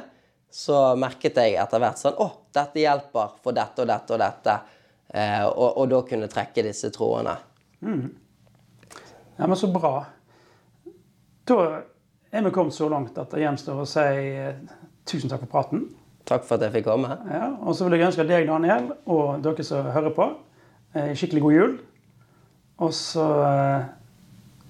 så 0.54 0.94
merket 0.96 1.36
jeg 1.40 1.56
etter 1.60 1.80
hvert 1.82 1.98
sånn 1.98 2.20
Å, 2.20 2.26
dette 2.54 2.80
hjelper 2.80 3.32
for 3.42 3.56
dette 3.56 3.82
og 3.82 3.88
dette 3.90 4.14
og 4.14 4.20
dette. 4.22 4.54
Eh, 5.14 5.44
og, 5.46 5.78
og 5.78 5.88
da 5.90 6.00
kunne 6.08 6.28
trekke 6.28 6.64
disse 6.66 6.90
trådene. 6.92 7.36
Ja, 9.38 9.46
men 9.46 9.56
så 9.56 9.70
bra. 9.72 9.92
Da 11.48 11.58
er 12.30 12.44
vi 12.44 12.52
kommet 12.52 12.76
så 12.76 12.90
langt 12.92 13.16
at 13.18 13.32
det 13.32 13.44
gjenstår 13.44 13.82
å 13.82 13.86
si 13.88 14.04
eh, 14.04 14.58
tusen 15.08 15.32
takk 15.32 15.46
for 15.46 15.52
praten. 15.54 15.86
Takk 16.28 16.44
for 16.44 16.58
at 16.58 16.66
jeg 16.66 16.76
fikk 16.76 16.90
komme. 16.90 17.14
Ja, 17.32 17.54
og 17.62 17.76
så 17.76 17.86
vil 17.86 17.96
jeg 17.96 18.10
ønske 18.10 18.26
deg, 18.28 18.48
Daniel, 18.50 18.90
og 19.08 19.38
dere 19.44 19.64
som 19.64 19.88
hører 19.94 20.12
på, 20.16 20.26
eh, 20.92 21.14
skikkelig 21.16 21.44
god 21.46 21.56
jul. 21.56 21.78
Og 22.78 22.92
så 22.94 23.28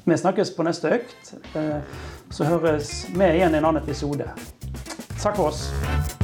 Vi 0.09 0.17
snakkes 0.17 0.55
på 0.57 0.65
neste 0.65 0.89
økt. 0.89 1.35
Så 2.33 2.45
høres 2.49 2.93
vi 3.13 3.25
igjen 3.25 3.53
i 3.53 3.59
en 3.59 3.65
annen 3.69 3.83
episode. 3.83 4.25
Takk 5.21 5.37
for 5.37 5.51
oss. 5.51 6.18